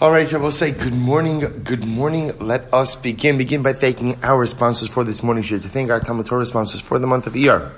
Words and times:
All 0.00 0.10
right, 0.10 0.32
we'll 0.32 0.50
say 0.50 0.72
good 0.72 0.94
morning, 0.94 1.40
good 1.62 1.84
morning. 1.84 2.32
Let 2.38 2.72
us 2.72 2.96
begin. 2.96 3.36
Begin 3.36 3.62
by 3.62 3.74
thanking 3.74 4.16
our 4.22 4.46
sponsors 4.46 4.88
for 4.88 5.04
this 5.04 5.22
morning 5.22 5.42
share. 5.42 5.58
To 5.58 5.68
thank 5.68 5.90
our 5.90 6.00
Talmud 6.00 6.24
Torah 6.24 6.46
sponsors 6.46 6.80
for 6.80 6.98
the 6.98 7.06
month 7.06 7.26
of 7.26 7.34
Iyar. 7.34 7.70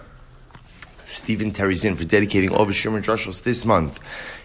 Stephen 1.12 1.52
Czinn 1.52 1.94
for 1.94 2.04
dedicating 2.04 2.50
all 2.50 2.62
of 2.62 2.68
his 2.68 2.76
Shirman 2.76 3.02
Drushos 3.02 3.44
this 3.44 3.66
month 3.66 4.00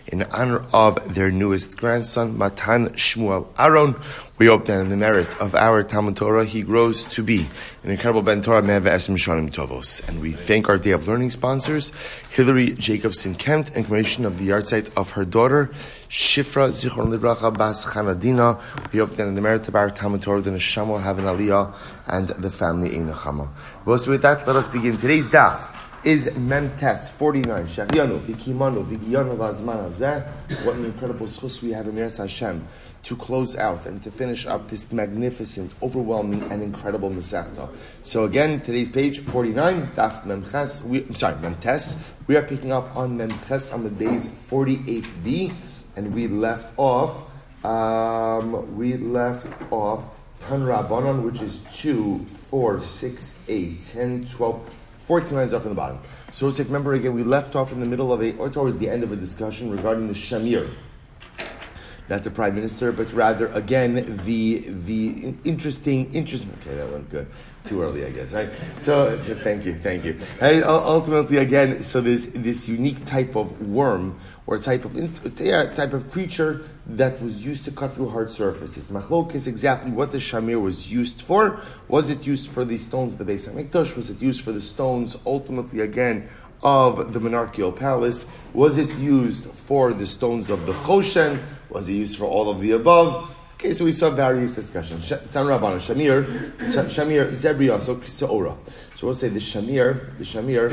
in 0.08 0.24
honor 0.24 0.62
of 0.74 1.16
their 1.16 1.32
newest 1.32 1.78
grandson, 1.78 2.38
Matan 2.38 2.90
Shmuel 2.90 3.48
Aaron. 3.58 3.96
We 4.38 4.48
hope 4.48 4.66
that 4.68 4.80
in 4.80 4.90
the 4.90 4.98
merit 4.98 5.36
of 5.42 5.56
our 5.56 5.82
Talmud 5.82 6.18
Torah, 6.18 6.46
he 6.46 6.62
grows 6.62 7.06
to 7.16 7.24
be 7.24 7.50
an 7.84 7.90
incredible 7.90 8.22
Ben 8.22 8.42
Torah 8.42 8.62
Meva 8.62 8.90
Esem 8.90 9.18
Shanim 9.18 9.50
Tovos. 9.50 10.08
And 10.08 10.22
we 10.22 10.34
thank 10.34 10.70
our 10.70 10.78
Day 10.78 10.92
of 10.92 11.08
Learning 11.08 11.30
sponsors, 11.30 11.92
Hilary 12.32 12.72
Jacobson 12.74 13.34
Kent, 13.36 13.70
in 13.70 13.84
commemoration 13.86 14.26
of 14.26 14.38
the 14.38 14.50
yahrzeit 14.50 14.92
of 14.96 15.12
her 15.12 15.26
daughter, 15.26 15.72
Shifra 16.10 16.70
Zichron 16.70 17.18
Libracha 17.18 17.58
Bas 17.58 17.86
Chana 17.86 18.20
Dena. 18.20 18.60
We 18.92 19.00
hope 19.00 19.12
that 19.12 19.28
in 19.28 19.36
the 19.36 19.42
merit 19.42 19.68
of 19.68 19.76
our 19.76 19.90
Talmud 19.90 20.22
Torah, 20.22 20.42
the 20.42 20.52
Neshama 20.52 20.88
will 20.88 20.98
have 21.00 21.18
an 21.18 21.26
aliyah 21.26 21.74
and 22.08 22.28
the 22.28 22.52
family 22.52 22.96
in 22.96 23.08
Nechama. 23.08 23.50
Well, 23.86 23.98
so 23.98 24.12
with 24.12 24.22
that, 24.22 24.46
let 24.46 24.56
us 24.56 24.68
begin 24.68 24.98
today's 24.98 25.30
daf 25.30 25.77
is 26.08 26.30
Memtes 26.36 27.10
49. 27.10 27.68
Shahyanu, 27.68 28.18
Vikimanu, 28.20 28.86
Vigiyanu 28.86 29.36
Lazman 29.36 29.90
Hazeh. 29.90 30.26
What 30.64 30.78
an 30.78 30.86
incredible 30.86 31.26
schus 31.26 31.62
we 31.62 31.74
have 31.74 31.86
in 31.86 31.96
Meretz 31.96 32.16
Hashem 32.16 32.66
to 33.04 33.16
close 33.18 33.58
out 33.58 33.86
and 33.86 34.02
to 34.04 34.10
finish 34.10 34.46
up 34.46 34.70
this 34.70 34.90
magnificent, 34.94 35.74
overwhelming, 35.84 36.50
and 36.50 36.64
incredible 36.64 37.10
Masechta. 37.10 37.70
So 38.04 38.24
again, 38.24 38.62
today's 38.62 38.88
page 38.88 39.20
49, 39.20 39.88
Daf 39.98 40.24
Memches, 40.24 40.82
we, 40.86 41.04
I'm 41.04 41.16
sorry, 41.16 41.36
Memtes. 41.42 41.98
We 42.28 42.38
are 42.38 42.44
picking 42.44 42.72
up 42.72 42.96
on 42.96 43.18
Memches 43.18 43.74
on 43.74 43.84
the 43.84 43.90
days 43.90 44.30
48b, 44.30 45.54
and 45.98 46.16
we 46.16 46.30
left 46.30 46.74
off, 46.78 47.30
um, 47.66 48.78
we 48.78 48.96
left 48.96 49.48
off 49.74 50.06
Tan 50.40 50.62
Rabbanon, 50.62 51.24
which 51.24 51.42
is 51.42 51.64
2, 51.74 52.26
4, 52.32 52.80
6, 52.80 53.46
8, 53.50 53.84
10, 53.84 54.28
12, 54.28 54.70
14 55.08 55.34
lines 55.34 55.54
off 55.54 55.62
from 55.62 55.70
the 55.70 55.76
bottom. 55.76 56.00
So 56.34 56.48
let's 56.48 56.60
remember 56.60 56.94
again, 56.94 57.14
we 57.14 57.24
left 57.24 57.56
off 57.56 57.72
in 57.72 57.80
the 57.80 57.86
middle 57.86 58.12
of 58.12 58.22
a, 58.22 58.36
or 58.36 58.50
towards 58.50 58.78
the 58.78 58.90
end 58.90 59.04
of 59.04 59.14
a 59.14 59.16
discussion 59.16 59.72
regarding 59.72 60.10
the 60.10 60.14
Shamir. 60.14 60.70
Not 62.10 62.24
the 62.24 62.30
prime 62.30 62.56
minister, 62.56 62.92
but 62.92 63.12
rather 63.14 63.48
again 63.48 64.22
the 64.26 64.60
the 64.68 65.36
interesting, 65.44 66.14
interesting. 66.14 66.52
Okay, 66.62 66.76
that 66.76 66.90
went 66.90 67.10
good. 67.10 67.28
Too 67.64 67.82
early, 67.82 68.06
I 68.06 68.12
guess. 68.12 68.32
Right. 68.32 68.50
So 68.80 69.18
thank 69.42 69.66
you, 69.66 69.78
thank 69.80 70.06
you. 70.06 70.20
And 70.40 70.64
ultimately, 70.64 71.38
again, 71.38 71.82
so 71.82 72.00
this 72.00 72.28
this 72.28 72.68
unique 72.68 73.06
type 73.06 73.36
of 73.36 73.62
worm 73.62 74.20
or 74.46 74.58
type 74.58 74.86
of 74.86 74.96
yeah, 75.40 75.74
type 75.74 75.94
of 75.94 76.12
creature 76.12 76.64
that 76.90 77.22
was 77.22 77.46
used 77.46 77.66
to 77.66 77.72
cut 77.72 77.94
through 77.94 78.10
hard 78.10 78.32
surfaces. 78.32 78.88
Machlok 78.88 79.36
is 79.36 79.46
exactly 79.46 79.92
what 79.92 80.12
the 80.12 80.20
shamir 80.20 80.62
was 80.62 80.90
used 80.90 81.22
for. 81.22 81.62
Was 81.90 82.10
it 82.10 82.26
used 82.26 82.50
for 82.50 82.64
the 82.64 82.78
stones 82.78 83.14
of 83.14 83.20
the 83.26 83.34
Beis 83.34 83.50
Hamikdash? 83.50 83.98
Was 83.98 84.10
it 84.10 84.22
used 84.22 84.42
for 84.42 84.54
the 84.54 84.62
stones, 84.62 85.18
ultimately 85.26 85.82
again, 85.82 86.30
of 86.64 87.12
the 87.12 87.20
monarchical 87.20 87.74
palace? 87.74 88.32
Was 88.54 88.78
it 88.78 88.90
used 88.98 89.52
for 89.52 89.92
the 89.92 90.08
stones 90.08 90.50
of 90.50 90.66
the 90.66 90.72
Choshen? 90.72 91.40
Was 91.70 91.90
it 91.90 91.94
used 91.94 92.18
for 92.18 92.26
all 92.26 92.50
of 92.50 92.62
the 92.62 92.72
above? 92.72 93.36
Okay, 93.56 93.74
so 93.74 93.84
we 93.84 93.92
saw 93.92 94.10
various 94.10 94.56
discussions. 94.56 95.10
Tan 95.10 95.20
Rabban, 95.46 95.80
Shamir, 95.80 96.56
Shamir, 96.60 97.32
Zebria, 97.32 97.82
so. 97.82 98.00
So 98.02 99.06
we'll 99.06 99.14
say 99.14 99.28
the 99.28 99.40
Shamir, 99.40 100.18
the 100.18 100.24
Shamir, 100.24 100.72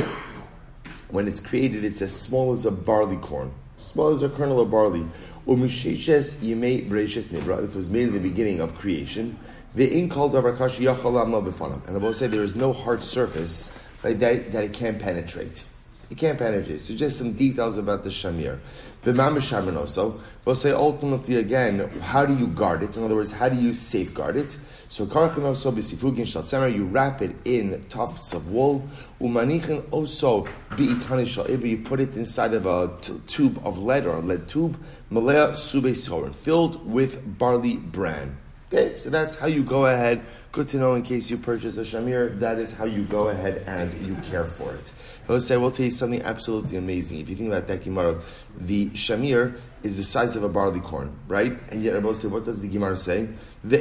when 1.08 1.26
it's 1.26 1.40
created, 1.40 1.84
it's 1.84 2.02
as 2.02 2.14
small 2.14 2.52
as 2.52 2.66
a 2.66 2.70
barley 2.70 3.16
corn, 3.16 3.52
small 3.78 4.08
as 4.08 4.22
a 4.22 4.28
kernel 4.28 4.60
of 4.60 4.70
barley. 4.70 5.04
Breishes 5.46 7.28
nibra. 7.28 7.64
It 7.64 7.74
was 7.74 7.90
made 7.90 8.08
in 8.08 8.14
the 8.14 8.20
beginning 8.20 8.60
of 8.60 8.74
creation. 8.76 9.38
the 9.74 9.88
Ve'in 9.88 10.10
called 10.10 10.32
avarkash 10.32 10.78
yachalam 10.78 11.44
b'fanav. 11.46 11.86
And 11.86 11.96
I 11.96 12.00
will 12.00 12.14
say 12.14 12.26
there 12.26 12.42
is 12.42 12.56
no 12.56 12.72
hard 12.72 13.02
surface 13.02 13.70
right, 14.02 14.18
that, 14.18 14.52
that 14.52 14.64
it 14.64 14.72
can't 14.72 14.98
penetrate. 14.98 15.64
It 16.10 16.18
can't 16.18 16.38
penetrate. 16.38 16.80
So 16.80 16.94
just 16.94 17.18
some 17.18 17.32
details 17.32 17.78
about 17.78 18.04
the 18.04 18.10
shamir. 18.10 18.58
The 19.02 19.12
mamish 19.12 19.76
also. 19.76 20.20
We'll 20.44 20.54
say 20.54 20.72
ultimately 20.72 21.36
again, 21.36 21.88
how 22.00 22.26
do 22.26 22.34
you 22.36 22.46
guard 22.46 22.82
it? 22.82 22.96
In 22.96 23.04
other 23.04 23.14
words, 23.14 23.32
how 23.32 23.48
do 23.48 23.56
you 23.56 23.74
safeguard 23.74 24.36
it? 24.36 24.58
So 24.88 25.06
karchanoso 25.06 25.72
b'sifugin 25.72 26.26
shal 26.26 26.68
you 26.68 26.84
wrap 26.84 27.22
it 27.22 27.34
in 27.44 27.82
tufts 27.88 28.32
of 28.32 28.50
wool. 28.50 28.88
Umanichin 29.20 29.82
also 29.90 30.46
bi'itani 30.70 31.26
shal 31.26 31.50
you 31.50 31.78
put 31.78 32.00
it 32.00 32.14
inside 32.16 32.52
of 32.54 32.66
a 32.66 32.94
t- 33.00 33.14
tube 33.26 33.60
of 33.64 33.78
lead 33.78 34.06
or 34.06 34.16
a 34.16 34.20
lead 34.20 34.48
tube. 34.48 34.78
Malaya 35.10 35.54
sube 35.54 35.94
filled 36.34 36.86
with 36.90 37.38
barley 37.38 37.76
bran. 37.76 38.36
Okay, 38.72 38.98
so 38.98 39.08
that's 39.08 39.36
how 39.36 39.46
you 39.46 39.62
go 39.62 39.86
ahead. 39.86 40.20
Good 40.50 40.68
to 40.68 40.78
know 40.78 40.94
in 40.94 41.02
case 41.02 41.30
you 41.30 41.36
purchase 41.36 41.76
a 41.76 41.82
shamir. 41.82 42.38
That 42.40 42.58
is 42.58 42.74
how 42.74 42.86
you 42.86 43.04
go 43.04 43.28
ahead 43.28 43.62
and 43.66 43.92
you 44.04 44.16
care 44.16 44.44
for 44.44 44.74
it. 44.74 44.90
Will 45.26 45.40
say, 45.40 45.54
I 45.54 45.58
will 45.58 45.70
tell 45.70 45.84
you 45.84 45.90
something 45.90 46.20
absolutely 46.22 46.76
amazing. 46.76 47.18
If 47.20 47.30
you 47.30 47.36
think 47.36 47.48
about 47.48 47.66
that 47.68 47.82
Gemara, 47.82 48.20
the 48.58 48.90
shamir 48.90 49.58
is 49.82 49.96
the 49.96 50.02
size 50.02 50.36
of 50.36 50.42
a 50.42 50.48
barley 50.50 50.80
corn, 50.80 51.16
right? 51.28 51.58
And 51.70 51.82
yet 51.82 51.96
I 51.96 51.98
will 52.00 52.12
say, 52.12 52.28
what 52.28 52.44
does 52.44 52.60
the 52.60 52.68
Gemara 52.68 52.96
say? 52.96 53.28
There 53.64 53.80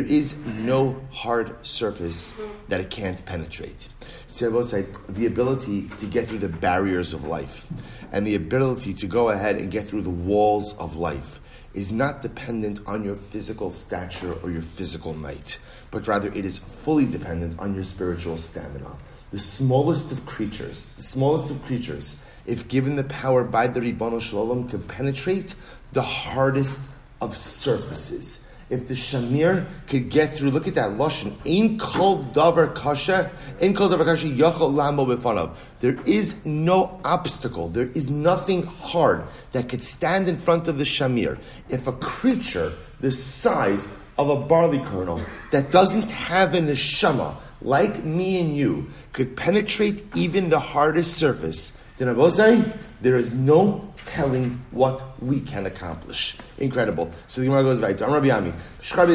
is 0.00 0.36
no 0.46 1.00
hard 1.12 1.66
surface 1.66 2.34
that 2.68 2.80
it 2.80 2.90
can't 2.90 3.24
penetrate. 3.24 3.88
So 4.26 4.46
I 4.46 4.48
will 4.50 4.64
say, 4.64 4.86
the 5.08 5.26
ability 5.26 5.88
to 5.98 6.06
get 6.06 6.28
through 6.28 6.38
the 6.38 6.48
barriers 6.48 7.12
of 7.14 7.24
life 7.24 7.66
and 8.10 8.26
the 8.26 8.34
ability 8.34 8.92
to 8.94 9.06
go 9.06 9.30
ahead 9.30 9.56
and 9.56 9.70
get 9.70 9.86
through 9.86 10.02
the 10.02 10.10
walls 10.10 10.76
of 10.76 10.96
life 10.96 11.40
is 11.74 11.90
not 11.90 12.20
dependent 12.20 12.80
on 12.86 13.04
your 13.04 13.14
physical 13.14 13.70
stature 13.70 14.34
or 14.42 14.50
your 14.50 14.62
physical 14.62 15.14
might, 15.14 15.58
but 15.92 16.08
rather 16.08 16.32
it 16.32 16.44
is 16.44 16.58
fully 16.58 17.06
dependent 17.06 17.56
on 17.60 17.72
your 17.74 17.84
spiritual 17.84 18.36
stamina. 18.36 18.90
The 19.30 19.38
smallest 19.38 20.10
of 20.10 20.26
creatures, 20.26 20.92
the 20.96 21.02
smallest 21.02 21.52
of 21.52 21.62
creatures, 21.62 22.28
if 22.44 22.66
given 22.66 22.96
the 22.96 23.04
power 23.04 23.44
by 23.44 23.68
the 23.68 23.80
Ribbon 23.80 24.18
Shalom, 24.18 24.68
can 24.68 24.82
penetrate 24.82 25.54
the 25.92 26.02
hardest 26.02 26.90
of 27.20 27.36
surfaces 27.36 28.52
if 28.72 28.88
the 28.88 28.94
shamir 28.94 29.66
could 29.86 30.08
get 30.08 30.32
through, 30.32 30.50
look 30.50 30.66
at 30.66 30.74
that 30.76 30.92
lashon. 30.92 31.34
Ain 31.44 31.78
kol 31.78 32.24
davar 32.24 32.74
kasha, 32.74 33.30
ain 33.60 33.74
kol 33.74 33.90
davar 33.90 34.06
kasha 34.06 34.28
yachol 34.28 34.72
lambo 34.72 35.06
befanav. 35.06 35.54
There 35.80 35.96
is 36.06 36.44
no 36.46 36.98
obstacle. 37.04 37.68
There 37.68 37.88
is 37.88 38.08
nothing 38.08 38.64
hard 38.64 39.24
that 39.52 39.68
could 39.68 39.82
stand 39.82 40.26
in 40.26 40.38
front 40.38 40.68
of 40.68 40.78
the 40.78 40.84
shamir. 40.84 41.38
If 41.68 41.86
a 41.86 41.92
creature 41.92 42.72
the 43.00 43.10
size 43.10 44.01
of 44.18 44.28
a 44.28 44.36
barley 44.36 44.78
kernel 44.78 45.20
that 45.50 45.70
doesn't 45.70 46.10
have 46.10 46.54
a 46.54 46.58
neshama, 46.58 47.36
like 47.60 48.04
me 48.04 48.40
and 48.40 48.56
you, 48.56 48.90
could 49.12 49.36
penetrate 49.36 50.04
even 50.14 50.50
the 50.50 50.58
hardest 50.58 51.14
surface, 51.14 51.88
then 51.98 52.08
I 52.08 52.12
will 52.12 52.30
say 52.30 52.64
there 53.00 53.16
is 53.16 53.32
no 53.32 53.92
telling 54.04 54.60
what 54.70 55.02
we 55.22 55.40
can 55.40 55.66
accomplish. 55.66 56.36
Incredible. 56.58 57.10
So 57.28 57.40
the 57.40 57.46
Gemara 57.46 57.62
goes 57.62 57.80
right 57.80 57.96
to 57.98 58.06
Rabbi 58.06 58.30
Ami. 58.30 58.52
Sorry, 58.80 59.14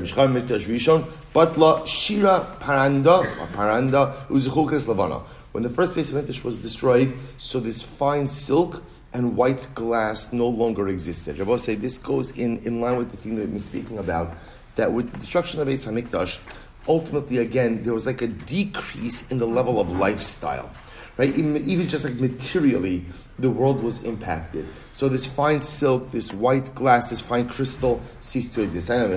Shchar 0.00 0.32
Mikdash 0.32 0.66
Rishon. 0.66 1.04
Batla 1.34 1.86
Shira 1.86 2.56
Paranda 2.60 3.20
or 3.20 3.46
Paranda 3.48 4.26
Uzuchuches 4.26 4.92
Lavana. 4.92 5.22
When 5.52 5.62
the 5.62 5.70
first 5.70 5.94
Beis 5.94 6.12
Hamikdash 6.12 6.44
was 6.44 6.60
destroyed, 6.60 7.14
so 7.38 7.60
this 7.60 7.82
fine 7.82 8.28
silk 8.28 8.82
and 9.12 9.36
white 9.36 9.68
glass 9.74 10.32
no 10.32 10.48
longer 10.48 10.88
existed. 10.88 11.38
Rabbi 11.38 11.56
say 11.56 11.74
this 11.74 11.98
goes 11.98 12.30
in, 12.32 12.58
in 12.58 12.80
line 12.80 12.98
with 12.98 13.10
the 13.10 13.16
thing 13.16 13.36
that 13.36 13.48
we're 13.48 13.58
speaking 13.58 13.98
about. 13.98 14.34
That 14.76 14.92
with 14.92 15.10
the 15.10 15.18
destruction 15.18 15.60
of 15.60 15.68
Beis 15.68 15.86
Hamikdash, 15.86 16.40
ultimately 16.86 17.38
again 17.38 17.82
there 17.82 17.94
was 17.94 18.06
like 18.06 18.22
a 18.22 18.28
decrease 18.28 19.30
in 19.30 19.38
the 19.38 19.46
level 19.46 19.80
of 19.80 19.90
lifestyle 19.90 20.70
right? 21.18 21.36
Even, 21.36 21.56
even 21.68 21.86
just 21.88 22.04
like 22.04 22.14
materially, 22.14 23.04
the 23.38 23.50
world 23.50 23.82
was 23.82 24.02
impacted. 24.04 24.66
So 24.94 25.10
this 25.10 25.26
fine 25.26 25.60
silk, 25.60 26.10
this 26.12 26.32
white 26.32 26.74
glass, 26.74 27.10
this 27.10 27.20
fine 27.20 27.46
crystal 27.48 28.00
ceased 28.20 28.54
to 28.54 28.62
exist. 28.62 28.88
When 28.88 29.10
the 29.10 29.16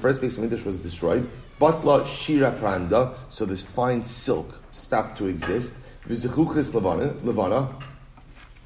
first 0.00 0.20
base 0.20 0.36
of 0.38 0.44
Mikdash 0.44 0.64
was 0.64 0.80
destroyed, 0.80 1.30
so 3.28 3.44
this 3.44 3.62
fine 3.62 4.02
silk 4.02 4.60
stopped 4.72 5.18
to 5.18 5.26
exist. 5.26 5.74
Vizichuchis 6.08 6.72
Levana, 6.74 7.74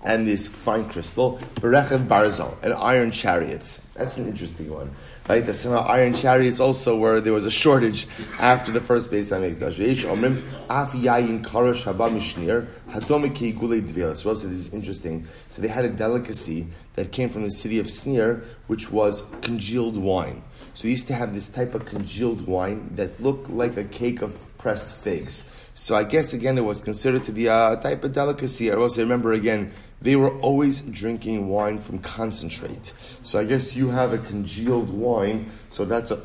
and 0.03 0.27
this 0.27 0.49
fine 0.49 0.89
crystal, 0.89 1.39
Berechev 1.57 2.07
Barzal, 2.07 2.55
and 2.63 2.73
iron 2.75 3.11
chariots. 3.11 3.79
That's 3.95 4.17
an 4.17 4.27
interesting 4.27 4.71
one. 4.71 4.91
Right? 5.29 5.45
The 5.45 5.55
somehow 5.55 5.87
iron 5.87 6.15
chariots 6.15 6.59
also 6.59 6.99
where 6.99 7.21
there 7.21 7.33
was 7.33 7.47
a 7.47 7.51
shortage 7.51 8.09
after 8.41 8.73
the 8.73 8.81
first 8.81 9.11
Beis 9.11 9.31
Hamikdash. 9.31 9.79
Yesh 9.79 10.05
Omrim 10.05 10.43
Af 10.69 10.93
Yayin 10.93 11.45
Karash 11.45 11.85
Haba 11.85 12.11
Mishnir 12.11 12.67
Hadomiki 12.91 13.57
Gule 13.57 13.81
Dvilas. 13.81 14.19
So 14.19 14.33
this 14.33 14.45
is 14.45 14.75
interesting. 14.75 15.27
So 15.49 15.63
they 15.63 15.69
had 15.69 15.85
a 15.85 15.91
delicacy 15.91 16.67
that 16.95 17.13
came 17.13 17.29
from 17.29 17.45
the 17.45 17.51
city 17.51 17.79
of 17.79 17.87
Snir, 17.87 18.43
which 18.67 18.91
was 18.91 19.23
congealed 19.43 19.97
wine. 19.97 20.43
So 20.75 20.85
they 20.85 20.91
used 20.91 21.09
to 21.09 21.15
have 21.15 21.35
this 21.35 21.49
type 21.49 21.75
of 21.75 21.85
congealed 21.85 22.47
wine 22.47 22.91
that 22.97 23.23
looked 23.23 23.51
like 23.51 23.77
a 23.77 23.85
cake 23.85 24.23
of 24.23 24.57
pressed 24.59 25.05
figs. 25.05 25.60
So 25.81 25.97
I 25.97 26.05
guess 26.05 26.35
again 26.35 26.59
it 26.59 26.65
was 26.65 26.83
considered 26.83 27.25
to 27.25 27.33
be 27.33 27.47
a 27.47 27.81
type 27.83 28.05
of 28.05 28.13
delicacy. 28.13 28.71
I 28.71 28.75
also 28.75 29.01
remember 29.01 29.33
again 29.33 29.73
they 30.03 30.15
were 30.15 30.39
always 30.41 30.83
drinking 30.83 31.49
wine 31.49 31.81
from 31.81 32.01
concentrate. 32.01 32.93
So 33.23 33.41
I 33.41 33.45
guess 33.45 33.75
you 33.75 33.89
have 33.89 34.13
a 34.13 34.19
congealed 34.19 34.91
wine, 34.91 35.51
so 35.71 35.87
that's 35.87 36.11
a, 36.11 36.21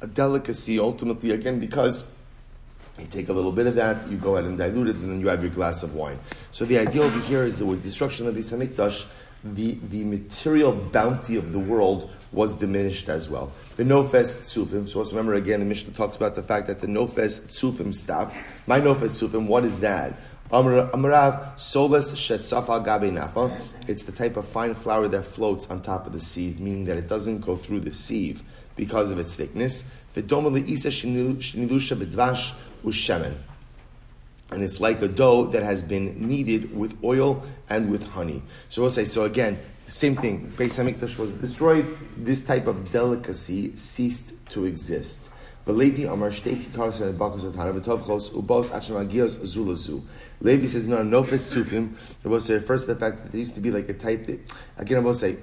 a 0.00 0.06
delicacy 0.06 0.78
ultimately 0.78 1.32
again 1.32 1.58
because 1.58 2.08
you 3.00 3.06
take 3.06 3.28
a 3.28 3.32
little 3.32 3.50
bit 3.50 3.66
of 3.66 3.74
that, 3.74 4.08
you 4.08 4.16
go 4.16 4.36
ahead 4.36 4.48
and 4.48 4.56
dilute 4.56 4.90
it, 4.90 4.94
and 4.94 5.10
then 5.10 5.20
you 5.20 5.26
have 5.26 5.42
your 5.42 5.52
glass 5.52 5.82
of 5.82 5.96
wine. 5.96 6.18
So 6.52 6.64
the 6.64 6.78
idea 6.78 7.02
over 7.02 7.18
here 7.22 7.42
is 7.42 7.58
that 7.58 7.66
with 7.66 7.82
destruction 7.82 8.28
of 8.28 8.36
the 8.36 8.40
Hamikdash, 8.42 9.06
the, 9.42 9.76
the 9.88 10.04
material 10.04 10.72
bounty 10.72 11.34
of 11.34 11.52
the 11.52 11.58
world 11.58 12.10
was 12.32 12.54
diminished 12.54 13.08
as 13.08 13.28
well. 13.28 13.52
The 13.76 13.84
Nofes 13.84 14.42
Tzufim, 14.42 14.88
so 14.88 14.98
also 14.98 15.16
remember 15.16 15.34
again, 15.34 15.60
the 15.60 15.66
Mishnah 15.66 15.92
talks 15.94 16.16
about 16.16 16.34
the 16.34 16.42
fact 16.42 16.66
that 16.66 16.80
the 16.80 16.86
Nofes 16.86 17.46
Tzufim 17.48 17.94
stopped. 17.94 18.36
My 18.66 18.80
Nofes 18.80 19.22
Tzufim, 19.22 19.46
what 19.46 19.64
is 19.64 19.80
that? 19.80 20.14
Amrav 20.50 21.56
Solas 21.56 22.12
Shetzafa 22.14 22.84
Gabe 22.84 23.12
Nafa. 23.12 23.60
It's 23.88 24.04
the 24.04 24.12
type 24.12 24.36
of 24.36 24.48
fine 24.48 24.74
flour 24.74 25.08
that 25.08 25.24
floats 25.24 25.68
on 25.70 25.82
top 25.82 26.06
of 26.06 26.12
the 26.12 26.20
sieve, 26.20 26.60
meaning 26.60 26.86
that 26.86 26.96
it 26.96 27.06
doesn't 27.06 27.40
go 27.40 27.56
through 27.56 27.80
the 27.80 27.92
sieve 27.92 28.42
because 28.76 29.10
of 29.10 29.18
its 29.18 29.36
thickness. 29.36 29.94
Isa 30.16 30.88
Shnilusha 30.88 31.96
Bidvash 31.96 32.54
Ushemen 32.84 33.34
and 34.50 34.62
it's 34.62 34.80
like 34.80 35.02
a 35.02 35.08
dough 35.08 35.46
that 35.46 35.62
has 35.62 35.82
been 35.82 36.20
kneaded 36.20 36.76
with 36.76 36.96
oil 37.04 37.44
and 37.68 37.90
with 37.90 38.06
honey. 38.06 38.42
So 38.68 38.82
we'll 38.82 38.90
say, 38.90 39.04
so 39.04 39.24
again, 39.24 39.58
same 39.84 40.16
thing. 40.16 40.52
Beis 40.56 40.78
Hamikdash 40.78 41.18
was 41.18 41.34
destroyed. 41.34 41.96
This 42.16 42.44
type 42.44 42.66
of 42.66 42.90
delicacy 42.90 43.76
ceased 43.76 44.32
to 44.50 44.64
exist. 44.64 45.30
Levi 45.66 46.04
says, 50.66 50.86
no, 50.86 50.98
Nofes 50.98 51.42
Sufim. 51.42 51.94
I 52.24 52.28
will 52.28 52.40
say, 52.40 52.54
refers 52.54 52.86
to 52.86 52.94
the 52.94 53.00
fact 53.00 53.22
that 53.22 53.32
there 53.32 53.40
used 53.40 53.54
to 53.56 53.60
be 53.60 53.70
like 53.70 53.88
a 53.88 53.94
type 53.94 54.26
that, 54.26 54.40
again, 54.78 54.98
I 54.98 55.00
will 55.00 55.14
say, 55.14 55.36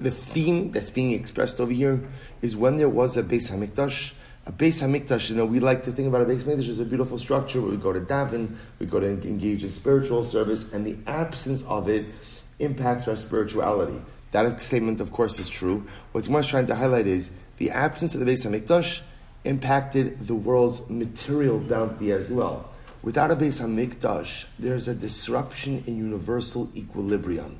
the 0.00 0.10
theme 0.10 0.70
that's 0.70 0.90
being 0.90 1.12
expressed 1.12 1.60
over 1.60 1.72
here 1.72 2.00
is 2.40 2.56
when 2.56 2.76
there 2.76 2.88
was 2.88 3.16
a 3.16 3.22
Beis 3.22 3.50
Hamikdash, 3.50 4.14
a 4.48 4.52
Beis 4.52 4.82
Hamikdash, 4.82 5.28
you 5.28 5.36
know, 5.36 5.44
we 5.44 5.60
like 5.60 5.84
to 5.84 5.92
think 5.92 6.08
about 6.08 6.22
a 6.22 6.24
Beis 6.24 6.40
Hamikdash 6.40 6.70
as 6.70 6.80
a 6.80 6.84
beautiful 6.86 7.18
structure 7.18 7.60
where 7.60 7.70
we 7.70 7.76
go 7.76 7.92
to 7.92 8.00
daven, 8.00 8.56
we 8.78 8.86
go 8.86 8.98
to 8.98 9.06
engage 9.06 9.62
in 9.62 9.68
spiritual 9.68 10.24
service, 10.24 10.72
and 10.72 10.86
the 10.86 10.96
absence 11.06 11.62
of 11.66 11.90
it 11.90 12.06
impacts 12.58 13.06
our 13.08 13.16
spirituality. 13.16 14.00
That 14.32 14.60
statement, 14.62 15.00
of 15.00 15.12
course, 15.12 15.38
is 15.38 15.50
true. 15.50 15.86
What 16.12 16.24
Gemara 16.24 16.40
is 16.40 16.48
trying 16.48 16.66
to 16.66 16.74
highlight 16.74 17.06
is 17.06 17.30
the 17.58 17.70
absence 17.70 18.14
of 18.14 18.20
the 18.20 18.26
Beis 18.26 18.46
Hamikdash 18.46 19.02
impacted 19.44 20.26
the 20.26 20.34
world's 20.34 20.88
material 20.88 21.58
bounty 21.58 22.10
as 22.10 22.32
well. 22.32 22.70
Without 23.02 23.30
a 23.30 23.36
Beis 23.36 23.60
Hamikdash, 23.60 24.46
there's 24.58 24.88
a 24.88 24.94
disruption 24.94 25.84
in 25.86 25.98
universal 25.98 26.70
equilibrium. 26.74 27.58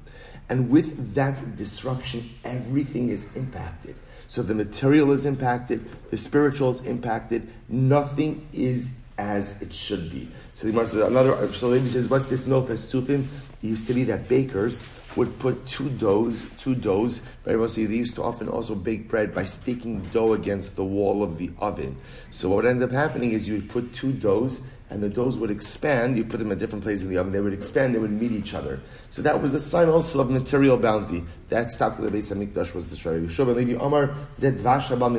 And 0.49 0.71
with 0.71 1.15
that 1.15 1.57
disruption, 1.57 2.31
everything 2.45 3.11
is 3.11 3.37
impacted. 3.37 3.95
So 4.29 4.43
the 4.43 4.55
material 4.55 5.11
is 5.13 5.25
impacted, 5.25 5.85
the 6.11 6.19
spiritual 6.19 6.71
is 6.71 6.83
impacted, 6.83 7.49
nothing 7.69 8.47
is 8.53 8.95
as 9.17 9.63
it 9.63 9.73
should 9.73 10.11
be. 10.11 10.29
So 10.55 10.67
the 10.67 10.73
Gemara 10.73 10.87
says 10.87 11.01
another. 11.03 11.49
So 11.49 11.69
Levi 11.69 11.87
says, 11.89 12.09
"What's 12.09 12.27
this 12.27 12.45
nofes 12.45 12.85
sufim?" 12.93 13.25
It 13.63 13.67
used 13.67 13.87
to 13.89 13.95
be 13.95 14.05
that 14.05 14.29
bakers 14.29 14.85
would 15.17 15.39
put 15.39 15.67
two 15.67 15.89
doughs, 15.89 16.45
two 16.59 16.75
doughs. 16.75 17.23
Very 17.45 17.57
well, 17.57 17.69
see, 17.69 17.87
they 17.87 17.97
used 17.97 18.15
to 18.17 18.23
often 18.23 18.49
also 18.49 18.75
bake 18.75 19.09
bread 19.09 19.35
by 19.35 19.45
sticking 19.47 20.03
dough 20.13 20.35
against 20.35 20.77
the 20.77 20.85
wall 20.85 21.23
of 21.23 21.39
the 21.39 21.51
oven. 21.59 21.97
So 22.31 22.51
what 22.51 22.57
would 22.57 22.67
end 22.67 22.83
up 22.83 22.93
happening 22.93 23.33
is 23.33 23.49
you 23.49 23.55
would 23.55 23.71
put 23.71 23.93
two 23.93 24.13
doughs 24.13 24.63
and 24.91 25.03
the 25.03 25.09
doughs 25.09 25.37
would 25.37 25.51
expand. 25.51 26.17
You 26.17 26.25
put 26.25 26.39
them 26.39 26.51
at 26.53 26.59
different 26.59 26.85
places 26.85 27.03
in 27.03 27.11
the 27.11 27.19
oven, 27.19 27.33
they 27.33 27.41
would 27.41 27.53
expand, 27.53 27.95
they 27.95 27.99
would 27.99 28.11
meet 28.11 28.33
each 28.33 28.55
other. 28.55 28.81
So 29.11 29.23
that 29.23 29.43
was 29.43 29.55
a 29.55 29.59
sign 29.59 29.89
also 29.89 30.21
of 30.21 30.31
material 30.31 30.77
bounty. 30.77 31.25
That 31.49 31.71
stopped 31.71 32.01
with 32.01 32.13
the 32.13 32.19
Beis 32.19 32.33
Hamikdash 32.33 32.75
was 32.75 32.89
destroyed. 32.89 33.27
Yeshua 33.27 33.55
Levi 33.55 33.75
Omar 33.75 34.15
zed 34.35 34.55
vashaba 34.57 35.11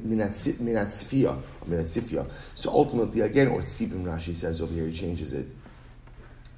minatzifia. 0.00 1.36
So 2.54 2.70
ultimately, 2.70 3.20
again, 3.20 3.48
or 3.48 3.60
tzibim 3.62 4.04
Rashi 4.04 4.34
says 4.34 4.62
over 4.62 4.72
here, 4.72 4.86
he 4.86 4.92
changes 4.92 5.34
it. 5.34 5.46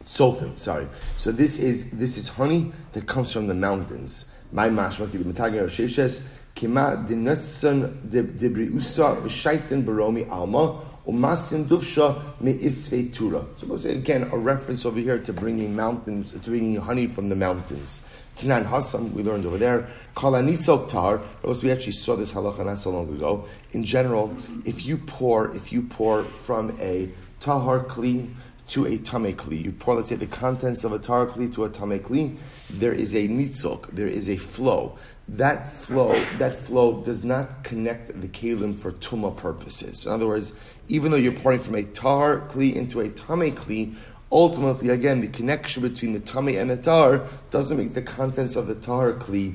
Sofim, 0.05 0.59
sorry. 0.59 0.87
So 1.17 1.33
this 1.33 1.59
is 1.61 1.91
this 1.93 2.17
is 2.17 2.29
honey 2.29 2.73
that 2.93 3.07
comes 3.07 3.33
from 3.33 3.47
the 3.47 3.55
mountains. 3.55 4.31
My 4.53 4.69
mashma 4.69 5.11
ki 5.11 5.19
mitagir 5.19 5.65
sheshes 5.65 6.27
kima 6.55 7.07
dinassan 7.07 7.89
debriusa 8.09 9.21
v'shaitin 9.23 9.85
baromi 9.85 10.29
alma 10.31 10.81
Umasin 11.11 11.65
dufsha 11.65 12.23
me 12.41 13.11
tura. 13.11 13.45
So 13.57 13.67
we'll 13.67 13.79
say 13.81 13.97
again 13.97 14.29
a 14.31 14.39
reference 14.39 14.87
over 14.87 15.01
here 15.01 15.19
to 15.19 15.33
bringing 15.33 15.75
mountains, 15.75 16.33
to 16.33 16.51
bringing 16.51 16.77
honey 16.77 17.09
from 17.09 17.29
the 17.29 17.35
mountains. 17.35 18.09
Tinan 18.37 18.65
Hassam, 18.65 19.13
we 19.13 19.25
learned 19.25 19.45
over 19.45 19.59
there. 19.59 19.89
Kalanitzok 20.15 20.89
tar. 20.89 21.21
We 21.43 21.73
actually 21.73 21.93
saw 21.93 22.15
this 22.15 22.33
halacha 22.33 22.65
not 22.65 22.79
so 22.79 22.91
long 22.91 23.13
ago. 23.13 23.47
In 23.73 23.83
general, 23.83 24.33
if 24.65 24.87
you 24.87 24.99
pour, 24.99 25.53
if 25.55 25.73
you 25.73 25.83
pour 25.83 26.23
from 26.23 26.79
a 26.81 27.11
tahar 27.41 27.81
kli 27.81 28.33
to 28.69 28.87
a 28.87 28.97
tamekli, 28.97 29.65
you 29.65 29.73
pour, 29.73 29.97
let's 29.97 30.11
say, 30.11 30.15
the 30.15 30.29
contents 30.29 30.85
of 30.85 30.93
a 30.93 31.01
tahar 31.01 31.27
kli 31.27 31.53
to 31.55 31.65
a 31.65 31.71
tamekli, 31.71 32.37
there 32.71 32.93
is 32.93 33.17
a 33.17 33.27
nitzok, 33.27 33.89
there 33.89 34.07
is 34.07 34.31
a 34.31 34.37
flow 34.37 34.97
that 35.37 35.71
flow, 35.71 36.13
that 36.39 36.53
flow 36.55 37.03
does 37.03 37.25
not 37.25 37.63
connect 37.63 38.21
the 38.21 38.29
kalim 38.29 38.77
for 38.77 38.91
tuma 38.91 39.37
purposes. 39.37 40.05
In 40.05 40.13
other 40.13 40.27
words, 40.27 40.53
even 40.89 41.11
though 41.11 41.17
you're 41.17 41.33
pouring 41.33 41.61
from 41.61 41.77
a 41.77 41.85
tar 41.85 42.41
kli 42.41 42.75
into 42.75 43.01
a 43.01 43.09
tame 43.09 43.55
kli, 43.55 43.95
ultimately, 44.33 44.89
again, 44.89 45.21
the 45.21 45.29
connection 45.29 45.83
between 45.83 46.13
the 46.13 46.21
tame 46.21 46.49
and 46.49 46.69
the 46.69 46.77
tar 46.77 47.25
doesn't 47.51 47.79
make 47.79 47.95
the 47.95 48.03
contents 48.03 48.57
of 48.57 48.67
the 48.67 48.75
tar 48.75 49.13
kli 49.13 49.55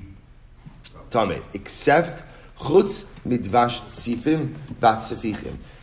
tame, 1.10 1.44
except 1.54 2.24
chutz 2.58 3.20
midvash 3.28 3.82
tzifim 3.82 4.56
bat 4.80 5.00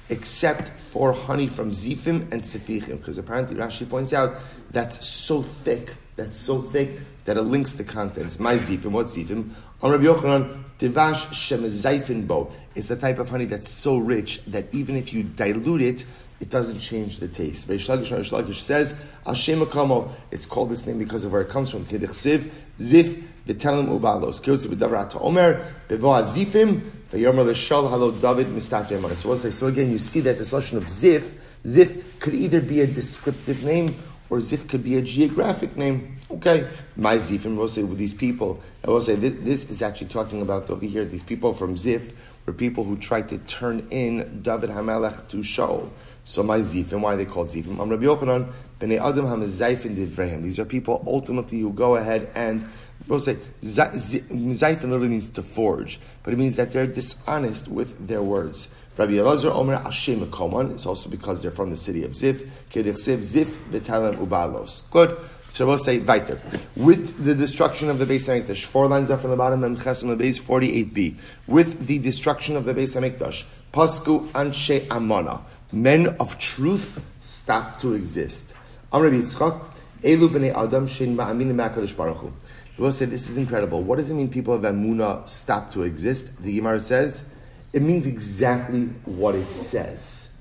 except 0.09 0.69
for 0.69 1.13
honey 1.13 1.47
from 1.47 1.71
zifim 1.71 2.31
and 2.33 2.43
sefichim, 2.43 2.99
because 2.99 3.19
apparently 3.19 3.57
Rashi 3.57 3.89
points 3.89 4.13
out 4.13 4.35
that's 4.71 5.07
so 5.07 5.43
thick, 5.43 5.95
that's 6.17 6.37
so 6.37 6.61
thick 6.61 6.99
that 7.25 7.37
it 7.37 7.43
links 7.43 7.73
the 7.73 7.85
contents. 7.85 8.39
My 8.39 8.55
zifim, 8.55 8.91
what 8.91 9.07
zifim? 9.07 9.51
On 9.83 9.91
Rabbi 9.91 10.05
Yochanan, 10.05 10.63
Devash 10.79 11.27
Shemezayfin 11.27 12.27
Bo. 12.27 12.53
It's 12.75 12.89
the 12.89 12.97
type 12.97 13.19
of 13.19 13.29
honey 13.29 13.45
that's 13.45 13.69
so 13.69 13.99
rich 13.99 14.45
that 14.47 14.73
even 14.75 14.97
if 14.97 15.13
you 15.13 15.23
dilute 15.23 15.83
it, 15.83 16.07
it 16.41 16.51
doesn't 16.51 16.81
change 16.81 17.21
the 17.21 17.29
taste. 17.29 17.69
Reish 17.69 17.89
Lakish 17.89 18.31
Shlagish 18.31 18.57
says, 18.57 18.97
Hashem 19.25 19.61
Akamo, 19.61 20.11
it's 20.33 20.45
called 20.45 20.71
this 20.71 20.87
name 20.87 20.99
because 20.99 21.25
of 21.25 21.33
where 21.33 21.43
it 21.43 21.51
comes 21.51 21.71
from. 21.71 21.85
Kedich 21.85 22.11
Siv, 22.11 22.51
Zif, 22.79 23.23
V'telim 23.47 23.89
Ubalos. 23.89 24.43
Kiltzi 24.43 24.67
B'davrat 24.67 25.21
Omer, 25.21 25.73
Bevo 25.87 26.09
Azifim, 26.09 26.81
So 27.13 27.19
we'll 27.19 27.55
so 27.55 29.67
again, 29.67 29.91
you 29.91 29.99
see 29.99 30.21
that 30.21 30.39
this 30.39 30.51
notion 30.51 30.79
of 30.79 30.85
Zif, 30.85 31.35
Zif 31.63 32.19
could 32.19 32.33
either 32.33 32.63
be 32.63 32.81
a 32.81 32.87
descriptive 32.87 33.63
name 33.65 33.97
or 34.31 34.39
Zif 34.39 34.67
could 34.67 34.83
be 34.83 34.97
a 34.97 35.03
geographic 35.03 35.77
name. 35.77 36.17
Okay, 36.31 36.67
my 36.97 37.17
Zifim 37.17 37.57
will 37.57 37.69
say 37.69 37.83
with 37.83 37.99
these 37.99 38.15
people. 38.15 38.63
I 38.83 38.89
will 38.89 39.03
say 39.03 39.17
this, 39.17 39.35
this 39.41 39.69
is 39.69 39.83
actually 39.83 40.07
talking 40.07 40.41
about 40.41 40.71
over 40.71 40.87
here. 40.87 41.05
These 41.05 41.25
people 41.25 41.53
from 41.53 41.77
Zif 41.77 42.15
were 42.47 42.55
people 42.55 42.83
who 42.83 42.97
tried 42.97 43.29
to 43.29 43.37
turn 43.37 43.87
in 43.91 44.41
David 44.41 44.71
Hamelech 44.71 45.29
to 45.29 45.39
Shaul. 45.39 45.91
So 46.25 46.43
my 46.43 46.61
Zifim, 46.61 47.03
why 47.03 47.13
are 47.13 47.17
they 47.19 47.27
called 47.27 47.49
Zifim? 47.49 47.79
I'm 47.79 47.91
Rabbi 47.91 48.05
Yochanan, 48.05 48.51
Bnei 48.81 48.99
Adam 48.99 49.27
HaMezayfin 49.27 49.97
Divrahim. 49.97 50.45
These 50.45 50.59
are 50.59 50.65
people 50.65 51.05
ultimately 51.07 51.61
who 51.61 51.75
go 51.75 51.97
ahead 51.97 52.31
and 52.35 52.67
We'll 53.09 53.21
say 53.21 53.35
Zayfin 53.35 54.83
literally 54.83 55.09
means 55.09 55.29
to 55.31 55.43
forge, 55.43 56.01
but 56.23 56.33
it 56.33 56.39
means 56.39 56.57
that 56.57 56.71
they're 56.71 56.87
dishonest 56.87 57.69
with 57.69 58.07
their 58.07 58.23
words. 58.23 58.75
Rabbi 58.97 59.13
Elazar 59.13 59.55
Omer 59.55 59.77
Hashem 59.79 60.31
Koman. 60.31 60.73
It's 60.73 60.87
also 60.87 61.09
because 61.09 61.41
they're 61.41 61.51
from 61.51 61.71
the 61.71 61.77
city 61.77 62.05
of 62.05 62.13
Zif. 62.13 62.47
Kedich 62.71 62.99
Zif 62.99 63.47
V'Talem 63.71 64.17
Ubalos. 64.17 64.91
Good. 64.91 65.17
So 65.49 65.67
we'll 65.67 65.79
say 65.79 65.99
weiter. 65.99 66.41
With 66.77 67.25
the 67.25 67.35
destruction 67.35 67.91
of 67.91 67.99
the 67.99 68.07
Beis 68.07 68.27
Hamikdash, 68.29 68.65
four 68.65 68.87
lines 68.87 69.11
up 69.11 69.21
from 69.21 69.31
the 69.31 69.37
bottom, 69.37 69.65
and 69.65 69.77
Chesam 69.77 70.09
the 70.09 70.17
base 70.17 70.39
48b. 70.39 71.17
With 71.47 71.87
the 71.87 71.99
destruction 71.99 72.57
of 72.57 72.65
the 72.65 72.73
Beis 72.73 72.99
Hamikdash, 72.99 73.45
Pasku 73.73 74.29
Anshe 74.29 74.89
Amana, 74.91 75.43
men 75.71 76.09
of 76.21 76.39
truth, 76.39 77.03
stopped 77.21 77.83
to 77.83 77.93
exist. 77.93 78.55
Amr 78.93 79.11
Yitzchak, 79.11 79.63
Elu 80.03 80.29
b'nei 80.29 80.55
Adam 80.55 80.87
shin 80.87 81.17
ma'aminim 81.17 81.55
ma'akadosh 81.55 81.97
baruch 81.97 82.17
hu. 82.17 82.33
We'll 82.79 82.93
say 82.93 83.05
this 83.05 83.29
is 83.29 83.37
incredible. 83.37 83.83
What 83.83 83.99
does 83.99 84.11
it 84.11 84.15
mean? 84.15 84.29
People 84.29 84.55
of 84.55 84.63
Amuna 84.63 85.29
stopped 85.29 85.75
to 85.75 85.83
exist. 85.83 86.43
The 86.43 86.57
Gemara 86.57 86.81
says 86.81 87.33
it 87.73 87.83
means 87.83 88.07
exactly 88.07 88.87
what 89.05 89.35
it 89.35 89.49
says 89.49 90.33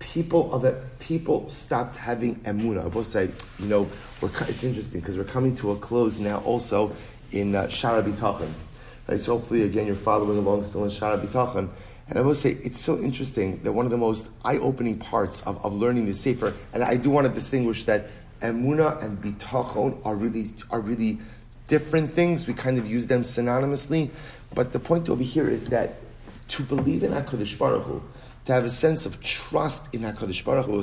people 0.00 0.52
of 0.52 0.64
it, 0.64 0.98
people 0.98 1.48
stopped 1.48 1.96
having 1.96 2.34
emuna. 2.40 2.82
I 2.82 2.86
will 2.88 3.04
say, 3.04 3.30
you 3.60 3.66
know, 3.66 3.88
it's 4.22 4.64
interesting 4.64 5.00
because 5.00 5.16
we're 5.16 5.24
coming 5.24 5.54
to 5.56 5.70
a 5.70 5.76
close 5.76 6.18
now 6.18 6.38
also 6.38 6.96
in 7.30 7.54
uh, 7.54 7.64
Shara. 7.64 8.04
Right, 9.06 9.20
so 9.20 9.38
hopefully 9.38 9.62
again 9.62 9.86
you're 9.86 9.94
following 9.94 10.38
along 10.38 10.64
still 10.64 10.84
in 10.84 10.90
Shaar 10.90 11.16
HaBitachon. 11.16 11.68
And 12.08 12.18
I 12.18 12.22
will 12.22 12.34
say, 12.34 12.50
it's 12.64 12.80
so 12.80 12.98
interesting 12.98 13.62
that 13.62 13.72
one 13.72 13.86
of 13.86 13.92
the 13.92 13.96
most 13.96 14.30
eye-opening 14.44 14.98
parts 14.98 15.42
of, 15.42 15.64
of 15.64 15.74
learning 15.74 16.06
the 16.06 16.14
Sefer, 16.14 16.54
and 16.72 16.82
I 16.82 16.96
do 16.96 17.08
want 17.08 17.28
to 17.28 17.32
distinguish 17.32 17.84
that 17.84 18.06
emuna 18.40 19.00
and 19.04 19.22
bitachon 19.22 20.04
are 20.04 20.16
really, 20.16 20.46
are 20.70 20.80
really 20.80 21.20
different 21.70 22.10
things. 22.10 22.48
We 22.48 22.54
kind 22.54 22.76
of 22.78 22.86
use 22.86 23.06
them 23.06 23.22
synonymously. 23.22 24.10
But 24.54 24.72
the 24.72 24.80
point 24.80 25.08
over 25.08 25.22
here 25.22 25.48
is 25.48 25.68
that 25.68 25.94
to 26.48 26.64
believe 26.64 27.04
in 27.04 27.12
HaKadosh 27.12 27.56
Baruch 27.56 27.84
Hu, 27.84 28.02
to 28.46 28.52
have 28.52 28.64
a 28.64 28.68
sense 28.68 29.06
of 29.06 29.22
trust 29.22 29.94
in 29.94 30.00
HaKadosh 30.00 30.44
Baruch 30.44 30.66
Hu, 30.66 30.80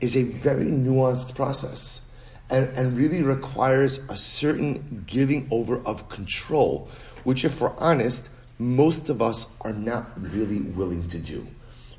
is 0.00 0.16
a 0.16 0.22
very 0.22 0.66
nuanced 0.66 1.34
process 1.34 2.14
and, 2.48 2.68
and 2.76 2.96
really 2.96 3.22
requires 3.22 3.98
a 4.08 4.16
certain 4.16 5.04
giving 5.06 5.48
over 5.50 5.82
of 5.84 6.08
control, 6.08 6.88
which, 7.24 7.44
if 7.44 7.60
we're 7.60 7.76
honest, 7.78 8.30
most 8.58 9.08
of 9.08 9.20
us 9.20 9.52
are 9.62 9.72
not 9.72 10.12
really 10.20 10.60
willing 10.60 11.08
to 11.08 11.18
do. 11.18 11.46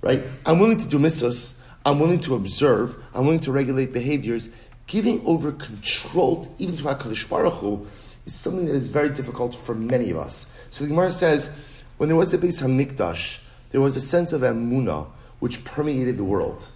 Right? 0.02 0.24
I'm 0.46 0.60
willing 0.60 0.78
to 0.78 0.88
do 0.88 1.00
mitzvahs, 1.00 1.62
I'm 1.86 2.00
willing 2.00 2.22
to 2.22 2.36
observe, 2.36 2.96
I'm 3.14 3.26
willing 3.26 3.42
to 3.42 3.52
regulate 3.52 3.92
behaviors. 3.92 4.50
Giving 4.88 5.26
over 5.26 5.52
control, 5.52 6.48
even 6.60 6.78
to 6.78 6.84
HaKadosh 6.84 7.28
Baruch 7.28 7.54
Hu, 7.56 7.88
is 8.26 8.34
something 8.34 8.66
that 8.66 8.76
is 8.76 8.90
very 8.90 9.10
difficult 9.10 9.56
for 9.56 9.76
many 9.76 10.12
of 10.12 10.18
us. 10.18 10.66
So 10.72 10.84
the 10.84 10.90
Gemara 10.90 11.12
says, 11.12 11.84
when 11.98 12.10
there 12.10 12.16
was 12.16 12.34
a 12.34 12.38
Beis 12.38 12.64
Hamikdash, 12.64 13.42
there 13.70 13.82
was 13.82 13.96
a 13.96 14.02
sense 14.02 14.34
of 14.34 14.42
emunah 14.42 15.08
which 15.40 15.64
permeated 15.64 16.18
the 16.18 16.24
world. 16.24 16.68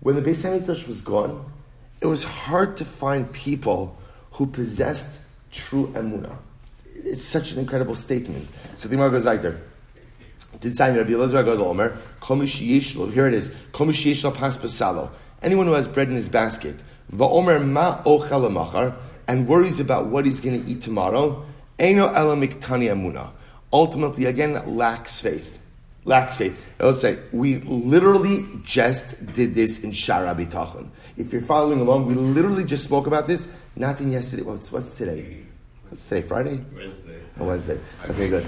When 0.00 0.16
the 0.16 0.22
Beis 0.22 0.44
Hamikdash 0.44 0.88
was 0.88 1.02
gone, 1.02 1.44
it 2.00 2.06
was 2.06 2.24
hard 2.24 2.76
to 2.78 2.84
find 2.84 3.32
people 3.32 3.96
who 4.32 4.46
possessed 4.46 5.20
true 5.52 5.86
emunah. 5.88 6.36
It's 6.94 7.24
such 7.24 7.52
an 7.52 7.58
incredible 7.58 7.94
statement. 7.94 8.48
So 8.74 8.88
the 8.88 8.96
Gemara 8.96 9.10
goes 9.10 9.24
there. 9.24 9.60
Here 10.62 10.70
it 13.26 13.34
is. 13.34 13.52
Anyone 15.42 15.66
who 15.66 15.72
has 15.72 15.88
bread 15.88 16.08
in 16.08 16.14
his 16.14 16.28
basket, 16.28 16.74
and 19.30 19.46
worries 19.46 19.78
about 19.78 20.06
what 20.06 20.26
he's 20.26 20.40
going 20.40 20.60
to 20.60 20.68
eat 20.68 20.82
tomorrow, 20.82 21.46
ultimately 23.72 24.24
again 24.24 24.76
lacks 24.76 25.20
faith. 25.20 25.56
Lacks 26.04 26.38
faith. 26.38 26.60
It'll 26.80 26.92
say, 26.92 27.16
we 27.30 27.58
literally 27.58 28.44
just 28.64 29.32
did 29.32 29.54
this 29.54 29.84
in 29.84 29.92
Shaar 29.92 30.24
HaBitachon. 30.24 30.88
If 31.16 31.32
you're 31.32 31.42
following 31.42 31.80
along, 31.80 32.06
we 32.06 32.14
literally 32.14 32.64
just 32.64 32.82
spoke 32.82 33.06
about 33.06 33.28
this, 33.28 33.64
not 33.76 34.00
in 34.00 34.10
yesterday. 34.10 34.42
What's, 34.42 34.72
what's 34.72 34.98
today? 34.98 35.44
What's 35.88 36.08
today? 36.08 36.22
Friday? 36.22 36.64
Wednesday. 36.74 37.20
Oh, 37.38 37.44
Wednesday. 37.44 37.78
Okay, 38.08 38.28
good. 38.28 38.44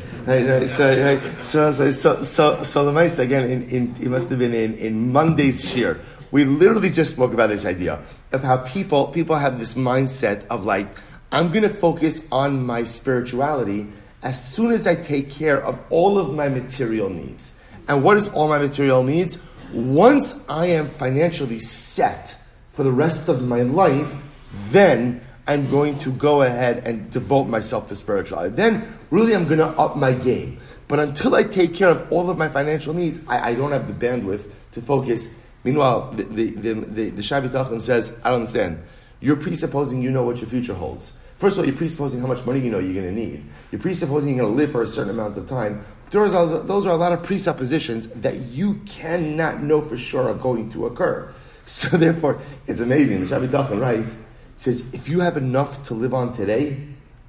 So, 1.44 1.70
so, 1.70 1.92
so, 1.92 2.22
so, 2.24 2.62
so 2.64 2.84
the 2.84 2.92
mice 2.92 3.20
again, 3.20 3.48
in, 3.48 3.68
in, 3.68 3.94
it 4.00 4.08
must 4.08 4.30
have 4.30 4.40
been 4.40 4.54
in, 4.54 4.74
in 4.74 5.12
Monday's 5.12 5.64
shir. 5.64 6.00
We 6.32 6.44
literally 6.44 6.90
just 6.90 7.12
spoke 7.12 7.32
about 7.32 7.50
this 7.50 7.66
idea 7.66 8.00
of 8.32 8.42
how 8.42 8.58
people 8.58 9.08
people 9.08 9.36
have 9.36 9.58
this 9.58 9.74
mindset 9.74 10.46
of 10.48 10.64
like, 10.64 10.88
I'm 11.30 11.48
going 11.48 11.62
to 11.62 11.68
focus 11.68 12.28
on 12.30 12.64
my 12.64 12.84
spirituality 12.84 13.88
as 14.22 14.42
soon 14.42 14.72
as 14.72 14.86
I 14.86 14.94
take 14.94 15.30
care 15.30 15.60
of 15.60 15.80
all 15.90 16.18
of 16.18 16.34
my 16.34 16.48
material 16.48 17.10
needs. 17.10 17.62
And 17.88 18.04
what 18.04 18.16
is 18.16 18.28
all 18.28 18.48
my 18.48 18.58
material 18.58 19.02
needs? 19.02 19.38
Once 19.72 20.48
I 20.48 20.66
am 20.66 20.86
financially 20.86 21.58
set 21.58 22.38
for 22.72 22.82
the 22.82 22.92
rest 22.92 23.28
of 23.28 23.46
my 23.46 23.62
life, 23.62 24.22
then 24.70 25.20
I'm 25.46 25.68
going 25.70 25.98
to 25.98 26.12
go 26.12 26.42
ahead 26.42 26.86
and 26.86 27.10
devote 27.10 27.44
myself 27.44 27.88
to 27.88 27.96
spirituality. 27.96 28.54
Then, 28.54 28.96
really, 29.10 29.34
I'm 29.34 29.46
going 29.46 29.58
to 29.58 29.66
up 29.66 29.96
my 29.96 30.12
game. 30.12 30.60
But 30.86 31.00
until 31.00 31.34
I 31.34 31.42
take 31.42 31.74
care 31.74 31.88
of 31.88 32.12
all 32.12 32.30
of 32.30 32.38
my 32.38 32.48
financial 32.48 32.94
needs, 32.94 33.20
I, 33.26 33.50
I 33.50 33.54
don't 33.54 33.72
have 33.72 33.88
the 33.88 34.06
bandwidth 34.06 34.50
to 34.72 34.80
focus. 34.80 35.41
Meanwhile, 35.64 36.12
the, 36.12 36.24
the, 36.24 36.50
the, 36.50 36.74
the, 36.74 37.10
the 37.10 37.80
says, 37.80 38.18
I 38.24 38.30
don't 38.30 38.40
understand. 38.40 38.82
You're 39.20 39.36
presupposing 39.36 40.02
you 40.02 40.10
know 40.10 40.24
what 40.24 40.38
your 40.38 40.48
future 40.48 40.74
holds. 40.74 41.16
First 41.36 41.56
of 41.56 41.60
all, 41.60 41.66
you're 41.66 41.76
presupposing 41.76 42.20
how 42.20 42.26
much 42.26 42.44
money 42.46 42.60
you 42.60 42.70
know 42.70 42.78
you're 42.78 42.94
going 42.94 43.14
to 43.14 43.20
need. 43.20 43.44
You're 43.70 43.80
presupposing 43.80 44.36
you're 44.36 44.44
going 44.44 44.56
to 44.56 44.56
live 44.56 44.72
for 44.72 44.82
a 44.82 44.88
certain 44.88 45.10
amount 45.10 45.36
of 45.36 45.48
time. 45.48 45.84
Those 46.10 46.34
are, 46.34 46.46
those 46.60 46.86
are 46.86 46.92
a 46.92 46.96
lot 46.96 47.12
of 47.12 47.22
presuppositions 47.22 48.08
that 48.08 48.36
you 48.36 48.74
cannot 48.86 49.62
know 49.62 49.80
for 49.80 49.96
sure 49.96 50.28
are 50.28 50.34
going 50.34 50.70
to 50.70 50.86
occur. 50.86 51.32
So 51.64 51.96
therefore, 51.96 52.40
it's 52.66 52.80
amazing. 52.80 53.24
The 53.24 53.26
Shabbat 53.26 53.48
Dachan 53.48 53.80
writes, 53.80 54.28
says, 54.56 54.92
if 54.92 55.08
you 55.08 55.20
have 55.20 55.36
enough 55.36 55.84
to 55.84 55.94
live 55.94 56.12
on 56.12 56.32
today, 56.32 56.76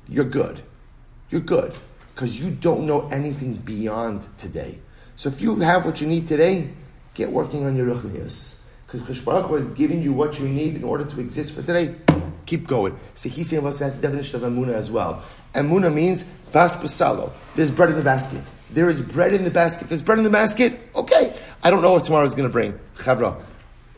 you're 0.09 0.25
good. 0.25 0.59
You're 1.29 1.41
good. 1.41 1.73
Because 2.13 2.39
you 2.39 2.49
don't 2.49 2.87
know 2.87 3.07
anything 3.09 3.53
beyond 3.53 4.25
today. 4.39 4.79
So 5.17 5.29
if 5.29 5.39
you 5.39 5.55
have 5.57 5.85
what 5.85 6.01
you 6.01 6.07
need 6.07 6.27
today, 6.27 6.69
get 7.13 7.31
working 7.31 7.65
on 7.65 7.75
your 7.75 7.87
ruchnius. 7.87 8.59
Because 8.91 9.21
Baruch 9.21 9.59
is 9.59 9.69
giving 9.71 10.03
you 10.03 10.13
what 10.13 10.39
you 10.39 10.47
need 10.47 10.75
in 10.75 10.83
order 10.83 11.03
to 11.03 11.19
exist 11.19 11.55
for 11.55 11.63
today 11.63 11.95
keep 12.45 12.67
going. 12.67 12.97
So 13.15 13.29
he's 13.29 13.49
saying 13.49 13.63
that's 13.63 13.79
the 13.79 14.01
definition 14.01 14.43
of 14.43 14.51
Amuna 14.51 14.73
as 14.73 14.91
well. 14.91 15.23
Amuna 15.53 15.93
means 15.93 16.23
bas 16.51 16.75
basalo. 16.75 17.31
There's 17.55 17.71
bread 17.71 17.89
in 17.89 17.95
the 17.95 18.03
basket. 18.03 18.43
There 18.71 18.89
is 18.89 19.01
bread 19.01 19.33
in 19.33 19.43
the 19.43 19.51
basket. 19.51 19.87
There's 19.87 20.01
bread 20.01 20.17
in 20.17 20.23
the 20.23 20.29
basket, 20.29 20.79
okay. 20.95 21.35
I 21.63 21.69
don't 21.69 21.81
know 21.81 21.93
what 21.93 22.05
tomorrow 22.05 22.25
is 22.25 22.35
going 22.35 22.49
to 22.49 22.51
bring. 22.51 22.79
Chavra, 22.97 23.39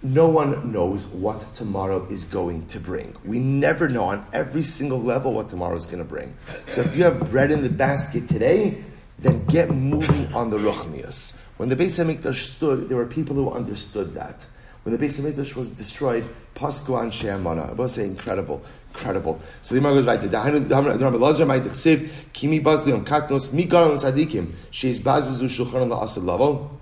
no 0.03 0.27
one 0.27 0.71
knows 0.71 1.01
what 1.05 1.55
tomorrow 1.55 2.05
is 2.09 2.25
going 2.25 2.67
to 2.67 2.79
bring. 2.79 3.15
We 3.23 3.39
never 3.39 3.87
know 3.87 4.05
on 4.05 4.25
every 4.33 4.63
single 4.63 4.99
level 4.99 5.33
what 5.33 5.49
tomorrow 5.49 5.75
is 5.75 5.85
going 5.85 5.99
to 5.99 6.09
bring. 6.09 6.35
So 6.67 6.81
if 6.81 6.95
you 6.95 7.05
have 7.05 7.31
bread 7.31 7.51
in 7.51 7.61
the 7.61 7.69
basket 7.69 8.27
today, 8.27 8.83
then 9.19 9.45
get 9.45 9.71
moving 9.71 10.33
on 10.33 10.49
the 10.49 10.57
ruchnius. 10.57 11.41
When 11.57 11.69
the 11.69 11.75
Beis 11.75 12.03
Hamikdash 12.03 12.55
stood, 12.55 12.89
there 12.89 12.97
were 12.97 13.05
people 13.05 13.35
who 13.35 13.51
understood 13.51 14.13
that. 14.15 14.45
When 14.83 14.95
the 14.95 15.03
Beis 15.03 15.21
Hamikdash 15.21 15.55
was 15.55 15.71
destroyed, 15.71 16.25
Pasku 16.53 17.01
an 17.01 17.11
She'amana. 17.11 17.69
I 17.69 17.71
will 17.73 17.87
say 17.87 18.05
incredible, 18.05 18.61
incredible. 18.93 19.41
So 19.61 19.73
the 19.73 19.81
Gemara 19.81 19.95
goes 19.95 20.05
right 20.05 20.21
to 20.21 20.27
Dahanu 20.27 21.19
Lazar 21.19 21.45
might 21.45 21.63
ksiv 21.63 22.09
kimi 22.33 22.59
katnos 22.59 23.49
migaron 23.49 23.97
sadikim 23.99 24.51
she's 24.71 25.01
bazbazu 25.01 25.45
shulchan 25.45 26.01
asad 26.01 26.23
level 26.23 26.79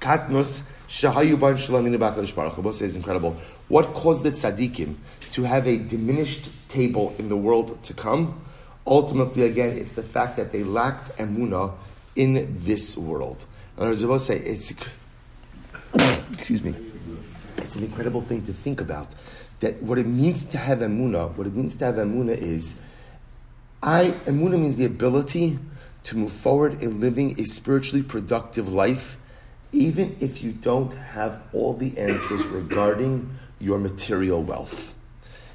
katnos 0.00 0.68
shahayu 0.88 1.38
ban 1.38 1.56
shalom 1.56 1.86
in 1.86 1.92
the 1.92 1.98
Bakadosh 1.98 2.34
Baruch 2.34 2.74
says 2.74 2.96
incredible. 2.96 3.32
What 3.68 3.86
caused 3.86 4.24
the 4.24 4.30
tzaddikim 4.30 4.96
to 5.30 5.42
have 5.44 5.66
a 5.66 5.76
diminished 5.76 6.50
table 6.68 7.14
in 7.18 7.28
the 7.28 7.36
world 7.36 7.82
to 7.82 7.94
come? 7.94 8.44
Ultimately, 8.86 9.42
again, 9.44 9.78
it's 9.78 9.92
the 9.92 10.02
fact 10.02 10.36
that 10.36 10.50
they 10.50 10.64
lacked 10.64 11.16
emuna 11.18 11.72
in 12.16 12.58
this 12.64 12.96
world. 12.96 13.44
And 13.78 13.90
as 13.90 14.04
I 14.04 14.06
will 14.06 14.18
say, 14.18 14.36
it's 14.36 14.72
excuse 16.32 16.62
me. 16.62 16.74
It's 17.58 17.76
an 17.76 17.84
incredible 17.84 18.20
thing 18.20 18.44
to 18.46 18.52
think 18.52 18.80
about. 18.80 19.14
That 19.60 19.82
what 19.82 19.98
it 19.98 20.06
means 20.06 20.44
to 20.46 20.58
have 20.58 20.78
emuna, 20.78 21.34
what 21.36 21.46
it 21.46 21.54
means 21.54 21.76
to 21.76 21.86
have 21.86 21.94
emuna 21.96 22.36
is, 22.36 22.88
I 23.82 24.14
emuna 24.26 24.58
means 24.58 24.76
the 24.76 24.84
ability 24.84 25.58
to 26.04 26.16
move 26.16 26.32
forward 26.32 26.82
in 26.82 27.00
living 27.00 27.38
a 27.40 27.44
spiritually 27.44 28.02
productive 28.02 28.68
life, 28.68 29.18
even 29.72 30.16
if 30.20 30.42
you 30.42 30.52
don't 30.52 30.92
have 30.92 31.42
all 31.52 31.74
the 31.74 31.96
answers 31.96 32.44
regarding 32.46 33.30
your 33.60 33.78
material 33.78 34.42
wealth. 34.42 34.94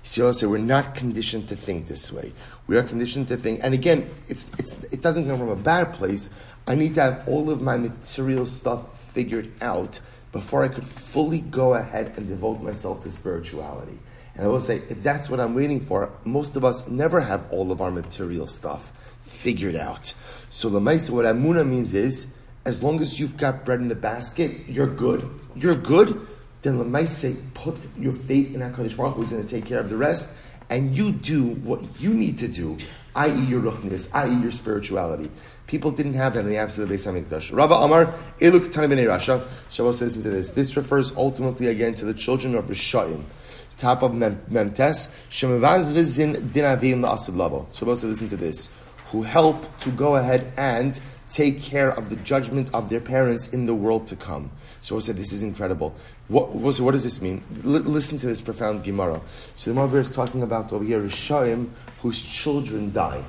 See, 0.04 0.22
also, 0.22 0.48
we're 0.48 0.60
not 0.60 0.96
conditioned 0.96 1.50
to 1.50 1.56
think 1.58 1.88
this 1.88 2.14
way. 2.14 2.32
We 2.66 2.78
are 2.78 2.84
conditioned 2.84 3.28
to 3.28 3.36
think, 3.36 3.60
and 3.62 3.74
again, 3.74 4.10
it's, 4.30 4.50
it's, 4.58 4.86
it 4.86 5.02
doesn't 5.02 5.28
come 5.28 5.38
from 5.38 5.50
a 5.50 5.56
bad 5.56 5.94
place. 5.94 6.30
I 6.68 6.76
need 6.76 6.96
to 6.96 7.02
have 7.02 7.28
all 7.28 7.50
of 7.50 7.62
my 7.62 7.78
material 7.78 8.46
stuff 8.46 9.12
figured 9.14 9.52
out 9.62 10.02
before 10.32 10.64
I 10.64 10.68
could 10.68 10.84
fully 10.84 11.40
go 11.40 11.74
ahead 11.74 12.14
and 12.18 12.28
devote 12.28 12.62
myself 12.62 13.04
to 13.04 13.12
spirituality. 13.12 13.98
And 14.36 14.46
I 14.46 14.50
will 14.50 14.60
say, 14.60 14.76
if 14.76 15.02
that's 15.02 15.30
what 15.30 15.40
I'm 15.40 15.56
waiting 15.56 15.80
for, 15.80 16.12
most 16.26 16.56
of 16.56 16.66
us 16.66 16.88
never 16.88 17.22
have 17.22 17.52
all 17.52 17.72
of 17.72 17.82
our 17.82 17.90
material 17.90 18.48
stuff 18.48 18.92
figured 19.22 19.76
out. 19.76 20.14
So 20.50 20.70
the 20.70 20.80
Maisa, 20.80 21.12
what 21.12 21.26
Amuna 21.26 21.68
means 21.68 21.94
is, 21.94 22.36
as 22.66 22.84
long 22.84 23.02
as 23.02 23.20
you've 23.20 23.38
got 23.38 23.64
bread 23.64 23.80
in 23.80 23.88
the 23.88 23.96
basket, 23.96 24.52
you're 24.68 24.94
good. 24.94 25.28
You're 25.56 25.76
good. 25.76 26.28
Then 26.62 26.78
the 26.78 26.84
Maisa, 26.84 27.36
put 27.54 27.78
your 27.98 28.14
faith 28.14 28.54
in 28.54 28.62
HaKadosh 28.62 28.98
Baruch 28.98 29.16
Hu, 29.16 29.22
who's 29.22 29.32
going 29.32 29.44
to 29.44 29.50
take 29.50 29.66
care 29.66 29.80
of 29.80 29.90
the 29.90 29.98
rest, 29.98 30.30
and 30.70 30.96
you 30.96 31.12
do 31.12 31.46
what 31.46 31.82
you 32.00 32.14
need 32.14 32.38
to 32.40 32.48
do, 32.48 32.78
i.e. 33.18 33.46
your 33.46 33.62
ruchnis, 33.62 34.14
i.e. 34.16 34.42
your 34.42 34.52
spirituality. 34.52 35.30
People 35.68 35.92
didn't 35.92 36.14
have 36.14 36.34
that 36.36 36.42
in 36.42 36.50
the 36.50 36.58
absolute 36.58 36.90
Beis 36.90 37.06
Hamikdash. 37.06 37.56
Rava 37.56 37.76
Amar 37.76 38.14
Eluk 38.40 38.72
Tani 38.72 38.88
Bnei 38.88 39.06
Rasha. 39.06 39.46
Shabbos 39.70 40.00
says 40.00 40.16
into 40.16 40.30
this. 40.30 40.52
This 40.52 40.78
refers 40.78 41.14
ultimately 41.18 41.68
again 41.68 41.94
to 41.96 42.06
the 42.06 42.14
children 42.14 42.56
of 42.56 42.66
Rishayim. 42.66 43.24
Top 43.76 44.02
of 44.02 44.12
Memtes 44.12 45.10
Shemavaz 45.30 45.92
Vizin 45.92 46.52
Din 46.54 46.64
Avim 46.64 47.02
La'asad 47.02 47.36
Lavo. 47.36 47.68
Shabbos 47.74 48.02
says 48.02 48.10
listen 48.10 48.30
to 48.30 48.38
this. 48.38 48.70
Who 49.12 49.24
help 49.24 49.78
to 49.80 49.92
go 49.92 50.16
ahead 50.16 50.52
and 50.56 51.00
take 51.30 51.62
care 51.62 51.90
of 51.90 52.10
the 52.10 52.16
judgment 52.18 52.70
of 52.74 52.90
their 52.90 53.02
parents 53.02 53.50
in 53.50 53.66
the 53.66 53.76
world 53.76 54.08
to 54.08 54.16
come. 54.16 54.52
So 54.80 54.96
I 54.96 55.00
said, 55.00 55.18
this 55.18 55.34
is 55.34 55.44
incredible. 55.44 55.96
What, 56.28 56.50
what, 56.50 56.80
what 56.80 56.92
does 56.92 57.04
this 57.04 57.22
mean? 57.22 57.44
L- 57.64 57.72
listen 57.72 58.18
to 58.18 58.28
this 58.28 58.42
profound 58.42 58.84
Gemara. 58.84 59.22
So 59.56 59.72
the 59.74 59.80
Gemara 59.80 60.02
is 60.02 60.12
talking 60.12 60.44
about 60.44 60.74
over 60.74 60.84
here 60.84 61.00
Rishayim 61.00 61.70
whose 62.02 62.22
children 62.22 62.92
die. 62.92 63.24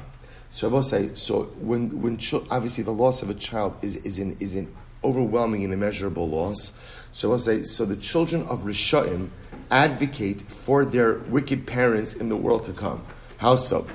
So 0.50 0.68
I 0.68 0.72
will 0.72 0.82
say, 0.82 1.14
so 1.14 1.44
when, 1.60 2.02
when 2.02 2.16
ch- 2.16 2.34
obviously 2.50 2.82
the 2.82 2.92
loss 2.92 3.22
of 3.22 3.30
a 3.30 3.34
child 3.34 3.76
is, 3.82 3.96
is, 3.96 4.18
an, 4.18 4.36
is 4.40 4.56
an 4.56 4.74
overwhelming 5.04 5.62
and 5.62 5.72
immeasurable 5.72 6.28
loss. 6.28 6.72
So 7.12 7.32
I 7.32 7.36
say, 7.36 7.62
so 7.64 7.84
the 7.84 7.96
children 7.96 8.42
of 8.48 8.60
Rishaim 8.60 9.28
advocate 9.70 10.40
for 10.40 10.84
their 10.84 11.18
wicked 11.18 11.66
parents 11.66 12.14
in 12.14 12.28
the 12.28 12.36
world 12.36 12.64
to 12.64 12.72
come. 12.72 13.04
How 13.36 13.56
so? 13.56 13.86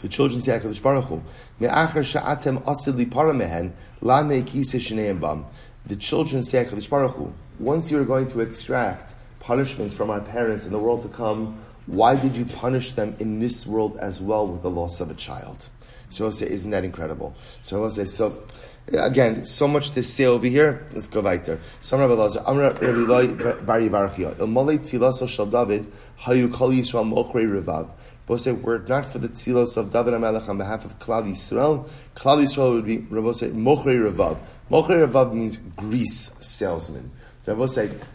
The 0.00 0.08
children 0.08 0.40
say, 0.40 0.58
Baruch 0.82 1.04
Hu. 1.04 1.22
The 5.86 5.96
children 5.96 6.42
say, 6.42 6.68
Baruch 6.90 7.12
Hu, 7.12 7.32
once 7.58 7.90
you're 7.90 8.04
going 8.04 8.26
to 8.28 8.40
extract 8.40 9.14
punishment 9.40 9.92
from 9.92 10.10
our 10.10 10.20
parents 10.20 10.66
in 10.66 10.72
the 10.72 10.78
world 10.78 11.02
to 11.02 11.08
come, 11.08 11.58
why 11.86 12.14
did 12.14 12.36
you 12.36 12.44
punish 12.44 12.92
them 12.92 13.16
in 13.18 13.40
this 13.40 13.66
world 13.66 13.96
as 14.00 14.20
well 14.20 14.46
with 14.46 14.62
the 14.62 14.70
loss 14.70 15.00
of 15.00 15.10
a 15.10 15.14
child? 15.14 15.70
So 16.08 16.26
I'll 16.26 16.32
say, 16.32 16.48
isn't 16.48 16.70
that 16.70 16.84
incredible? 16.84 17.34
So 17.62 17.82
I'll 17.82 17.90
say, 17.90 18.04
so 18.04 18.32
again, 18.92 19.44
so 19.44 19.66
much 19.68 19.90
to 19.90 20.02
say 20.02 20.24
over 20.24 20.46
here. 20.46 20.86
Let's 20.92 21.08
go 21.08 21.20
weiter. 21.20 21.60
Some 21.80 22.00
Rabbi 22.00 22.12
Lazar, 22.12 22.42
Amra 22.46 22.72
Rabbi 22.74 22.86
Loi 22.86 23.26
Bari 23.62 23.88
Barachia, 23.88 24.38
Il 24.38 24.46
Malay 24.46 24.78
Tfilaso 24.78 25.28
Shal 25.28 25.46
David, 25.46 25.90
Hayu 26.20 26.52
Kol 26.52 26.70
Yisrael 26.70 27.08
Mochrei 27.08 27.46
Revav. 27.46 27.90
Say, 28.36 28.52
were 28.52 28.76
it 28.76 28.88
not 28.88 29.06
for 29.06 29.18
the 29.18 29.28
tefillos 29.28 29.76
of 29.76 29.92
David 29.92 30.14
HaMelech 30.14 30.48
on 30.48 30.56
behalf 30.56 30.84
of 30.84 30.98
Klal 30.98 31.28
Yisrael, 31.28 31.88
Klal 32.14 32.42
Yisrael 32.42 32.74
would 32.74 32.86
be, 32.86 32.98
Rabbi 32.98 33.32
say, 33.32 33.48
Mochrei 33.48 33.98
Revav. 33.98 34.38
Mochrei 34.70 35.06
Revav 35.06 35.34
means 35.34 35.56
grease 35.76 36.36
salesman. 36.40 37.10
Rabbi 37.46 37.66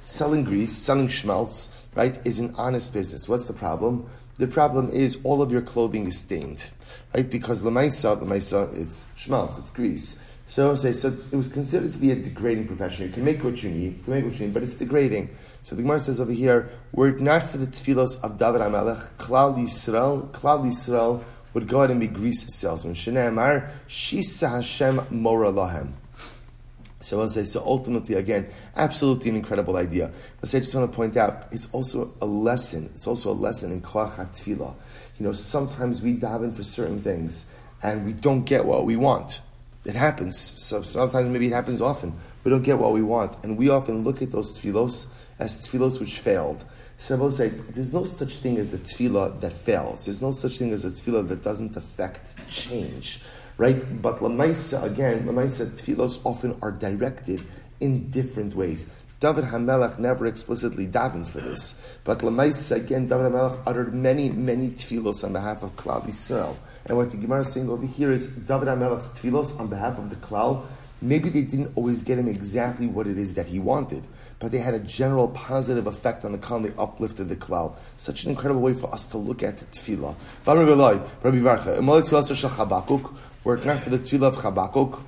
selling 0.04 0.44
grease, 0.46 0.72
selling 0.72 1.10
schmelz, 1.10 1.88
right, 1.96 2.18
is 2.26 2.40
an 2.40 2.54
honest 2.58 2.94
business. 2.94 3.28
What's 3.28 3.46
the 3.46 3.54
problem? 3.54 4.10
The 4.38 4.48
problem 4.48 4.90
is 4.90 5.18
all 5.24 5.42
of 5.42 5.52
your 5.52 5.62
clothing 5.62 6.06
is 6.08 6.20
stained, 6.20 6.70
right? 7.14 7.30
Because 7.30 7.64
lemaisa, 7.64 8.22
lemaisa, 8.22 8.78
it's 8.78 9.06
schmaltz, 9.18 9.58
it's 9.58 9.70
grease. 9.70 10.25
So 10.56 10.72
I 10.72 10.76
say, 10.76 10.94
so 10.94 11.10
it 11.10 11.36
was 11.36 11.50
considered 11.50 11.92
to 11.92 12.00
be 12.00 12.12
a 12.12 12.16
degrading 12.16 12.68
profession. 12.68 13.08
You 13.08 13.12
can 13.12 13.26
make 13.26 13.44
what 13.44 13.62
you 13.62 13.70
need, 13.70 13.98
you 13.98 14.04
can 14.06 14.14
make 14.14 14.24
what 14.24 14.40
you 14.40 14.46
need, 14.46 14.54
but 14.54 14.64
it's 14.64 14.78
degrading. 14.78 15.36
So 15.64 15.76
the 15.76 15.82
Gemara 15.82 16.00
says 16.00 16.22
over 16.22 16.32
here, 16.32 16.70
were 16.94 17.10
it 17.10 17.20
not 17.20 17.44
for 17.44 17.58
the 17.58 17.68
tefillos 17.68 18.24
of 18.24 18.40
David 18.40 18.62
HaMelech, 18.62 19.18
Klal 19.18 19.58
Yisrael, 19.58 20.32
Klal 20.32 20.64
Yisrael 20.64 21.22
would 21.54 21.68
go 21.68 21.82
out 21.82 21.92
and 21.92 22.00
be 22.00 22.08
grease 22.08 22.46
salesmen. 22.56 22.94
Shnei 22.94 23.28
Amar, 23.28 23.70
Shisa 23.90 24.50
Hashem 24.50 25.02
Mora 25.10 25.52
Lahem. 25.52 25.92
So 27.02 27.20
I'll 27.20 27.28
say, 27.28 27.44
so 27.44 27.62
ultimately, 27.66 28.16
again, 28.16 28.48
absolutely 28.78 29.32
an 29.32 29.36
incredible 29.36 29.76
idea. 29.76 30.10
But 30.40 30.56
I 30.56 30.60
just 30.60 30.74
want 30.74 30.90
to 30.90 30.96
point 30.96 31.18
out, 31.18 31.48
it's 31.52 31.68
also 31.74 32.14
a 32.22 32.26
lesson. 32.26 32.90
It's 32.96 33.08
also 33.08 33.30
a 33.30 33.34
lesson 33.36 33.74
in 33.74 33.82
Koach 33.82 34.12
HaTfilah. 34.12 34.74
You 35.20 35.26
know, 35.26 35.34
sometimes 35.34 36.02
we 36.02 36.16
daven 36.16 36.56
for 36.56 36.64
certain 36.64 37.02
things 37.02 37.60
and 37.84 38.06
we 38.06 38.14
don't 38.14 38.46
get 38.46 38.64
what 38.64 38.86
we 38.86 38.96
want. 38.96 39.42
It 39.86 39.96
happens. 39.96 40.38
So 40.58 40.82
sometimes 40.82 41.28
maybe 41.30 41.48
it 41.48 41.54
happens 41.54 41.82
often. 41.82 42.14
We 42.44 42.52
don't 42.52 42.64
get 42.64 42.78
what 42.78 42.94
we 42.94 43.02
want. 43.02 43.44
And 43.44 43.58
we 43.58 43.70
often 43.70 44.04
look 44.04 44.22
at 44.22 44.32
those 44.32 44.58
tefillos 44.58 45.14
as 45.40 45.68
tefillos 45.68 46.00
which 46.00 46.20
failed. 46.20 46.66
Will 47.10 47.30
say, 47.30 47.50
there's 47.50 47.94
no 47.94 48.06
such 48.06 48.38
thing 48.38 48.58
as 48.58 48.74
a 48.74 48.78
tefillah 48.78 49.42
that 49.42 49.54
fails. 49.54 50.06
There's 50.06 50.22
no 50.22 50.32
such 50.32 50.58
thing 50.58 50.72
as 50.72 50.86
a 50.86 50.90
tefillah 50.90 51.28
that 51.28 51.44
doesn't 51.44 51.76
affect 51.76 52.36
change 52.50 53.22
right? 53.58 54.02
But 54.02 54.20
Lamaisa, 54.20 54.92
again, 54.92 55.26
Lamaisa 55.26 55.66
tefillos 55.66 56.22
often 56.26 56.58
are 56.62 56.72
directed 56.72 57.44
in 57.80 58.10
different 58.10 58.56
ways. 58.56 58.90
David 59.20 59.46
Hamelech 59.46 59.98
never 59.98 60.26
explicitly 60.26 60.88
davened 60.88 61.28
for 61.28 61.40
this, 61.40 61.98
but 62.04 62.20
Lamaisa, 62.20 62.84
again, 62.84 63.08
David 63.08 63.32
Hamelech 63.32 63.62
uttered 63.66 63.94
many, 63.94 64.30
many 64.30 64.70
tefillos 64.70 65.24
on 65.24 65.34
behalf 65.34 65.64
of 65.64 65.76
Klal 65.76 66.04
Yisrael. 66.06 66.56
And 66.86 66.98
what 66.98 67.10
the 67.10 67.18
Gemara 67.18 67.42
is 67.42 67.52
saying 67.52 67.70
over 67.70 67.86
here 67.86 68.12
is 68.12 68.30
David 68.30 68.68
Hamelech's 68.68 69.20
tefillos 69.20 69.60
on 69.60 69.68
behalf 69.70 69.98
of 69.98 70.12
the 70.12 70.16
Klal, 70.18 70.66
maybe 71.02 71.30
they 71.30 71.42
didn't 71.42 71.72
always 71.76 72.04
get 72.04 72.20
him 72.20 72.28
exactly 72.28 72.86
what 72.88 73.08
it 73.08 73.18
is 73.18 73.34
that 73.36 73.48
he 73.48 73.60
wanted, 73.60 74.06
but 74.40 74.52
they 74.52 74.60
had 74.60 74.74
a 74.74 74.80
general 74.80 75.28
positive 75.30 75.88
effect 75.88 76.24
on 76.24 76.32
the 76.32 76.38
Klal, 76.38 76.64
they 76.64 76.74
uplifted 76.82 77.28
the 77.28 77.36
Klal. 77.36 77.76
Such 77.98 78.24
an 78.26 78.30
incredible 78.30 78.62
way 78.62 78.74
for 78.74 78.94
us 78.94 79.06
to 79.08 79.18
look 79.18 79.42
at 79.42 79.58
tefillah. 79.58 80.16
Rabbi 80.46 81.38
Varcha, 81.38 81.78
were 83.44 83.58
not 83.58 83.80
for 83.80 83.90
the 83.90 84.00
tefillah 84.00 84.28
of 84.28 84.38
Chabakuk, 84.38 85.04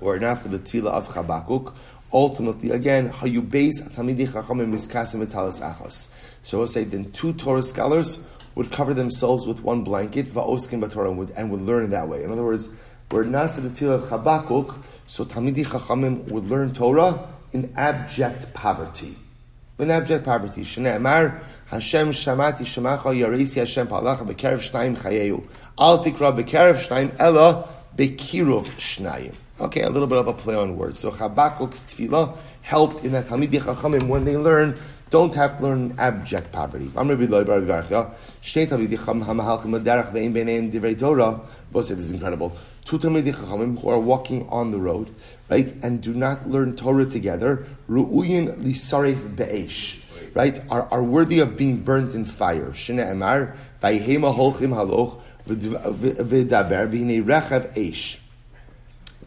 were 0.00 0.18
not 0.18 0.38
for 0.38 0.48
the 0.48 0.58
tefillah 0.58 0.90
of 0.90 1.08
Chabakuk, 1.08 1.74
ultimately, 2.12 2.70
again, 2.70 3.08
how 3.08 3.26
you 3.26 3.42
base 3.42 3.82
Talmidei 3.82 4.28
Chachamim 4.28 4.72
Miskasim 4.72 5.24
Achos. 5.26 6.08
So 6.42 6.58
we'll 6.58 6.66
say 6.66 6.84
then 6.84 7.10
two 7.10 7.32
Torah 7.32 7.62
scholars 7.62 8.18
would 8.54 8.70
cover 8.70 8.94
themselves 8.94 9.46
with 9.46 9.62
one 9.62 9.82
blanket, 9.82 10.26
Va'oskin 10.26 10.80
B'Torah, 10.80 11.32
and 11.36 11.50
would 11.50 11.62
learn 11.62 11.84
in 11.84 11.90
that 11.90 12.08
way. 12.08 12.22
In 12.22 12.30
other 12.30 12.44
words, 12.44 12.70
were 13.10 13.24
not 13.24 13.54
for 13.54 13.60
the 13.60 13.68
tefillah 13.68 14.02
of 14.02 14.08
Chabakuk, 14.08 14.76
so 15.06 15.24
Talmidei 15.24 15.64
Chachamim 15.64 16.24
would 16.30 16.50
learn 16.50 16.72
Torah 16.72 17.28
in 17.52 17.72
abject 17.76 18.52
poverty. 18.54 19.14
In 19.78 19.90
abject 19.90 20.24
poverty. 20.24 20.62
Shnei 20.62 20.96
Amar, 20.96 21.40
Hashem 21.66 22.08
Shamati 22.08 22.62
Shemacha 22.62 23.14
Yarisi 23.14 23.58
Hashem 23.58 23.86
Palacha 23.86 24.26
Bekerev 24.26 24.58
Shnayim 24.58 24.96
Chayehu. 24.96 25.46
Al 25.78 26.02
Tikra 26.02 26.36
Bekerev 26.36 26.74
Shnayim 26.74 27.14
Ella 27.18 27.68
Bekirov 27.96 28.66
Shnayim. 28.78 29.34
Okay, 29.60 29.82
a 29.82 29.90
little 29.90 30.08
bit 30.08 30.18
of 30.18 30.26
a 30.26 30.32
play 30.32 30.56
on 30.56 30.76
words. 30.76 30.98
So 30.98 31.12
Chabakuk's 31.12 31.84
tefillah 31.84 32.36
helped 32.62 33.04
in 33.04 33.12
that 33.12 33.26
Talmidei 33.26 33.60
Chachamim 33.60 34.08
when 34.08 34.24
they 34.24 34.36
learn 34.36 34.76
don't 35.14 35.34
have 35.36 35.56
to 35.58 35.62
learn 35.62 35.94
abject 35.96 36.50
poverty. 36.50 36.86
Both 36.86 37.06
say 41.84 41.94
this 41.94 42.06
is 42.06 42.10
incredible. 42.10 42.56
Two 42.84 42.98
Talmidei 42.98 43.32
Chachamim 43.32 43.80
who 43.80 43.90
are 43.90 43.98
walking 44.00 44.48
on 44.48 44.72
the 44.72 44.78
road, 44.78 45.14
right, 45.48 45.72
and 45.84 46.02
do 46.02 46.12
not 46.12 46.48
learn 46.48 46.74
Torah 46.74 47.06
together. 47.06 47.64
Ru'uyin 47.88 48.60
Lisaref 48.64 49.36
Be'esh 49.36 50.00
right, 50.34 50.60
are, 50.68 50.88
are 50.90 51.04
worthy 51.04 51.38
of 51.38 51.56
being 51.56 51.76
burnt 51.76 52.16
in 52.16 52.24
fire. 52.24 52.70
Shene 52.70 52.98
Emar, 53.06 53.56
Vayhema 53.80 54.34
Holchim 54.34 54.74
Haloch, 54.74 55.20
V'daber, 55.46 56.88
V'hinei 56.90 57.22
Rechav 57.24 57.72
Eish. 57.76 58.18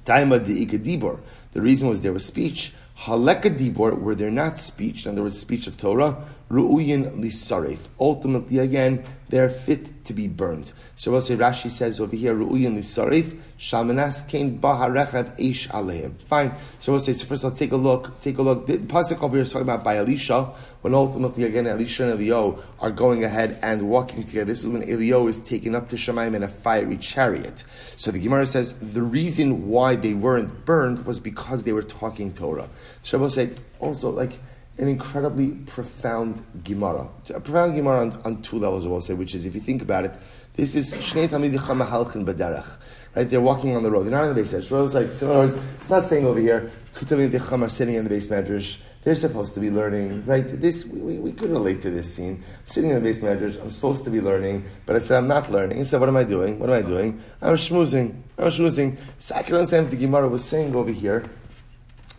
Taima 0.04 0.38
De'ika 0.38 0.78
Dibor. 0.78 1.22
The 1.54 1.62
reason 1.62 1.88
was 1.88 2.02
there 2.02 2.12
was 2.12 2.26
speech. 2.26 2.74
Haleka 3.02 3.56
Dibor, 3.58 4.00
where 4.00 4.16
they're 4.16 4.32
not 4.32 4.58
speech, 4.58 5.06
in 5.06 5.12
other 5.12 5.24
words, 5.24 5.40
speech 5.40 5.68
of 5.68 5.78
Torah, 5.78 6.18
Ru'uyin 6.50 7.20
Lisaref. 7.20 7.88
Ultimately, 8.00 8.58
again, 8.60 9.04
they're 9.30 9.50
fit 9.50 10.06
to 10.06 10.14
be 10.14 10.28
burned. 10.28 10.72
So 10.96 11.12
we'll 11.12 11.22
say 11.22 11.36
Rashi 11.36 11.70
says 11.70 12.00
over 12.00 12.16
here, 12.16 12.34
Ru'uyin 12.34 12.76
Lisaref, 12.78 13.38
Shamanas 13.60 14.28
Kain 14.28 14.60
Baharechav 14.60 15.38
Eish 15.38 15.68
Aleim. 15.68 16.20
Fine. 16.24 16.54
So 16.80 16.92
we'll 16.92 17.02
say, 17.02 17.14
so 17.14 17.26
first 17.26 17.46
I'll 17.46 17.52
take 17.52 17.72
a 17.72 17.78
look, 17.78 18.20
take 18.20 18.38
a 18.38 18.42
look. 18.42 18.66
The 18.66 18.78
Pasuk 18.78 19.22
over 19.22 19.36
here 19.36 19.44
is 19.44 19.52
talking 19.52 19.68
about 19.68 19.84
by 19.84 19.98
Elisha, 19.98 20.54
when 20.82 20.94
ultimately 20.94 21.44
again 21.44 21.68
Elisha 21.68 22.10
and 22.10 22.20
Eliyahu 22.20 22.62
are 22.80 22.92
going 22.92 23.24
ahead 23.24 23.58
and 23.62 23.90
walking 23.90 24.24
together. 24.24 24.46
This 24.46 24.64
is 24.64 24.68
when 24.68 24.84
Eliyahu 24.84 25.30
is 25.30 25.40
taken 25.40 25.76
up 25.76 25.88
to 25.90 25.96
Shemaim 25.96 26.36
in 26.36 26.44
a 26.44 26.48
fiery 26.48 26.98
chariot. 26.98 27.64
So 27.96 28.12
the 28.12 28.20
Gemara 28.20 28.46
says 28.46 28.78
the 28.94 29.02
reason 29.02 29.68
why 29.68 29.96
they 29.96 30.14
weren't 30.14 30.66
burned 30.66 31.06
was 31.06 31.20
because 31.20 31.64
they 31.64 31.74
were 31.74 31.84
talking 31.84 32.34
Torah. 32.34 32.70
So 33.02 33.18
we'll 33.18 33.32
also 33.80 34.10
like 34.10 34.40
an 34.78 34.88
incredibly 34.88 35.52
profound 35.66 36.44
Gemara. 36.64 37.08
A 37.34 37.40
profound 37.40 37.76
Gemara 37.76 38.02
on, 38.02 38.22
on 38.24 38.42
two 38.42 38.60
levels, 38.60 38.86
I 38.86 38.90
will 38.90 39.02
say, 39.02 39.16
which 39.16 39.34
is, 39.34 39.46
if 39.46 39.56
you 39.56 39.62
think 39.62 39.82
about 39.82 40.06
it, 40.06 40.14
this 40.54 40.76
is 40.76 40.94
Shnei 40.94 41.28
Talmidicha 41.28 41.86
Mahalchin 41.86 42.26
Baderach. 42.26 42.78
Right? 43.16 43.28
They're 43.28 43.42
walking 43.42 43.76
on 43.76 43.84
the 43.84 43.90
road. 43.90 44.04
They're 44.04 44.12
not 44.12 44.26
on 44.26 44.36
the 44.36 44.42
beis 44.42 44.54
medrash. 44.54 44.92
So, 44.92 45.00
like, 45.00 45.14
so 45.14 45.42
in 45.42 45.60
it's 45.76 45.90
not 45.90 46.04
saying 46.04 46.26
over 46.26 46.40
here, 46.40 46.72
two 46.94 47.06
Talmidicham 47.06 47.64
are 47.64 47.70
sitting 47.70 47.96
in 47.96 48.08
the 48.08 48.16
beis 48.16 48.28
medrash. 48.28 48.78
They're 49.08 49.16
supposed 49.16 49.54
to 49.54 49.62
be 49.62 49.72
learning, 49.72 50.26
right? 50.26 50.46
This 50.46 50.86
we, 50.86 51.18
we, 51.18 51.32
could 51.32 51.50
relate 51.50 51.80
to 51.84 51.90
this 51.90 52.14
scene. 52.14 52.44
I'm 52.44 52.68
sitting 52.68 52.90
in 52.90 53.02
the 53.02 53.10
beis 53.10 53.24
medrash. 53.24 53.58
I'm 53.62 53.70
supposed 53.70 54.04
to 54.04 54.10
be 54.10 54.20
learning, 54.20 54.66
but 54.86 54.98
I 54.98 55.00
said 55.00 55.18
I'm 55.18 55.30
not 55.30 55.50
learning. 55.50 55.78
He 55.78 55.86
said, 55.86 56.02
"What 56.02 56.10
am 56.10 56.18
I 56.18 56.26
doing? 56.26 56.60
What 56.60 56.70
am 56.70 56.76
I 56.76 56.82
doing? 56.82 57.22
I'm 57.42 57.56
schmoozing. 57.56 58.22
I'm 58.38 58.50
schmoozing." 58.50 58.98
So 59.18 59.36
I 59.36 59.44
can 59.44 59.56
understand 59.56 59.86
what 59.86 59.92
the 59.92 59.98
Gemara 60.06 60.28
was 60.28 60.44
saying 60.44 60.76
over 60.76 60.92
here 60.92 61.24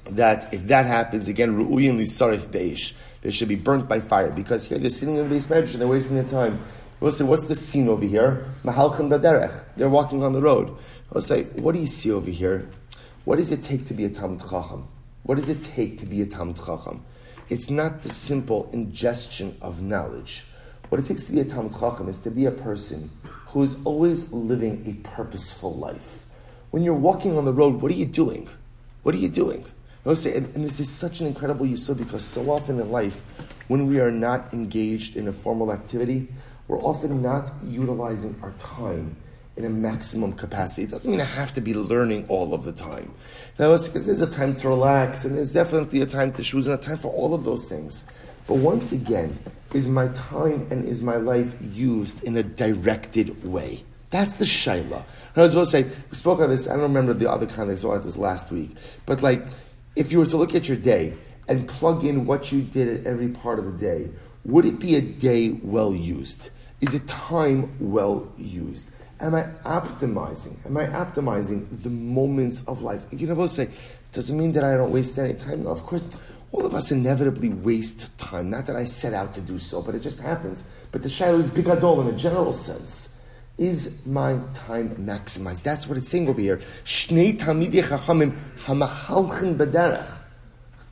that 0.06 0.54
if 0.54 0.62
that 0.68 0.86
happens, 0.86 1.28
again, 1.28 1.58
ru'uyin 1.58 1.98
lisarif 1.98 2.48
beish, 2.48 2.94
they 3.20 3.32
should 3.32 3.48
be 3.48 3.56
burnt 3.56 3.86
by 3.86 4.00
fire, 4.00 4.30
because 4.30 4.64
here 4.64 4.78
they're 4.78 4.88
sitting 4.88 5.16
in 5.16 5.28
the 5.28 5.36
beis 5.36 5.46
medrash 5.46 5.72
and 5.72 5.82
they're 5.82 5.88
wasting 5.88 6.16
their 6.16 6.24
time. 6.24 6.58
We'll 7.00 7.10
say, 7.10 7.24
what's 7.24 7.44
the 7.48 7.54
scene 7.54 7.88
over 7.88 8.06
here? 8.06 8.46
Mahalchan 8.64 9.10
baderech. 9.10 9.52
They're 9.76 9.90
walking 9.90 10.22
on 10.22 10.32
the 10.32 10.40
road. 10.40 10.74
We'll 11.12 11.20
say, 11.20 11.44
what 11.60 11.74
do 11.74 11.82
you 11.82 11.86
see 11.86 12.10
over 12.10 12.30
here? 12.30 12.70
What 13.26 13.36
does 13.36 13.52
it 13.52 13.62
take 13.62 13.84
to 13.88 13.92
be 13.92 14.06
a 14.06 14.08
Talmid 14.08 14.48
Chacham? 14.48 14.88
What 15.28 15.34
does 15.34 15.50
it 15.50 15.62
take 15.62 15.98
to 15.98 16.06
be 16.06 16.22
a 16.22 16.26
Talmid 16.26 16.56
Chacham? 16.56 17.04
It's 17.50 17.68
not 17.68 18.00
the 18.00 18.08
simple 18.08 18.70
ingestion 18.72 19.58
of 19.60 19.82
knowledge. 19.82 20.46
What 20.88 21.02
it 21.02 21.04
takes 21.04 21.24
to 21.24 21.32
be 21.32 21.40
a 21.40 21.44
Talmid 21.44 21.78
Chacham 21.78 22.08
is 22.08 22.20
to 22.20 22.30
be 22.30 22.46
a 22.46 22.50
person 22.50 23.10
who 23.48 23.62
is 23.62 23.78
always 23.84 24.32
living 24.32 24.82
a 24.86 25.06
purposeful 25.06 25.74
life. 25.74 26.24
When 26.70 26.82
you're 26.82 26.94
walking 26.94 27.36
on 27.36 27.44
the 27.44 27.52
road, 27.52 27.82
what 27.82 27.92
are 27.92 27.94
you 27.94 28.06
doing? 28.06 28.48
What 29.02 29.14
are 29.14 29.18
you 29.18 29.28
doing? 29.28 29.66
Say, 30.14 30.34
and, 30.34 30.46
and, 30.56 30.64
this 30.64 30.80
is 30.80 30.88
such 30.88 31.20
an 31.20 31.26
incredible 31.26 31.66
yisod 31.66 31.98
because 31.98 32.24
so 32.24 32.50
often 32.50 32.80
in 32.80 32.90
life, 32.90 33.20
when 33.68 33.86
we 33.86 34.00
are 34.00 34.10
not 34.10 34.54
engaged 34.54 35.14
in 35.14 35.28
a 35.28 35.32
formal 35.32 35.74
activity, 35.74 36.28
we're 36.68 36.80
often 36.80 37.20
not 37.20 37.52
utilizing 37.62 38.34
our 38.42 38.52
time 38.52 39.14
in 39.58 39.66
a 39.66 39.68
maximum 39.68 40.32
capacity. 40.32 40.84
It 40.84 40.90
doesn't 40.90 41.10
mean 41.10 41.20
I 41.20 41.24
have 41.24 41.52
to 41.54 41.60
be 41.60 41.74
learning 41.74 42.26
all 42.28 42.54
of 42.54 42.64
the 42.64 42.72
time. 42.72 43.12
Now, 43.58 43.72
because 43.72 44.06
there's 44.06 44.22
a 44.22 44.30
time 44.30 44.54
to 44.56 44.68
relax, 44.68 45.24
and 45.24 45.36
there's 45.36 45.52
definitely 45.52 46.00
a 46.02 46.06
time 46.06 46.32
to 46.34 46.42
choose, 46.42 46.68
and 46.68 46.78
a 46.78 46.82
time 46.82 46.96
for 46.96 47.12
all 47.12 47.34
of 47.34 47.44
those 47.44 47.68
things. 47.68 48.04
But 48.46 48.58
once 48.58 48.92
again, 48.92 49.36
is 49.74 49.88
my 49.88 50.08
time 50.08 50.68
and 50.70 50.86
is 50.86 51.02
my 51.02 51.16
life 51.16 51.54
used 51.60 52.22
in 52.22 52.36
a 52.36 52.42
directed 52.42 53.44
way? 53.44 53.84
That's 54.10 54.32
the 54.32 54.44
shaila. 54.44 55.02
I 55.36 55.40
was 55.42 55.52
supposed 55.52 55.72
to 55.72 55.82
say, 55.82 55.90
we 56.10 56.16
spoke 56.16 56.40
on 56.40 56.50
this, 56.50 56.68
I 56.68 56.74
don't 56.74 56.82
remember 56.82 57.12
the 57.12 57.30
other 57.30 57.46
I 57.46 57.74
saw 57.74 57.98
this 57.98 58.16
last 58.16 58.50
week. 58.50 58.70
But 59.06 59.22
like, 59.22 59.46
if 59.96 60.12
you 60.12 60.18
were 60.18 60.26
to 60.26 60.36
look 60.36 60.54
at 60.54 60.68
your 60.68 60.78
day 60.78 61.14
and 61.48 61.68
plug 61.68 62.04
in 62.04 62.26
what 62.26 62.50
you 62.50 62.62
did 62.62 63.00
at 63.00 63.06
every 63.06 63.28
part 63.28 63.58
of 63.58 63.66
the 63.66 63.78
day, 63.78 64.10
would 64.44 64.64
it 64.64 64.78
be 64.78 64.94
a 64.94 65.00
day 65.00 65.50
well 65.62 65.94
used? 65.94 66.50
Is 66.80 66.94
it 66.94 67.06
time 67.06 67.74
well 67.78 68.32
used? 68.36 68.90
Am 69.20 69.34
I 69.34 69.42
optimizing? 69.64 70.64
Am 70.66 70.76
I 70.76 70.86
optimizing 70.86 71.66
the 71.82 71.90
moments 71.90 72.64
of 72.66 72.82
life? 72.82 73.04
You 73.10 73.26
know, 73.26 73.34
will 73.34 73.48
say, 73.48 73.68
doesn't 74.12 74.38
mean 74.38 74.52
that 74.52 74.64
I 74.64 74.76
don't 74.76 74.92
waste 74.92 75.18
any 75.18 75.34
time. 75.34 75.64
No, 75.64 75.70
of 75.70 75.82
course, 75.84 76.06
all 76.52 76.64
of 76.64 76.74
us 76.74 76.92
inevitably 76.92 77.48
waste 77.48 78.16
time. 78.18 78.50
Not 78.50 78.66
that 78.66 78.76
I 78.76 78.84
set 78.84 79.12
out 79.14 79.34
to 79.34 79.40
do 79.40 79.58
so, 79.58 79.82
but 79.82 79.94
it 79.94 80.02
just 80.02 80.20
happens. 80.20 80.66
But 80.92 81.02
the 81.02 81.08
shaila 81.08 81.40
is 81.40 81.50
bigadol 81.50 82.00
in 82.02 82.14
a 82.14 82.16
general 82.16 82.52
sense. 82.52 83.28
Is 83.58 84.06
my 84.06 84.38
time 84.54 84.90
maximized? 84.96 85.64
That's 85.64 85.88
what 85.88 85.98
it's 85.98 86.08
saying 86.08 86.28
over 86.28 86.40
here. 86.40 86.58
Shnei 86.84 87.36
talmidei 87.36 87.82
chachamim 87.82 88.36
hamahalchen 88.64 89.56
b'derech. 89.56 90.10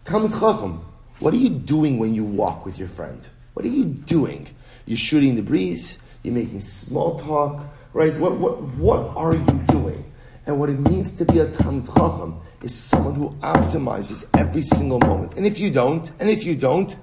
Talmid 0.04 0.32
chacham, 0.32 0.84
what 1.20 1.32
are 1.32 1.38
you 1.38 1.50
doing 1.50 1.98
when 1.98 2.12
you 2.12 2.24
walk 2.24 2.66
with 2.66 2.76
your 2.76 2.88
friend? 2.88 3.26
What 3.54 3.64
are 3.64 3.68
you 3.68 3.84
doing? 3.84 4.48
You're 4.84 4.98
shooting 4.98 5.36
the 5.36 5.42
breeze. 5.42 5.98
You're 6.22 6.34
making 6.34 6.60
small 6.60 7.20
talk, 7.20 7.62
right? 7.96 8.14
What, 8.16 8.36
what, 8.36 8.60
what 8.76 9.16
are 9.16 9.32
you 9.32 9.60
doing? 9.68 10.04
And 10.44 10.60
what 10.60 10.68
it 10.68 10.78
means 10.78 11.12
to 11.12 11.24
be 11.24 11.38
a 11.38 11.46
Talmid 11.46 11.86
Chacham 11.86 12.38
is 12.60 12.74
someone 12.74 13.14
who 13.14 13.30
optimizes 13.40 14.28
every 14.38 14.60
single 14.60 15.00
moment. 15.00 15.32
And 15.34 15.46
if 15.46 15.58
you 15.58 15.70
don't, 15.70 16.10
and 16.20 16.28
if 16.28 16.44
you 16.44 16.56
don't, 16.56 16.94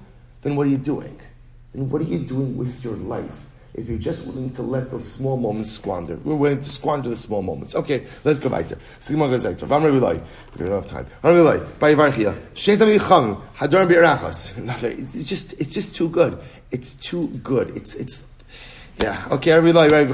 then 0.42 0.54
what 0.54 0.68
are 0.68 0.70
you 0.70 0.78
doing? 0.78 1.20
And 1.72 1.90
what 1.90 2.00
are 2.00 2.04
you 2.04 2.20
doing 2.20 2.56
with 2.56 2.84
your 2.84 2.94
life? 2.94 3.46
If 3.74 3.88
you're 3.88 3.98
just 3.98 4.28
willing 4.28 4.52
to 4.52 4.62
let 4.62 4.92
those 4.92 5.10
small 5.10 5.36
moments 5.36 5.72
squander, 5.72 6.14
we're 6.22 6.36
willing 6.36 6.58
to 6.60 6.68
squander 6.68 7.08
the 7.08 7.16
small 7.16 7.42
moments. 7.42 7.74
Okay, 7.74 8.06
let's 8.22 8.38
go 8.38 8.48
back 8.48 8.68
there. 8.68 8.78
Sigma 9.00 9.26
goes 9.26 9.42
back 9.42 9.58
there. 9.58 9.68
We 9.68 10.64
don't 10.64 10.80
have 10.80 10.86
time. 10.86 11.06
It's 15.16 15.24
just, 15.24 15.60
it's 15.60 15.74
just 15.74 15.96
too 15.96 16.08
good. 16.08 16.38
It's 16.70 16.94
too 16.94 17.26
good. 17.42 17.76
It's, 17.76 17.96
it's, 17.96 18.32
yeah. 18.98 19.28
Okay, 19.30 19.52
Rabbi 19.52 19.70
Lai. 19.70 19.86
I 19.86 20.04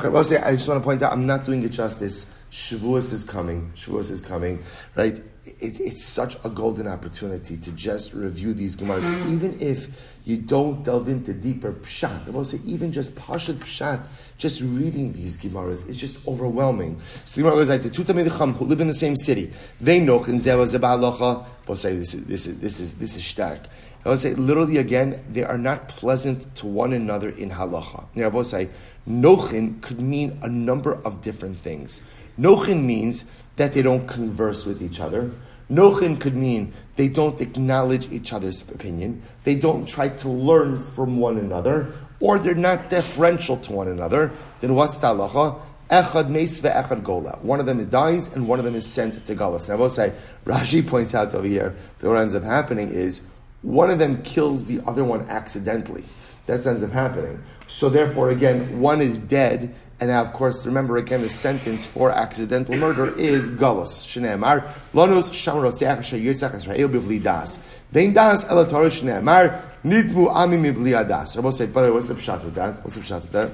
just 0.54 0.68
want 0.68 0.80
to 0.80 0.84
point 0.84 1.02
out, 1.02 1.12
I'm 1.12 1.26
not 1.26 1.44
doing 1.44 1.62
it 1.62 1.70
justice. 1.70 2.36
Shavuos 2.50 3.12
is 3.12 3.24
coming. 3.24 3.72
Shavuos 3.76 4.10
is 4.10 4.20
coming, 4.20 4.62
right? 4.96 5.14
It, 5.44 5.80
it's 5.80 6.04
such 6.04 6.36
a 6.44 6.50
golden 6.50 6.88
opportunity 6.88 7.56
to 7.56 7.70
just 7.72 8.12
review 8.12 8.52
these 8.52 8.76
Gemaras, 8.76 9.02
mm. 9.02 9.32
even 9.32 9.60
if 9.60 9.86
you 10.24 10.36
don't 10.36 10.82
delve 10.82 11.08
into 11.08 11.32
deeper 11.32 11.72
pshat. 11.72 12.26
I 12.26 12.30
will 12.30 12.44
say, 12.44 12.58
even 12.64 12.92
just 12.92 13.14
pashat 13.14 13.54
pshat, 13.54 14.04
just 14.36 14.62
reading 14.62 15.12
these 15.12 15.40
Gemaras 15.40 15.88
is 15.88 15.96
just 15.96 16.26
overwhelming. 16.26 17.00
So 17.24 17.40
the 17.40 17.44
Gemara 17.44 17.60
goes 17.60 17.68
like 17.68 17.82
the 17.82 17.90
two 17.90 18.02
Tamid 18.02 18.26
who 18.56 18.64
live 18.64 18.80
in 18.80 18.88
the 18.88 18.94
same 18.94 19.16
city. 19.16 19.52
They 19.80 20.00
know 20.00 20.22
and 20.24 20.38
Zeva 20.38 20.66
Zebalocha. 20.66 21.46
We'll 21.66 21.76
say 21.76 21.96
this 21.96 22.14
is 22.14 22.26
this 22.26 22.46
is 22.46 22.60
this 22.60 22.80
is 22.80 22.96
this 22.96 23.16
is 23.16 23.24
stark. 23.24 23.60
I 24.04 24.08
will 24.08 24.16
say 24.16 24.34
literally 24.34 24.78
again, 24.78 25.24
they 25.30 25.44
are 25.44 25.58
not 25.58 25.88
pleasant 25.88 26.54
to 26.56 26.66
one 26.66 26.92
another 26.92 27.28
in 27.28 27.50
halacha. 27.50 28.06
Now 28.14 28.38
I 28.38 28.42
say, 28.42 28.68
nochin 29.06 29.82
could 29.82 30.00
mean 30.00 30.38
a 30.42 30.48
number 30.48 30.94
of 31.04 31.20
different 31.20 31.58
things. 31.58 32.02
Nochin 32.38 32.84
means 32.84 33.26
that 33.56 33.74
they 33.74 33.82
don't 33.82 34.06
converse 34.06 34.64
with 34.64 34.82
each 34.82 35.00
other. 35.00 35.30
Nochin 35.70 36.18
could 36.18 36.34
mean 36.34 36.72
they 36.96 37.08
don't 37.08 37.40
acknowledge 37.40 38.10
each 38.10 38.32
other's 38.32 38.68
opinion. 38.70 39.22
They 39.44 39.54
don't 39.54 39.86
try 39.86 40.08
to 40.08 40.28
learn 40.28 40.78
from 40.78 41.18
one 41.18 41.36
another, 41.36 41.92
or 42.20 42.38
they're 42.38 42.54
not 42.54 42.88
deferential 42.88 43.58
to 43.58 43.72
one 43.72 43.88
another. 43.88 44.32
Then 44.60 44.74
what's 44.74 44.96
the 44.96 45.08
halacha? 45.08 45.60
Echad 45.90 46.30
meis 46.30 46.60
ve'echad 46.60 47.02
gola. 47.02 47.38
One 47.42 47.60
of 47.60 47.66
them 47.66 47.84
dies 47.88 48.34
and 48.34 48.48
one 48.48 48.58
of 48.58 48.64
them 48.64 48.76
is 48.76 48.86
sent 48.86 49.14
to 49.26 49.34
Galus. 49.34 49.68
Now 49.68 49.74
I 49.74 49.78
will 49.78 49.90
say, 49.90 50.12
Rashi 50.44 50.86
points 50.86 51.14
out 51.14 51.34
over 51.34 51.46
here 51.46 51.74
that 51.98 52.08
what 52.08 52.16
ends 52.16 52.34
up 52.34 52.44
happening 52.44 52.90
is 52.90 53.22
one 53.62 53.90
of 53.90 53.98
them 53.98 54.22
kills 54.22 54.64
the 54.66 54.80
other 54.86 55.04
one 55.04 55.28
accidentally. 55.28 56.04
That 56.46 56.66
ends 56.66 56.82
up 56.82 56.90
happening. 56.90 57.42
So 57.66 57.88
therefore, 57.88 58.30
again, 58.30 58.80
one 58.80 59.00
is 59.00 59.18
dead 59.18 59.74
and 60.00 60.08
now, 60.08 60.22
of 60.22 60.32
course, 60.32 60.64
remember 60.64 60.96
again, 60.96 61.20
the 61.20 61.28
sentence 61.28 61.84
for 61.84 62.10
accidental 62.10 62.74
murder 62.74 63.14
is 63.18 63.50
galus. 63.50 64.06
Shneemar 64.06 64.66
lonos 64.94 65.30
shamrotzeach 65.30 65.98
sheyitzach 65.98 66.54
Israel 66.54 66.88
bivli 66.88 67.22
das. 67.22 67.58
Vein 67.92 68.14
das 68.14 68.46
elator 68.46 68.86
shneemar 68.88 69.60
nidmu 69.84 70.34
ami 70.34 70.56
mibli 70.56 70.92
adas. 70.92 71.36
Rabbi 71.36 71.50
say, 71.50 71.66
by 71.66 71.82
the 71.82 71.88
way, 71.88 71.94
what's 71.94 72.08
the 72.08 72.14
pshat 72.14 72.42
with 72.42 72.54
that? 72.54 72.82
What's 72.82 72.94
the 72.94 73.02
pshat 73.02 73.20
with 73.20 73.32
that? 73.32 73.50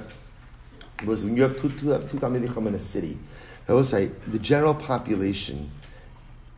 Because 0.95 1.25
when 1.25 1.35
you 1.35 1.43
have 1.43 1.59
two 1.59 1.69
two 1.69 1.97
two 2.07 2.25
in 2.25 2.75
a 2.75 2.79
city, 2.79 3.17
Rabbi 3.67 3.81
say 3.81 4.05
the 4.27 4.39
general 4.39 4.73
population 4.73 5.69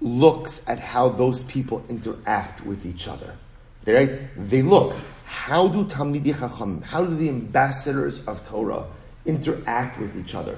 looks 0.02 0.68
at 0.68 0.80
how 0.80 1.10
those 1.10 1.44
people 1.44 1.84
interact 1.90 2.66
with 2.66 2.86
each 2.86 3.08
other. 3.08 3.36
They, 3.84 3.94
right? 3.94 4.50
They 4.50 4.62
look. 4.62 4.96
How 5.26 5.68
do 5.68 5.84
Talmidei 5.86 6.38
Chacham, 6.40 6.82
how 6.82 7.06
do 7.06 7.14
the 7.14 7.30
ambassadors 7.30 8.26
of 8.28 8.48
Torah 8.48 8.86
interact 9.26 10.00
with 10.00 10.18
each 10.18 10.36
other. 10.36 10.58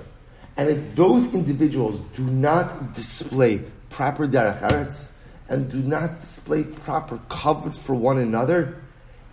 And 0.57 0.69
if 0.69 0.95
those 0.95 1.33
individuals 1.33 1.99
do 2.13 2.23
not 2.23 2.93
display 2.93 3.61
proper 3.89 4.27
derech 4.27 4.59
eretz 4.61 5.13
and 5.49 5.69
do 5.69 5.81
not 5.81 6.19
display 6.19 6.63
proper 6.63 7.19
kavod 7.29 7.77
for 7.77 7.93
one 7.93 8.17
another, 8.17 8.81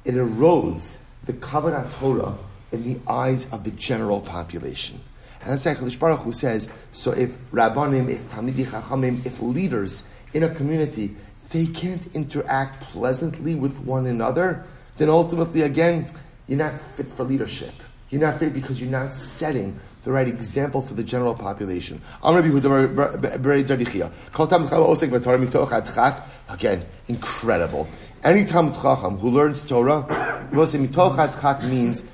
it 0.05 0.15
erodes 0.15 1.15
the 1.27 1.33
kavod 1.33 1.75
Torah 1.99 2.35
in 2.73 2.83
the 2.83 3.01
eyes 3.11 3.51
of 3.53 3.65
the 3.65 3.71
general 3.73 4.21
population. 4.21 5.01
And 5.41 5.51
that's 5.53 5.65
Hakadosh 5.65 5.99
Baruch 5.99 6.21
who 6.21 6.33
says, 6.33 6.69
so 6.93 7.13
if 7.13 7.37
rabbanim, 7.51 8.09
if 8.09 8.29
talmidei 8.29 8.67
chachamim, 8.67 9.25
if 9.25 9.41
leaders 9.41 10.09
in 10.33 10.43
a 10.43 10.55
community, 10.55 11.17
they 11.51 11.67
can't 11.67 12.15
interact 12.15 12.83
pleasantly 12.83 13.55
with 13.55 13.79
one 13.79 14.07
another, 14.07 14.65
then 14.97 15.09
ultimately, 15.09 15.63
again, 15.63 16.07
you're 16.47 16.59
not 16.59 16.81
fit 16.81 17.07
for 17.07 17.25
leadership. 17.25 17.73
You're 18.11 18.21
not 18.21 18.39
fit 18.39 18.53
because 18.53 18.81
you're 18.81 18.91
not 18.91 19.13
setting 19.13 19.79
the 20.03 20.13
right 20.13 20.29
example 20.29 20.81
for 20.81 20.95
the 20.95 21.05
general 21.05 21.35
population. 21.35 22.01
Again, 26.49 26.87
incredible. 27.09 27.89
Any 28.25 28.45
Talmid 28.45 28.83
Chacham 28.83 29.19
who 29.19 29.31
learns 29.31 29.65
Torah, 29.65 30.05
means 31.63 32.05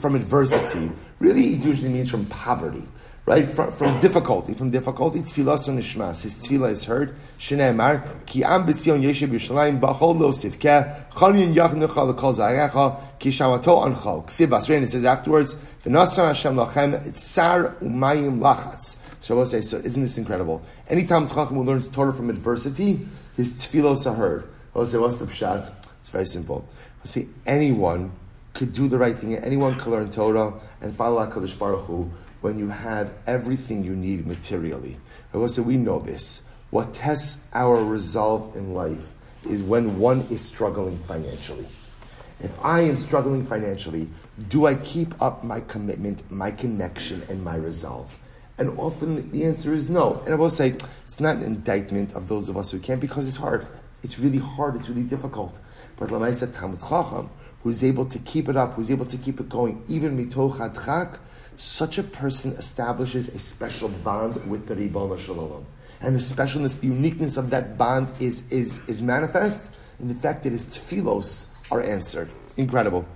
from 0.00 0.14
adversity. 0.14 0.90
Really, 1.22 1.54
it 1.54 1.64
usually 1.64 1.88
means 1.88 2.10
from 2.10 2.26
poverty 2.26 2.82
right? 3.26 3.46
From, 3.46 3.70
from 3.70 4.00
difficulty, 4.00 4.54
from 4.54 4.70
difficulty, 4.70 5.20
tefillah 5.20 5.56
nishmas. 5.56 6.22
His 6.22 6.38
tefillah 6.38 6.70
is 6.70 6.84
heard. 6.84 7.14
Shneimar 7.38 8.26
ki 8.26 8.44
am 8.44 8.66
b'tzion 8.66 9.00
yeshiv 9.00 9.28
Yerushalayim 9.28 9.80
b'chol 9.80 10.18
lo 10.18 10.32
sivkeh 10.32 11.10
chanyin 11.10 11.54
yachnecha 11.54 12.08
l'kol 12.08 12.34
zarecha 12.34 13.00
ki 13.18 13.30
shamato 13.30 13.86
anchal. 13.86 14.24
Ksibas. 14.24 14.68
Rain. 14.68 14.82
It 14.82 14.88
says 14.88 15.04
afterwards, 15.04 15.54
v'nasan 15.84 16.28
Hashem 16.28 16.54
lachem 16.56 17.14
tsar 17.14 17.76
umayim 17.80 18.40
lachatz. 18.40 18.96
So 19.20 19.34
I 19.34 19.38
will 19.38 19.46
say, 19.46 19.60
so 19.60 19.76
isn't 19.76 20.02
this 20.02 20.18
incredible? 20.18 20.62
Anytime 20.88 21.28
Chacham 21.28 21.56
who 21.56 21.62
learns 21.62 21.88
Torah 21.88 22.12
from 22.12 22.28
adversity, 22.28 23.06
his 23.36 23.54
tefillos 23.54 24.04
are 24.10 24.14
heard. 24.14 24.48
I 24.74 24.78
will 24.78 24.86
say, 24.86 24.98
what's 24.98 25.18
the 25.18 25.26
pshat? 25.26 25.72
It's 26.00 26.08
very 26.08 26.26
simple. 26.26 26.68
I 26.76 27.02
will 27.02 27.06
say, 27.06 27.26
anyone 27.46 28.10
could 28.52 28.72
do 28.72 28.88
the 28.88 28.98
right 28.98 29.16
thing. 29.16 29.36
Anyone 29.36 29.78
could 29.78 29.92
learn 29.92 30.10
Torah 30.10 30.54
and 30.82 30.94
follow 30.94 31.24
HaKadosh 31.24 31.58
Baruch 31.58 31.86
Hu 31.86 32.10
when 32.42 32.58
you 32.58 32.68
have 32.68 33.14
everything 33.26 33.84
you 33.84 33.96
need 33.96 34.26
materially. 34.26 34.98
I 35.32 35.38
will 35.38 35.48
say 35.48 35.62
we 35.62 35.76
know 35.76 36.00
this. 36.00 36.50
What 36.70 36.92
tests 36.92 37.48
our 37.54 37.82
resolve 37.82 38.56
in 38.56 38.74
life 38.74 39.14
is 39.48 39.62
when 39.62 39.98
one 39.98 40.26
is 40.30 40.42
struggling 40.42 40.98
financially. 40.98 41.66
If 42.40 42.62
I 42.64 42.80
am 42.80 42.96
struggling 42.96 43.44
financially, 43.44 44.08
do 44.48 44.66
I 44.66 44.74
keep 44.74 45.20
up 45.22 45.44
my 45.44 45.60
commitment, 45.60 46.28
my 46.30 46.50
connection, 46.50 47.22
and 47.28 47.44
my 47.44 47.54
resolve? 47.56 48.18
And 48.58 48.78
often 48.78 49.30
the 49.30 49.44
answer 49.44 49.72
is 49.72 49.88
no. 49.88 50.20
And 50.24 50.34
I 50.34 50.36
will 50.36 50.50
say, 50.50 50.74
it's 51.04 51.20
not 51.20 51.36
an 51.36 51.42
indictment 51.42 52.14
of 52.14 52.28
those 52.28 52.48
of 52.48 52.56
us 52.56 52.70
who 52.70 52.78
can't 52.78 53.00
because 53.00 53.28
it's 53.28 53.36
hard. 53.36 53.66
It's 54.02 54.18
really 54.18 54.38
hard, 54.38 54.74
it's 54.76 54.88
really 54.88 55.04
difficult. 55.04 55.58
But 55.96 56.08
Lamaisa 56.08 56.48
Talmid 56.48 56.80
Chacham, 56.80 57.30
who's 57.62 57.84
able 57.84 58.04
to 58.06 58.18
keep 58.20 58.48
it 58.48 58.56
up, 58.56 58.74
who's 58.74 58.90
able 58.90 59.06
to 59.06 59.16
keep 59.16 59.40
it 59.40 59.48
going, 59.48 59.82
even 59.88 60.16
mitoch 60.16 60.56
adchak, 60.56 61.18
such 61.56 61.98
a 61.98 62.02
person 62.02 62.52
establishes 62.52 63.28
a 63.28 63.38
special 63.38 63.88
bond 63.88 64.34
with 64.50 64.66
the 64.66 64.74
Ribbon 64.74 65.16
Shalom. 65.18 65.64
And 66.00 66.16
the 66.16 66.20
specialness, 66.20 66.80
the 66.80 66.88
uniqueness 66.88 67.36
of 67.36 67.50
that 67.50 67.78
bond 67.78 68.10
is, 68.18 68.50
is, 68.50 68.86
is 68.88 69.00
manifest 69.00 69.76
in 70.00 70.08
the 70.08 70.14
fact 70.14 70.42
that 70.42 70.50
his 70.50 70.66
tefillos 70.66 71.54
are 71.70 71.82
answered. 71.82 72.28
Incredible. 72.56 73.06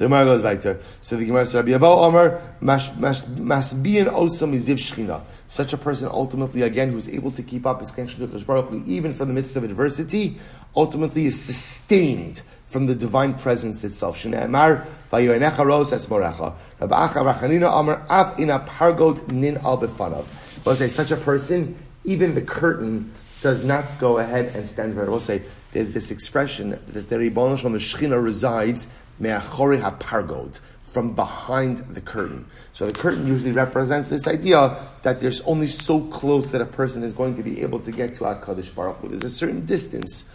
The 0.00 0.06
Gemara 0.06 0.24
goes 0.24 0.42
weiter. 0.42 0.80
So 1.02 1.16
the 1.18 1.26
Gemara 1.26 1.44
says, 1.44 1.56
Rabbi 1.56 1.72
Yavo 1.72 2.04
Omer, 2.06 2.40
masbiyan 2.62 4.06
osam 4.06 4.54
iziv 4.54 4.78
shchina. 4.78 5.20
Such 5.46 5.74
a 5.74 5.76
person 5.76 6.08
ultimately, 6.10 6.62
again, 6.62 6.90
who's 6.90 7.06
able 7.06 7.30
to 7.32 7.42
keep 7.42 7.66
up 7.66 7.80
his 7.80 7.90
connection 7.90 8.26
to 8.26 8.44
Baruch 8.46 8.72
even 8.86 9.12
from 9.12 9.28
the 9.28 9.34
midst 9.34 9.56
of 9.56 9.64
adversity, 9.64 10.38
ultimately 10.74 11.26
is 11.26 11.38
sustained 11.38 12.40
from 12.64 12.86
the 12.86 12.94
divine 12.94 13.34
presence 13.34 13.84
itself. 13.84 14.16
Shne'emar, 14.16 14.86
vayonecha 15.12 15.66
ros 15.66 15.92
esmorecha. 15.92 16.54
Rabbi 16.80 17.08
Acha 17.08 17.34
Rachanina 17.34 17.70
Omer, 17.70 18.02
af 18.08 18.40
ina 18.40 18.60
pargot 18.60 19.28
nin 19.28 19.58
al 19.58 19.76
befanav. 19.76 20.24
We'll 20.64 20.76
say, 20.76 20.88
such 20.88 21.10
a 21.10 21.16
person, 21.16 21.76
even 22.04 22.34
the 22.34 22.40
curtain 22.40 23.12
does 23.42 23.66
not 23.66 23.92
go 23.98 24.16
ahead 24.16 24.56
and 24.56 24.66
stand 24.66 24.94
for. 24.94 25.04
We'll 25.04 25.20
say, 25.20 25.42
there's 25.72 25.92
this 25.92 26.10
expression 26.10 26.70
that 26.70 27.10
the 27.10 27.18
Ribbon 27.18 27.52
on 27.64 27.72
the 27.72 27.78
Shechina 27.78 28.22
resides 28.22 28.88
me'achori 29.20 29.80
hapargod, 29.80 30.58
from 30.82 31.14
behind 31.14 31.78
the 31.94 32.00
curtain. 32.00 32.44
So 32.72 32.86
the 32.86 32.92
curtain 32.92 33.26
usually 33.26 33.52
represents 33.52 34.08
this 34.08 34.26
idea 34.26 34.76
that 35.02 35.20
there's 35.20 35.40
only 35.42 35.68
so 35.68 36.00
close 36.08 36.50
that 36.50 36.60
a 36.60 36.66
person 36.66 37.04
is 37.04 37.12
going 37.12 37.36
to 37.36 37.42
be 37.42 37.62
able 37.62 37.78
to 37.80 37.92
get 37.92 38.14
to 38.16 38.24
HaKadosh 38.24 38.74
Baruch 38.74 38.96
Hu. 38.96 39.08
There's 39.08 39.24
a 39.24 39.28
certain 39.28 39.64
distance. 39.66 40.28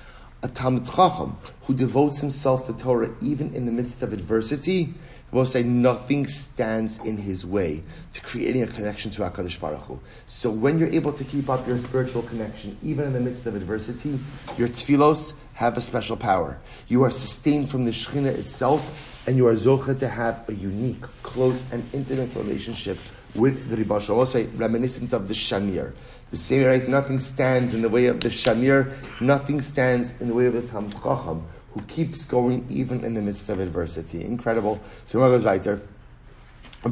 A 0.43 0.47
Talmid 0.47 0.85
Chacham 0.85 1.37
who 1.63 1.73
devotes 1.73 2.21
himself 2.21 2.67
to 2.67 2.73
Torah 2.73 3.09
even 3.21 3.53
in 3.55 3.65
the 3.65 3.71
midst 3.71 4.01
of 4.03 4.13
adversity 4.13 4.93
will 5.35 5.45
say 5.45 5.63
nothing 5.63 6.25
stands 6.25 7.03
in 7.05 7.17
his 7.17 7.45
way 7.45 7.83
to 8.13 8.21
creating 8.21 8.63
a 8.63 8.67
connection 8.67 9.11
to 9.11 9.21
HaKadosh 9.21 9.59
Baruch 9.59 9.81
Hu. 9.81 9.99
So 10.27 10.49
when 10.49 10.79
you're 10.79 10.87
able 10.89 11.11
to 11.11 11.25
keep 11.25 11.49
up 11.49 11.67
your 11.67 11.77
spiritual 11.77 12.21
connection, 12.21 12.77
even 12.81 13.05
in 13.05 13.13
the 13.13 13.19
midst 13.19 13.45
of 13.45 13.53
adversity, 13.53 14.17
your 14.57 14.69
tefillos 14.69 15.37
have 15.55 15.75
a 15.75 15.81
special 15.81 16.15
power. 16.15 16.57
You 16.87 17.03
are 17.03 17.11
sustained 17.11 17.69
from 17.69 17.83
the 17.83 17.91
Shekhinah 17.91 18.37
itself, 18.37 19.27
and 19.27 19.35
you 19.35 19.45
are 19.47 19.53
zocha 19.53 19.99
to 19.99 20.07
have 20.07 20.47
a 20.47 20.53
unique, 20.53 21.01
close, 21.21 21.69
and 21.73 21.83
intimate 21.93 22.33
relationship 22.35 22.97
with 23.35 23.69
the 23.69 23.75
Ribosh. 23.75 24.09
I 24.09 24.13
will 24.13 24.25
say, 24.25 24.45
reminiscent 24.45 25.11
of 25.11 25.27
the 25.27 25.33
Shamir. 25.33 25.93
The 26.31 26.37
same 26.37 26.65
right, 26.65 26.87
nothing 26.87 27.19
stands 27.19 27.73
in 27.73 27.81
the 27.81 27.89
way 27.89 28.05
of 28.05 28.21
the 28.21 28.29
Shamir, 28.29 28.95
nothing 29.19 29.59
stands 29.59 30.21
in 30.21 30.29
the 30.29 30.33
way 30.33 30.45
of 30.45 30.53
the 30.53 30.61
Tam 30.61 30.89
Chacham 30.91 31.45
who 31.75 31.81
keeps 31.81 32.25
going 32.25 32.65
even 32.69 33.03
in 33.03 33.13
the 33.13 33.21
midst 33.21 33.49
of 33.49 33.59
adversity. 33.59 34.23
Incredible. 34.23 34.79
So 35.03 35.19
where 35.19 35.29
goes 35.29 35.43
weiter. 35.43 35.81
Every 36.83 36.91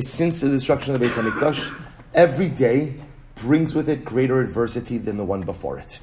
since 0.00 0.40
the 0.40 0.48
destruction 0.48 0.94
of 0.94 1.00
the 1.00 1.06
Beis 1.06 1.22
Hamikdash, 1.22 1.74
every 2.14 2.48
day 2.48 2.94
brings 3.34 3.74
with 3.74 3.88
it 3.88 4.04
greater 4.04 4.40
adversity 4.40 4.98
than 4.98 5.18
the 5.18 5.24
one 5.24 5.42
before 5.42 5.78
it. 5.78 6.00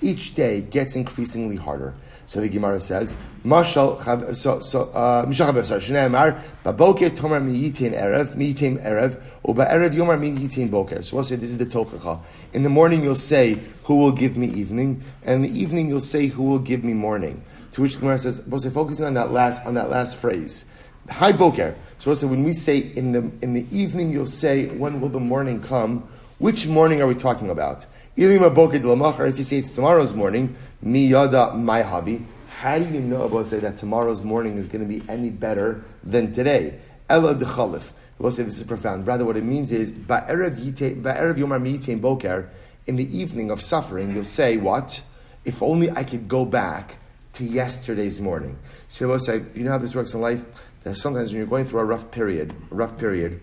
Each 0.00 0.34
day 0.34 0.62
gets 0.62 0.94
increasingly 0.94 1.56
harder. 1.56 1.94
So 2.24 2.40
the 2.40 2.48
Gemara 2.48 2.80
says, 2.80 3.16
Mashal 3.44 4.36
so 4.36 4.60
so 4.60 4.82
uh, 4.90 5.24
Mishal 5.26 5.50
Chaver 5.50 5.62
Shneimar 5.62 6.40
Baboker 6.62 7.10
Tomer 7.10 7.42
Miyitin 7.42 7.98
Erev 7.98 8.36
Miyitim 8.36 8.84
Erev 8.84 9.20
Uba 9.46 9.64
Erev 9.64 9.90
Yomar 9.90 10.18
Miyitin 10.20 10.70
Boker. 10.70 11.02
So 11.02 11.16
we'll 11.16 11.24
say 11.24 11.36
this 11.36 11.50
is 11.50 11.58
the 11.58 11.66
Tochacha. 11.66 12.20
In 12.52 12.62
the 12.62 12.68
morning 12.68 13.02
you'll 13.02 13.14
say, 13.14 13.58
"Who 13.84 13.96
will 13.96 14.12
give 14.12 14.36
me 14.36 14.46
evening?" 14.48 15.02
and 15.24 15.44
in 15.44 15.52
the 15.52 15.58
evening 15.58 15.88
you'll 15.88 16.00
say, 16.00 16.26
"Who 16.26 16.44
will 16.44 16.58
give 16.58 16.84
me 16.84 16.92
morning?" 16.92 17.42
To 17.72 17.82
which 17.82 17.94
the 17.94 18.00
Gemara 18.00 18.18
says, 18.18 18.42
we'll 18.46 18.60
say 18.60 18.70
focusing 18.70 19.06
on 19.06 19.14
that 19.14 19.32
last 19.32 19.64
on 19.66 19.74
that 19.74 19.90
last 19.90 20.16
phrase. 20.16 20.70
Hi 21.10 21.32
Boker. 21.32 21.74
So 21.98 22.10
we'll 22.10 22.16
say 22.16 22.26
when 22.26 22.44
we 22.44 22.52
say 22.52 22.78
in 22.78 23.12
the 23.12 23.30
in 23.42 23.54
the 23.54 23.66
evening 23.76 24.12
you'll 24.12 24.26
say, 24.26 24.68
"When 24.68 25.00
will 25.00 25.08
the 25.08 25.18
morning 25.18 25.60
come?" 25.60 26.06
Which 26.38 26.68
morning 26.68 27.00
are 27.00 27.06
we 27.08 27.16
talking 27.16 27.50
about? 27.50 27.86
If 28.20 29.38
you 29.38 29.44
say 29.44 29.58
it's 29.58 29.76
tomorrow's 29.76 30.12
morning, 30.12 30.56
mi 30.82 31.06
yada 31.06 31.54
my 31.54 31.82
hobby. 31.82 32.26
How 32.48 32.76
do 32.76 32.84
you 32.84 32.98
know 32.98 33.22
about 33.22 33.46
say 33.46 33.60
that 33.60 33.76
tomorrow's 33.76 34.22
morning 34.22 34.58
is 34.58 34.66
going 34.66 34.80
to 34.80 34.88
be 34.88 35.08
any 35.08 35.30
better 35.30 35.84
than 36.02 36.32
today? 36.32 36.80
Ella 37.08 37.36
de 37.36 37.44
chalif. 37.44 37.92
We'll 38.18 38.32
say 38.32 38.42
this 38.42 38.58
is 38.58 38.66
profound. 38.66 39.06
Rather, 39.06 39.24
what 39.24 39.36
it 39.36 39.44
means 39.44 39.70
is 39.70 39.92
ba'erev 39.92 40.56
yomar 40.58 41.62
miyitain 41.62 42.00
boker. 42.00 42.50
In 42.88 42.96
the 42.96 43.16
evening 43.16 43.52
of 43.52 43.60
suffering, 43.60 44.12
you'll 44.12 44.24
say 44.24 44.56
what? 44.56 45.00
If 45.44 45.62
only 45.62 45.88
I 45.88 46.02
could 46.02 46.26
go 46.26 46.44
back 46.44 46.96
to 47.34 47.44
yesterday's 47.44 48.20
morning. 48.20 48.58
So 48.88 49.06
we'll 49.06 49.20
say, 49.20 49.42
you 49.54 49.62
know 49.62 49.70
how 49.70 49.78
this 49.78 49.94
works 49.94 50.14
in 50.14 50.20
life. 50.20 50.44
That 50.82 50.96
sometimes 50.96 51.28
when 51.28 51.38
you're 51.38 51.46
going 51.46 51.66
through 51.66 51.82
a 51.82 51.84
rough 51.84 52.10
period, 52.10 52.52
a 52.72 52.74
rough 52.74 52.98
period, 52.98 53.40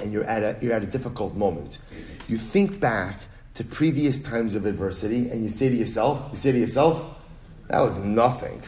and 0.00 0.12
you're 0.12 0.24
at 0.24 0.42
a 0.42 0.62
you're 0.62 0.74
at 0.74 0.82
a 0.82 0.86
difficult 0.86 1.34
moment, 1.34 1.78
you 2.28 2.36
think 2.36 2.78
back 2.78 3.20
to 3.54 3.64
previous 3.64 4.22
times 4.22 4.54
of 4.54 4.66
adversity 4.66 5.30
and 5.30 5.42
you 5.42 5.48
say 5.48 5.68
to 5.68 5.74
yourself, 5.76 6.28
you 6.32 6.36
say 6.36 6.52
to 6.52 6.58
yourself, 6.58 7.18
that 7.68 7.80
was 7.80 7.96
nothing. 7.96 8.62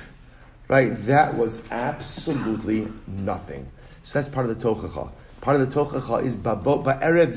Right? 0.68 0.90
That 1.06 1.36
was 1.36 1.70
absolutely 1.70 2.88
nothing. 3.06 3.68
So 4.04 4.18
that's 4.18 4.28
part 4.28 4.48
of 4.48 4.58
the 4.58 4.68
tochacha. 4.68 5.10
Part 5.40 5.60
of 5.60 5.68
the 5.68 5.80
tochacha 5.80 6.24
is 6.24 6.36
ba'erev 6.36 7.34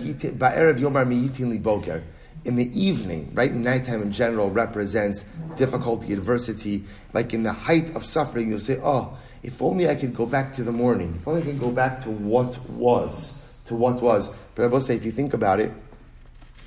yomar 0.80 1.06
miyitin 1.06 1.50
li 1.50 1.58
boker. 1.58 2.04
In 2.46 2.56
the 2.56 2.80
evening, 2.80 3.32
right? 3.34 3.52
Nighttime 3.52 4.02
in 4.02 4.12
general 4.12 4.50
represents 4.50 5.26
difficulty, 5.58 6.14
adversity. 6.14 6.86
Like 7.14 7.34
in 7.34 7.44
the 7.44 7.52
height 7.52 7.94
of 7.96 8.06
suffering, 8.06 8.50
you'll 8.50 8.60
say, 8.60 8.80
oh, 8.82 9.18
if 9.44 9.62
only 9.62 9.90
I 9.90 9.96
could 9.96 10.16
go 10.16 10.26
back 10.26 10.54
to 10.54 10.64
the 10.64 10.72
morning. 10.72 11.16
If 11.20 11.28
only 11.28 11.42
I 11.42 11.46
could 11.46 11.60
go 11.60 11.72
back 11.72 12.00
to 12.02 12.10
what 12.10 12.58
was. 12.70 13.58
To 13.66 13.76
what 13.76 14.02
was. 14.02 14.32
But 14.56 14.64
I 14.64 14.68
will 14.68 14.82
say, 14.82 14.96
if 14.96 15.06
you 15.06 15.12
think 15.12 15.34
about 15.34 15.60
it, 15.60 15.72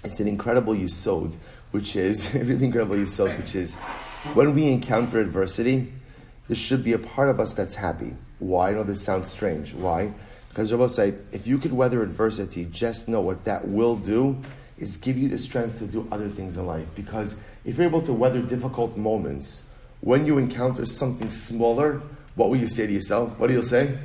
it's 0.05 0.21
an 0.21 0.29
incredible 0.29 0.75
yisod, 0.75 1.35
which 1.71 1.97
is, 1.97 2.35
really 2.35 2.65
incredible 2.65 2.97
yisod, 2.97 3.37
which 3.39 3.55
is, 3.55 3.77
when 4.35 4.55
we 4.55 4.69
encounter 4.69 5.21
adversity, 5.21 5.93
there 6.49 6.57
should 6.57 6.85
be 6.85 6.93
a 6.93 6.99
part 6.99 7.29
of 7.29 7.41
us 7.41 7.55
that's 7.55 7.75
happy. 7.75 8.15
Why? 8.39 8.71
I 8.71 8.73
know 8.73 8.85
this 8.85 9.03
sounds 9.03 9.29
strange. 9.29 9.75
Why? 9.75 10.13
Because 10.49 10.73
Rabbi 10.73 10.87
say, 10.87 11.15
if 11.33 11.47
you 11.47 11.59
could 11.59 11.73
weather 11.73 12.03
adversity, 12.03 12.67
just 12.71 13.09
know 13.09 13.21
what 13.21 13.45
that 13.45 13.67
will 13.69 13.97
do 13.97 14.37
is 14.77 14.97
give 14.97 15.17
you 15.17 15.29
the 15.29 15.39
strength 15.39 15.79
to 15.79 15.87
do 15.87 16.07
other 16.11 16.29
things 16.29 16.57
in 16.57 16.67
life. 16.67 16.89
Because 16.95 17.43
if 17.65 17.79
you're 17.79 17.87
able 17.87 18.03
to 18.03 18.13
weather 18.13 18.43
difficult 18.43 18.97
moments, 18.97 19.73
when 20.01 20.27
you 20.27 20.39
encounter 20.39 20.85
something 20.85 21.31
smaller, 21.31 22.03
what 22.35 22.51
will 22.51 22.57
you 22.57 22.67
say 22.67 22.87
to 22.87 22.93
yourself? 22.93 23.39
What 23.39 23.47
do 23.47 23.55
you 23.55 23.63
say? 23.63 23.97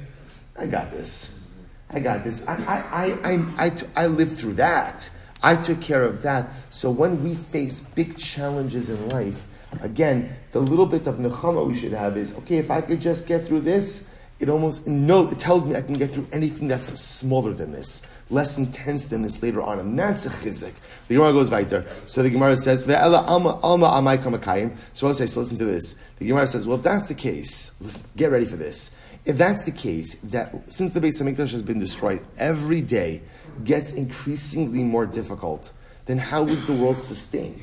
I 0.57 0.67
got 0.67 0.91
this. 0.91 1.49
I 1.89 1.99
got 1.99 2.23
this. 2.23 2.47
I, 2.47 2.55
I, 2.63 2.77
I, 2.91 3.31
I, 3.31 3.65
I, 3.65 3.71
I 4.03 4.07
lived 4.07 4.37
through 4.37 4.53
that. 4.53 5.09
I 5.41 5.55
took 5.55 5.81
care 5.81 6.03
of 6.03 6.21
that. 6.23 6.49
So 6.69 6.89
when 6.89 7.23
we 7.23 7.35
face 7.35 7.81
big 7.81 8.17
challenges 8.17 8.89
in 8.89 9.09
life, 9.09 9.47
again, 9.81 10.35
the 10.51 10.59
little 10.59 10.85
bit 10.85 11.07
of 11.07 11.17
nechama 11.17 11.65
we 11.65 11.75
should 11.75 11.93
have 11.93 12.17
is, 12.17 12.35
okay, 12.37 12.57
if 12.57 12.71
I 12.71 12.81
could 12.81 13.01
just 13.01 13.27
get 13.27 13.45
through 13.45 13.61
this, 13.61 14.17
it 14.39 14.49
almost, 14.49 14.85
no, 14.85 15.27
it 15.29 15.39
tells 15.39 15.65
me 15.65 15.75
I 15.75 15.81
can 15.81 15.95
get 15.95 16.11
through 16.11 16.27
anything 16.31 16.67
that's 16.67 16.87
smaller 16.99 17.53
than 17.53 17.71
this, 17.71 18.23
less 18.29 18.57
intense 18.59 19.05
than 19.05 19.23
this 19.23 19.41
later 19.41 19.63
on. 19.63 19.79
And 19.79 19.97
that's 19.97 20.27
a 20.27 20.29
chizik. 20.29 20.73
The 21.07 21.15
Gemara 21.15 21.33
goes 21.33 21.49
weiter. 21.49 21.87
So 22.05 22.21
the 22.21 22.29
Gemara 22.29 22.55
says, 22.55 22.85
Ve'ela 22.85 23.27
alma 23.27 23.59
alma 23.63 23.87
amai 23.87 24.17
kamakayim. 24.19 24.77
So 24.93 25.07
I'll 25.07 25.15
say, 25.15 25.25
so 25.25 25.39
listen 25.39 25.57
to 25.57 25.65
this. 25.65 25.95
The 26.19 26.27
Gemara 26.27 26.45
says, 26.45 26.67
well, 26.67 26.77
if 26.77 26.83
that's 26.83 27.07
the 27.07 27.15
case, 27.15 27.75
let's 27.81 28.05
get 28.11 28.29
ready 28.29 28.45
for 28.45 28.57
this. 28.57 29.03
If 29.25 29.37
that's 29.37 29.65
the 29.65 29.71
case, 29.71 30.13
that 30.25 30.71
since 30.71 30.93
the 30.93 31.01
base 31.01 31.19
of 31.19 31.27
Hamikdash 31.27 31.51
has 31.51 31.63
been 31.63 31.79
destroyed, 31.79 32.23
every 32.37 32.81
day 32.81 33.23
gets 33.63 33.93
increasingly 33.93 34.83
more 34.83 35.05
difficult, 35.05 35.71
then 36.05 36.17
how 36.17 36.45
is 36.47 36.65
the 36.65 36.73
world 36.73 36.97
sustained? 36.97 37.61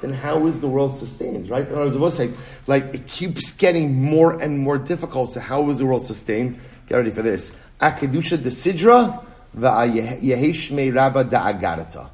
Then 0.00 0.12
how 0.12 0.46
is 0.46 0.60
the 0.60 0.68
world 0.68 0.94
sustained, 0.94 1.48
right? 1.48 1.68
Words, 1.70 1.96
I 1.96 1.98
will 1.98 2.10
say, 2.10 2.30
like, 2.66 2.94
it 2.94 3.06
keeps 3.06 3.52
getting 3.52 4.02
more 4.02 4.40
and 4.40 4.58
more 4.58 4.76
difficult, 4.78 5.32
so 5.32 5.40
how 5.40 5.68
is 5.70 5.78
the 5.78 5.86
world 5.86 6.02
sustained? 6.02 6.58
Get 6.86 6.96
ready 6.96 7.10
for 7.10 7.22
this. 7.22 7.56
Akedusha 7.80 8.42
de 8.42 8.50
Sidra, 8.50 9.24
Yeheshmei 9.56 10.94
Rabba 10.94 11.24
da 11.24 11.52
Agarata. 11.52 12.10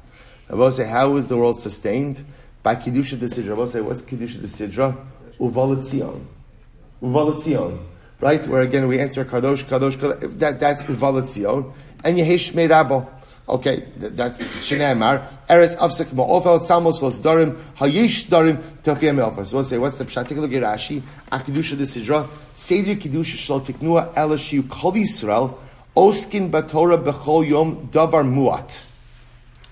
I 0.49 0.55
will 0.55 0.71
say, 0.71 0.87
how 0.87 1.15
is 1.15 1.27
the 1.27 1.37
world 1.37 1.57
sustained? 1.57 2.23
By 2.61 2.75
Kedusha 2.75 3.19
de 3.19 3.25
Sidra. 3.25 3.51
I 3.51 3.53
will 3.53 3.67
say, 3.67 3.81
what's 3.81 4.03
Kedusha 4.03 4.39
de 4.39 4.47
Sidra? 4.47 4.95
Uvalatzion. 5.39 6.23
Uvalatzion 7.01 7.79
right? 8.21 8.45
Where 8.47 8.61
again 8.61 8.87
we 8.87 8.99
answer 8.99 9.23
kadosh, 9.25 9.63
kadosh, 9.63 9.95
kadosh. 9.95 10.37
That, 10.39 10.59
that's 10.59 10.83
uvalatzion. 10.83 11.73
And 12.03 12.17
yehesh 12.17 12.53
meirabo. 12.53 13.07
Okay, 13.47 13.83
that's 13.97 14.39
Shneimar. 14.39 15.23
Eretz 15.49 15.75
avsek 15.75 16.13
ma'ofel 16.13 16.59
tzamos 16.59 17.01
los 17.01 17.19
darim 17.19 17.57
hayish 17.77 18.27
darim 18.27 18.57
tafiyah 18.83 19.15
me'ofel. 19.15 19.45
So 19.45 19.57
we'll 19.57 19.63
say, 19.63 19.77
what's 19.79 19.97
the 19.97 20.05
pshat? 20.05 20.27
Take 20.27 20.37
a 20.37 20.41
look 20.41 20.53
at 20.53 20.61
Rashi. 20.61 21.01
Akidusha 21.31 21.75
de 21.75 21.83
Sidra. 21.83 22.27
Seder 22.53 22.95
kedusha 22.95 23.37
shal 23.37 23.59
tiknua 23.59 24.13
elashiu 24.13 24.69
kol 24.69 24.93
Yisrael 24.93 25.57
oskin 25.95 26.51
batora 26.51 27.03
bechol 27.03 27.47
yom 27.47 27.89
davar 27.91 28.23
muat. 28.23 28.83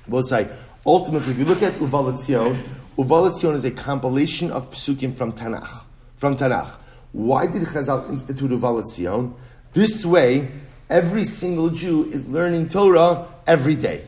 We'll 0.08 0.24
say, 0.24 0.48
ultimately, 0.86 1.34
if 1.34 1.38
you 1.38 1.46
look 1.46 1.62
at 1.62 1.74
Uvalatzion, 1.74 2.64
Uvalatzion 2.98 3.54
is 3.54 3.64
a 3.64 3.72
compilation 3.72 4.52
of 4.52 4.72
psukim 4.72 5.14
from 5.14 5.34
Tanakh. 5.34 5.84
From 6.16 6.36
Tanakh. 6.36 6.78
Why 7.12 7.46
did 7.46 7.62
Chazal 7.62 8.10
institute 8.10 8.50
Uvalatzion? 8.50 9.34
This 9.74 10.04
way, 10.04 10.50
every 10.90 11.24
single 11.24 11.70
Jew 11.70 12.06
is 12.06 12.28
learning 12.28 12.70
Torah 12.70 13.28
every 13.46 13.76
day. 13.76 14.08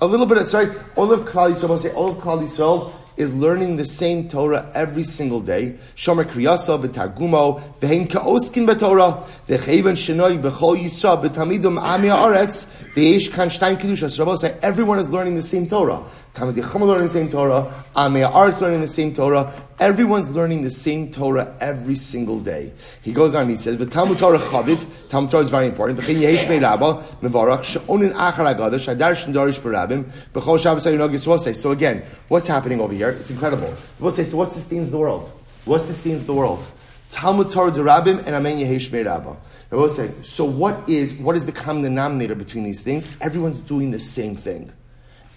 A 0.00 0.06
little 0.06 0.26
bit 0.26 0.38
of, 0.38 0.46
sorry, 0.46 0.68
all 0.96 1.12
of 1.12 1.20
Klal 1.20 1.50
Yisrael, 1.50 1.70
I'll 1.70 1.78
say 1.78 1.92
all 1.92 2.08
of 2.08 2.16
Klal 2.16 2.42
Yisrael 2.42 2.92
is 3.16 3.34
learning 3.34 3.76
the 3.76 3.84
same 3.84 4.28
Torah 4.28 4.70
every 4.74 5.02
single 5.02 5.40
day. 5.40 5.74
Shomer 5.94 6.24
kriyasa 6.24 6.82
v'targumo 6.82 7.60
v'hein 7.78 8.08
ka'oskin 8.10 8.66
b'Torah 8.66 9.24
v'cheven 9.46 9.94
shenoi 9.94 10.40
b'chol 10.40 10.78
yisra 10.78 11.22
b'tamidum 11.22 11.78
ami 11.78 12.08
v'yesh 12.08 13.30
kan 13.32 13.48
kedushas. 13.50 14.18
Rabbi 14.18 14.34
say 14.36 14.56
everyone 14.62 14.98
is 14.98 15.10
learning 15.10 15.34
the 15.34 15.42
same 15.42 15.66
Torah. 15.66 16.02
Talmud 16.32 16.54
Yechama 16.54 16.86
learning 16.86 17.04
the 17.04 17.08
same 17.08 17.28
Torah. 17.28 17.84
Ami 17.96 18.20
Haaretz 18.20 18.60
learning 18.60 18.80
the 18.80 18.86
same 18.86 19.12
Torah. 19.12 19.52
Everyone's 19.80 20.28
learning 20.30 20.62
the 20.62 20.70
same 20.70 21.10
Torah 21.10 21.56
every 21.60 21.96
single 21.96 22.38
day. 22.38 22.72
He 23.02 23.12
goes 23.12 23.34
on. 23.34 23.48
He 23.48 23.56
says, 23.56 23.76
"V'Talmud 23.76 24.16
Torah 24.16 24.38
chaviv." 24.38 25.08
Talmud 25.08 25.30
Torah 25.30 25.42
is 25.42 25.50
very 25.50 25.66
important. 25.66 25.98
V'chein 25.98 26.20
yesh 26.20 26.48
me'rabba 26.48 27.02
mevarach 27.20 27.64
she'onin 27.64 28.12
achar 28.12 28.54
agada 28.54 28.74
shadar 28.74 29.12
shendarish 29.12 29.58
b'rabim 29.58 30.04
b'chol 30.32 30.60
Shabbos 30.62 30.86
ayunogis 30.86 31.56
So 31.56 31.72
again, 31.72 32.04
what's 32.28 32.46
happening 32.46 32.80
over 32.80 32.94
here? 32.94 33.10
It's 33.10 33.32
incredible. 33.32 33.74
We'll 33.98 34.12
say, 34.12 34.24
so 34.24 34.36
what 34.36 34.52
sustains 34.52 34.92
the 34.92 34.98
world? 34.98 35.30
What 35.64 35.80
sustains 35.80 36.26
the 36.26 36.34
world? 36.34 36.68
Talmud 37.08 37.50
Torah 37.50 37.72
Rabim 37.72 38.18
and 38.24 38.36
Amen 38.36 38.58
Yehesh 38.58 38.92
Rabba. 38.92 39.36
I 39.72 39.74
will 39.74 39.88
say, 39.88 40.06
so 40.06 40.44
what 40.44 40.88
is 40.88 41.14
what 41.14 41.34
is 41.34 41.44
the 41.44 41.52
common 41.52 41.82
denominator 41.82 42.36
between 42.36 42.62
these 42.62 42.82
things? 42.82 43.08
Everyone's 43.20 43.58
doing 43.58 43.90
the 43.90 43.98
same 43.98 44.36
thing. 44.36 44.72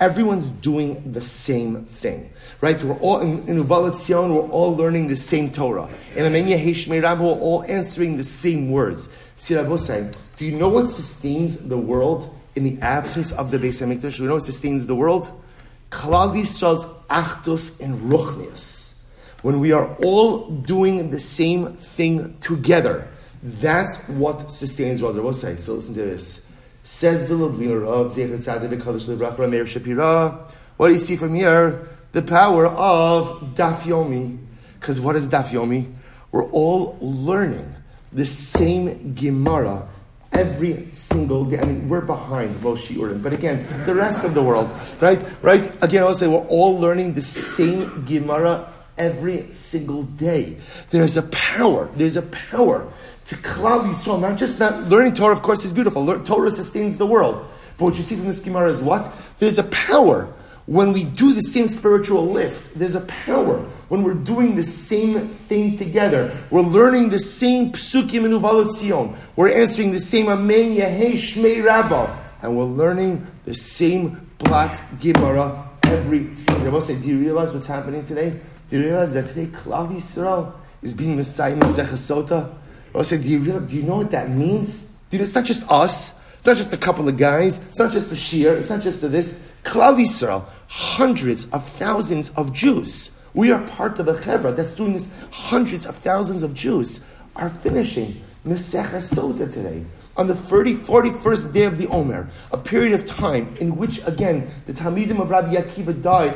Everyone's 0.04 0.50
doing 0.50 1.14
the 1.14 1.22
same 1.22 1.86
thing, 1.86 2.30
right? 2.60 2.84
We're 2.84 3.00
all 3.00 3.22
in, 3.22 3.48
in 3.48 3.64
Uvalat 3.64 3.96
we're 4.10 4.50
all 4.50 4.76
learning 4.76 5.08
the 5.08 5.16
same 5.16 5.50
Torah. 5.50 5.88
In 6.18 6.26
Amen 6.26 6.46
Yehesh 6.46 6.92
Rabba, 7.02 7.24
we're 7.24 7.30
all 7.30 7.64
answering 7.64 8.18
the 8.18 8.24
same 8.26 8.70
words. 8.70 9.14
See, 9.38 9.56
I 9.56 9.62
will 9.62 9.78
do 9.78 10.46
you 10.46 10.58
know 10.58 10.68
what 10.68 10.90
sustains 10.90 11.70
the 11.70 11.78
world 11.78 12.36
in 12.54 12.66
the 12.66 12.82
absence 12.82 13.32
of 13.32 13.50
the 13.50 13.58
Beis 13.58 13.82
Hamikdash? 13.82 14.18
Do 14.18 14.24
you 14.24 14.28
know 14.28 14.36
what 14.36 14.44
sustains 14.44 14.88
the 14.88 14.96
world? 14.96 15.32
Klal 15.90 16.36
Yisrael's 16.36 16.86
Achdus 17.08 17.82
and 17.82 17.96
Ruchnius. 18.12 19.16
When 19.42 19.62
we 19.62 19.72
are 19.72 19.96
all 20.04 20.50
doing 20.50 21.12
the 21.12 21.20
same 21.20 21.68
thing 21.68 22.38
together, 22.42 23.08
that's 23.42 24.06
what 24.10 24.52
sustains 24.52 25.02
Rabbi 25.02 25.32
say. 25.32 25.56
So 25.56 25.76
listen 25.76 25.96
to 25.96 26.02
this. 26.02 26.53
Says 26.84 27.30
the 27.30 27.36
Lubliner 27.36 27.86
of 27.88 28.14
Zechat 28.14 28.40
Tzaddik 28.40 28.82
Kadosh 28.82 29.08
Livrak 29.08 29.38
Rameir 29.38 29.64
Shapira. 29.64 30.52
What 30.78 30.88
do 30.88 30.94
you 30.94 31.00
see 31.00 31.16
from 31.16 31.34
here? 31.34 31.88
The 32.12 32.22
power 32.22 32.68
of 32.68 33.56
Dafyomi. 33.56 34.38
Because 34.80 35.00
what 35.00 35.16
is 35.16 35.28
Dafyomi? 35.28 35.94
We're 36.32 36.50
all 36.52 36.98
learning 37.00 37.74
the 38.12 38.26
same 38.26 39.14
Gemara 39.14 39.88
every 40.34 40.90
single 40.92 41.46
day. 41.46 41.60
I 41.60 41.66
mean, 41.66 41.88
we're 41.88 42.02
behind 42.02 42.62
most 42.62 42.92
but 43.22 43.34
again, 43.34 43.66
the 43.86 43.96
rest 43.96 44.26
of 44.26 44.34
the 44.34 44.44
world, 44.44 44.74
right? 45.00 45.20
Right? 45.42 45.72
Again, 45.84 46.04
I'll 46.04 46.14
say 46.14 46.28
we're 46.28 46.48
all 46.48 46.80
learning 46.80 47.14
the 47.14 47.22
same 47.22 48.06
Gemara 48.06 48.68
every 48.98 49.52
single 49.52 50.04
day. 50.04 50.58
There's 50.90 51.18
a 51.18 51.24
power. 51.24 51.90
There's 51.96 52.18
a 52.18 52.24
power 52.24 52.92
to 53.26 53.36
Klal 53.36 53.84
Yisrael. 53.84 54.22
Not 54.22 54.38
just 54.38 54.60
that 54.60 54.90
learning 54.90 55.14
Torah, 55.14 55.34
of 55.34 55.42
course, 55.42 55.64
is 55.66 55.74
beautiful. 55.74 56.20
Torah 56.24 56.52
sustains 56.52 56.98
the 56.98 57.06
world. 57.06 57.46
But 57.78 57.86
what 57.86 57.98
you 57.98 58.04
see 58.04 58.16
from 58.16 58.28
this 58.28 58.42
Gemara 58.42 58.70
is 58.70 58.82
what? 58.82 59.12
There's 59.40 59.58
a 59.58 59.64
power 59.64 60.32
when 60.66 60.94
we 60.94 61.04
do 61.04 61.34
the 61.34 61.42
same 61.42 61.68
spiritual 61.68 62.26
lift, 62.28 62.74
there's 62.76 62.96
a 62.96 63.02
power. 63.02 63.60
When 63.90 64.02
we're 64.02 64.14
doing 64.14 64.56
the 64.56 64.64
same 64.64 65.28
thing 65.28 65.78
together, 65.78 66.36
we're 66.50 66.62
learning 66.62 67.10
the 67.10 67.20
same 67.20 67.74
psukim 67.74 68.24
and 68.24 68.34
Uvalat 68.34 68.72
Sion. 68.82 69.14
We're 69.36 69.52
answering 69.52 69.92
the 69.92 70.00
same 70.00 70.30
Amen 70.30 70.76
Yehei 70.76 71.14
Shmei 71.14 71.64
Rabbah. 71.64 72.18
And 72.42 72.58
we're 72.58 72.64
learning 72.64 73.28
the 73.46 73.54
same 73.54 74.32
Blat 74.38 74.82
Gemara 75.00 75.70
every 75.84 76.34
single 76.36 76.80
day. 76.80 76.80
Say, 76.80 77.02
do 77.02 77.08
you 77.10 77.20
realize 77.20 77.54
what's 77.54 77.68
happening 77.68 78.06
today? 78.06 78.40
Do 78.70 78.80
you 78.80 78.86
realize 78.86 79.14
that 79.14 79.28
today 79.28 79.46
Klal 79.48 79.94
Yisrael 79.94 80.54
is 80.82 80.94
being 80.94 81.18
Messiah 81.18 81.56
Masechah 81.58 82.56
I 82.96 83.04
say, 83.04 83.18
do 83.18 83.28
you, 83.28 83.40
realize, 83.40 83.70
do 83.70 83.78
you 83.78 83.84
know 83.84 83.98
what 83.98 84.12
that 84.12 84.30
means? 84.30 85.02
Dude, 85.10 85.22
it's 85.22 85.34
not 85.34 85.46
just 85.46 85.70
us. 85.70 86.24
It's 86.38 86.46
not 86.46 86.58
just 86.58 86.74
a 86.74 86.78
couple 86.78 87.08
of 87.08 87.18
guys. 87.18 87.58
It's 87.70 87.80
not 87.80 87.92
just 87.92 88.10
the 88.10 88.16
Shir. 88.16 88.56
It's 88.56 88.70
not 88.70 88.82
just 88.82 89.02
the 89.02 89.08
this. 89.08 89.52
Klal 89.64 89.98
Yisrael, 89.98 90.46
hundreds 90.68 91.50
of 91.52 91.68
thousands 91.68 92.30
of 92.32 92.54
Jews. 92.54 93.18
We 93.34 93.52
are 93.52 93.66
part 93.66 93.98
of 94.00 94.08
a 94.08 94.14
chevra 94.14 94.56
that's 94.56 94.74
doing 94.76 94.94
this. 94.94 95.12
Hundreds 95.32 95.86
of 95.86 95.96
thousands 95.96 96.44
of 96.44 96.54
Jews 96.54 97.06
are 97.36 97.50
finishing 97.50 98.18
Mesech 98.46 98.92
Sota 98.98 99.52
today 99.52 99.86
on 100.16 100.28
the 100.28 100.36
30, 100.36 100.76
41st 100.76 101.54
day 101.54 101.64
of 101.64 101.78
the 101.78 101.88
Omer, 101.88 102.30
a 102.52 102.58
period 102.58 102.94
of 102.94 103.06
time 103.06 103.56
in 103.60 103.76
which, 103.76 104.06
again, 104.06 104.48
the 104.66 104.74
Talmidim 104.74 105.20
of 105.20 105.32
Rabbi 105.32 105.56
Akiva 105.56 106.00
died. 106.00 106.34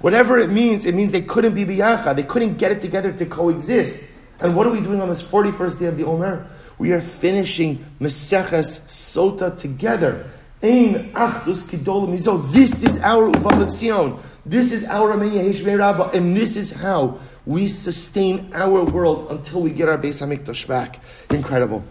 Whatever 0.00 0.38
it 0.38 0.50
means, 0.50 0.84
it 0.84 0.94
means 0.94 1.12
they 1.12 1.22
couldn't 1.22 1.54
be 1.54 1.64
biyacha. 1.64 2.16
They 2.16 2.24
couldn't 2.24 2.58
get 2.58 2.72
it 2.72 2.80
together 2.80 3.12
to 3.12 3.26
coexist. 3.26 4.15
And 4.40 4.54
what 4.54 4.66
are 4.66 4.70
we 4.70 4.80
doing 4.80 5.00
on 5.00 5.08
this 5.08 5.22
41st 5.22 5.78
day 5.78 5.86
of 5.86 5.96
the 5.96 6.04
Omer? 6.04 6.46
We 6.78 6.92
are 6.92 7.00
finishing 7.00 7.84
Meseches 8.00 8.80
Sota 8.86 9.56
together. 9.58 10.30
Ein 10.62 11.12
achdus 11.12 11.68
kidol 11.68 12.08
mizo. 12.08 12.52
This 12.52 12.82
is 12.82 12.98
our 13.00 13.30
uvalatzion. 13.30 14.18
This 14.44 14.72
is 14.72 14.84
our 14.84 15.14
Ameya 15.14 15.78
Rabba, 15.78 16.10
and 16.16 16.36
this 16.36 16.56
is 16.56 16.70
how 16.70 17.18
we 17.44 17.66
sustain 17.66 18.50
our 18.52 18.84
world 18.84 19.30
until 19.30 19.62
we 19.62 19.70
get 19.70 19.88
our 19.88 19.98
Beis 19.98 20.24
Hamikdash 20.24 20.68
back. 20.68 21.00
Incredible. 21.30 21.84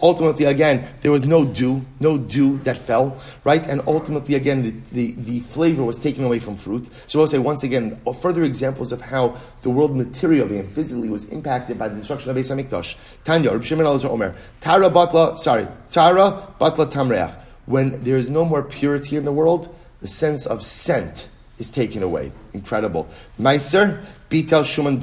Ultimately, 0.00 0.44
again, 0.44 0.88
there 1.00 1.10
was 1.10 1.24
no 1.24 1.44
dew, 1.44 1.84
no 1.98 2.18
dew 2.18 2.58
that 2.58 2.78
fell, 2.78 3.16
right? 3.44 3.66
And 3.66 3.80
ultimately, 3.86 4.36
again, 4.36 4.62
the, 4.62 4.70
the, 4.92 5.12
the 5.12 5.40
flavor 5.40 5.82
was 5.82 5.98
taken 5.98 6.24
away 6.24 6.38
from 6.38 6.54
fruit. 6.54 6.88
So 7.08 7.18
we'll 7.18 7.26
say 7.26 7.38
once 7.38 7.64
again, 7.64 8.00
uh, 8.06 8.12
further 8.12 8.44
examples 8.44 8.92
of 8.92 9.00
how 9.00 9.36
the 9.62 9.70
world 9.70 9.96
materially 9.96 10.58
and 10.58 10.70
physically 10.70 11.08
was 11.08 11.24
impacted 11.26 11.78
by 11.78 11.88
the 11.88 11.96
destruction 11.96 12.30
of 12.30 12.36
Beis 12.36 12.54
Hamikdash. 12.54 12.96
Tanya, 13.24 13.50
Reb 13.50 13.64
Shimon 13.64 13.86
Omer, 13.86 14.34
Tara 14.60 14.88
Batla, 14.88 15.36
sorry, 15.36 15.66
Tara 15.90 16.54
Batla 16.60 16.90
Tamreach. 16.90 17.36
When 17.66 18.02
there 18.02 18.16
is 18.16 18.28
no 18.30 18.44
more 18.44 18.62
purity 18.62 19.16
in 19.16 19.24
the 19.24 19.32
world, 19.32 19.74
the 20.00 20.08
sense 20.08 20.46
of 20.46 20.62
scent 20.62 21.28
is 21.58 21.70
taken 21.70 22.02
away. 22.02 22.32
Incredible. 22.52 23.08
Meiser, 23.38 24.02
Bitel 24.30 24.62
Shuman 24.62 25.00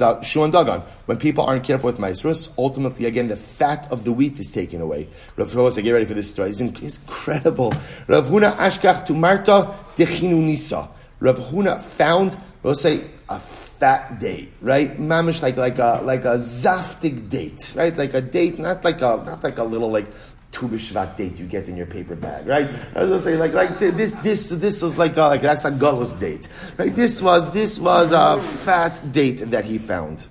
Dagan. 0.52 0.82
When 1.06 1.18
people 1.18 1.44
aren't 1.44 1.64
careful 1.64 1.90
with 1.90 1.98
Maisrus, 1.98 2.52
ultimately, 2.56 3.06
again, 3.06 3.28
the 3.28 3.36
fat 3.36 3.90
of 3.90 4.04
the 4.04 4.12
wheat 4.12 4.38
is 4.38 4.50
taken 4.50 4.80
away. 4.80 5.08
Rav 5.36 5.48
Huna, 5.48 5.82
get 5.82 5.92
ready 5.92 6.04
for 6.04 6.14
this 6.14 6.30
story. 6.30 6.50
It's, 6.50 6.60
incredible. 6.60 7.72
Rav 8.06 8.26
Huna 8.26 8.56
Ashkach 8.56 9.04
to 9.06 9.14
Marta 9.14 9.74
Dechinu 9.96 10.40
Nisa. 10.40 10.88
Rav 11.20 11.38
Huna 11.38 11.80
found, 11.80 12.38
we'll 12.62 12.74
say, 12.74 13.02
a 13.28 13.38
fat 13.38 14.18
date, 14.18 14.52
right? 14.60 14.96
Mamish 14.96 15.42
like 15.42 15.56
like 15.56 15.78
a 15.78 16.00
like 16.02 16.24
a 16.24 16.36
zaftig 16.36 17.28
date, 17.28 17.74
right? 17.76 17.96
Like 17.96 18.14
a 18.14 18.20
date, 18.20 18.58
not 18.58 18.84
like 18.84 19.02
a 19.02 19.22
not 19.24 19.42
like 19.42 19.58
a 19.58 19.64
little 19.64 19.90
like 19.90 20.06
Tu 20.56 20.66
B'Shvat 20.66 21.16
date 21.18 21.38
you 21.38 21.44
get 21.44 21.68
in 21.68 21.76
your 21.76 21.84
paper 21.84 22.16
bag, 22.16 22.46
right? 22.46 22.66
I 22.94 23.00
was 23.00 23.08
gonna 23.10 23.20
say 23.20 23.36
like 23.36 23.52
like 23.52 23.78
this 23.78 24.12
this 24.14 24.48
this 24.48 24.80
was 24.80 24.96
like 24.96 25.14
a, 25.18 25.24
like 25.24 25.42
that's 25.42 25.66
a 25.66 25.70
gullus 25.70 26.18
date, 26.18 26.48
right? 26.78 26.94
This 26.94 27.20
was 27.20 27.52
this 27.52 27.78
was 27.78 28.12
a 28.12 28.40
fat 28.40 29.12
date 29.12 29.50
that 29.50 29.66
he 29.66 29.76
found, 29.76 30.26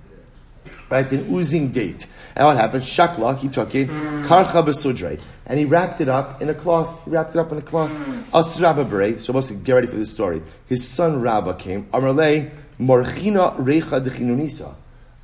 right? 0.90 1.08
An 1.12 1.32
oozing 1.32 1.70
date. 1.70 2.08
And 2.34 2.44
what 2.44 2.56
happened? 2.56 2.82
Shakla, 2.82 3.38
he 3.38 3.46
took 3.46 3.72
it, 3.76 3.86
karcha 4.26 4.64
besudre, 4.64 5.20
and 5.46 5.60
he 5.60 5.64
wrapped 5.64 6.00
it 6.00 6.08
up 6.08 6.42
in 6.42 6.48
a 6.48 6.54
cloth. 6.54 7.04
He 7.04 7.10
wrapped 7.12 7.36
it 7.36 7.38
up 7.38 7.52
in 7.52 7.58
a 7.58 7.62
cloth. 7.62 7.96
As 8.34 8.60
Rabba 8.60 8.84
Bere, 8.84 9.20
so 9.20 9.32
let's 9.32 9.52
get 9.52 9.72
ready 9.74 9.86
for 9.86 9.96
this 9.96 10.10
story. 10.10 10.42
His 10.66 10.84
son 10.88 11.20
Rabba 11.22 11.54
came. 11.54 11.84
Amarle 11.92 12.50
morchina 12.80 13.56
recha 13.58 14.00
dechinunisa. 14.00 14.74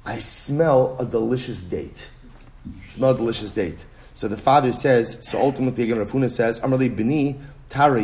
I 0.07 0.19
smell 0.19 0.97
a 1.01 1.05
delicious 1.05 1.65
date. 1.65 2.09
Smell 2.85 3.11
a 3.11 3.17
delicious 3.17 3.53
date. 3.53 3.85
So 4.15 4.29
the 4.29 4.37
father 4.37 4.73
says, 4.73 5.19
so 5.23 5.41
ultimately 5.41 5.85
again 5.85 5.99
Rav 5.99 6.11
Huna 6.11 6.31
says, 6.31 6.61
Amrali 6.61 6.95
bini 6.95 7.39
tara. 7.69 8.03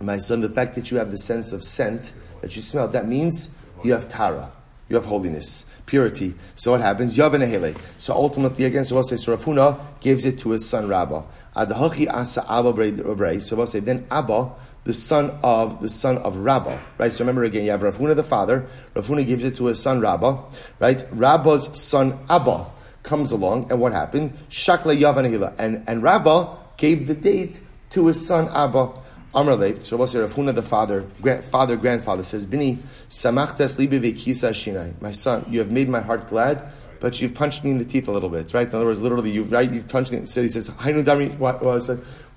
My 0.00 0.18
son, 0.18 0.40
the 0.40 0.48
fact 0.48 0.74
that 0.74 0.90
you 0.90 0.98
have 0.98 1.10
the 1.10 1.18
sense 1.18 1.52
of 1.52 1.62
scent, 1.62 2.12
that 2.40 2.54
you 2.56 2.62
smell, 2.62 2.88
that 2.88 3.06
means 3.06 3.56
you 3.84 3.92
have 3.92 4.08
tara. 4.08 4.50
You 4.88 4.96
have 4.96 5.06
holiness, 5.06 5.72
purity. 5.86 6.34
So 6.54 6.72
what 6.72 6.80
happens? 6.80 7.16
Yavanehele. 7.16 7.78
So 7.98 8.14
ultimately, 8.14 8.64
again, 8.64 8.84
so 8.84 8.96
we'll 8.96 9.04
say, 9.04 9.16
so 9.16 9.32
Rav 9.32 9.44
Huna 9.44 9.80
gives 10.00 10.24
it 10.24 10.38
to 10.40 10.50
his 10.50 10.68
son 10.68 10.88
Rabba. 10.88 11.24
Adhachi 11.56 12.08
asa 12.08 12.44
Abba 12.50 13.40
So 13.40 13.56
we'll 13.56 13.66
say, 13.66 13.80
then 13.80 14.06
Abba, 14.10 14.50
the 14.84 14.92
son 14.92 15.30
of 15.42 15.80
the 15.80 15.88
son 15.88 16.18
of 16.18 16.36
Rabba, 16.38 16.78
right? 16.98 17.12
So 17.12 17.22
remember 17.22 17.44
again, 17.44 17.64
you 17.64 17.70
have 17.70 17.82
Rav 17.82 17.96
Huna 17.96 18.16
the 18.16 18.24
father. 18.24 18.66
Rav 18.94 19.06
Huna 19.06 19.24
gives 19.24 19.44
it 19.44 19.54
to 19.56 19.66
his 19.66 19.80
son 19.80 20.00
Rabba, 20.00 20.42
right? 20.80 21.04
Rabba's 21.12 21.78
son 21.80 22.18
Abba 22.28 22.66
comes 23.02 23.32
along, 23.32 23.70
and 23.70 23.80
what 23.80 23.92
happened? 23.92 24.32
Shakla 24.48 24.98
Yavanahila. 24.98 25.54
And, 25.58 25.84
and 25.88 26.02
Rabba 26.02 26.56
gave 26.76 27.06
the 27.06 27.14
date 27.14 27.60
to 27.90 28.06
his 28.06 28.24
son 28.24 28.48
Abba. 28.54 29.00
Amrle, 29.34 29.82
so 29.82 29.96
Rav 29.96 30.34
Huna, 30.34 30.54
the 30.54 30.60
father, 30.60 31.06
grand, 31.22 31.42
father, 31.42 31.74
grandfather, 31.76 32.22
says, 32.22 32.44
Bini, 32.44 32.78
samachtas 33.08 33.78
libi 33.78 34.12
shinai. 34.12 35.00
My 35.00 35.10
son, 35.10 35.46
you 35.48 35.58
have 35.60 35.70
made 35.70 35.88
my 35.88 36.00
heart 36.00 36.28
glad 36.28 36.70
but 37.02 37.20
you've 37.20 37.34
punched 37.34 37.64
me 37.64 37.72
in 37.72 37.78
the 37.78 37.84
teeth 37.84 38.06
a 38.06 38.12
little 38.12 38.28
bit, 38.28 38.54
right? 38.54 38.68
In 38.68 38.74
other 38.76 38.84
words, 38.84 39.02
literally, 39.02 39.32
you've, 39.32 39.50
right, 39.50 39.68
you've 39.68 39.88
punched 39.88 40.12
me. 40.12 40.24
So 40.24 40.40
he 40.40 40.48
says, 40.48 40.68
Dami, 40.68 41.36
what 41.36 41.60
was, 41.60 41.88